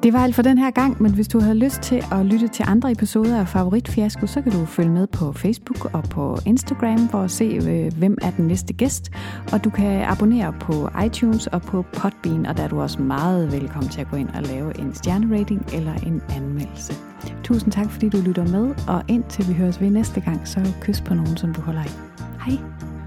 Det 0.03 0.12
var 0.12 0.18
alt 0.18 0.34
for 0.34 0.42
den 0.42 0.59
her 0.59 0.70
gang, 0.70 1.03
men 1.03 1.14
hvis 1.14 1.28
du 1.28 1.40
har 1.40 1.55
lyst 1.55 1.80
til 1.82 2.05
at 2.12 2.26
lytte 2.26 2.48
til 2.48 2.64
andre 2.68 2.92
episoder 2.92 3.40
af 3.40 3.48
Favoritfiasko, 3.48 4.26
så 4.26 4.42
kan 4.42 4.53
du 4.53 4.64
følge 4.64 4.90
med 4.90 5.07
på 5.07 5.32
Facebook 5.32 5.94
og 5.94 6.03
på 6.03 6.38
Instagram 6.46 7.09
for 7.09 7.22
at 7.22 7.30
se, 7.30 7.44
øh, 7.44 7.92
hvem 7.98 8.18
er 8.22 8.30
den 8.30 8.46
næste 8.46 8.72
gæst. 8.72 9.11
Og 9.53 9.64
du 9.64 9.70
kan 9.70 10.03
abonnere 10.03 10.55
på 10.61 10.88
iTunes 11.07 11.46
og 11.46 11.62
på 11.62 11.84
Podbean, 11.92 12.46
og 12.46 12.57
der 12.57 12.62
er 12.62 12.68
du 12.68 12.80
også 12.80 13.03
meget 13.03 13.53
velkommen 13.53 13.90
til 13.90 14.01
at 14.01 14.11
gå 14.11 14.16
ind 14.16 14.28
og 14.28 14.42
lave 14.42 14.80
en 14.80 14.94
stjernerating 14.94 15.66
eller 15.74 15.94
en 15.94 16.22
anmeldelse. 16.36 16.94
Tusind 17.44 17.72
tak, 17.72 17.90
fordi 17.90 18.09
du 18.09 18.20
lytter 18.20 18.46
med, 18.48 18.74
og 18.88 19.03
indtil 19.09 19.48
vi 19.48 19.53
høres 19.55 19.80
ved 19.80 19.90
næste 19.90 20.20
gang, 20.20 20.48
så 20.48 20.72
kys 20.80 21.01
på 21.01 21.14
nogen, 21.14 21.36
som 21.36 21.55
du 21.55 21.61
holder 21.61 21.80
af. 21.80 21.90
Hej! 22.46 22.99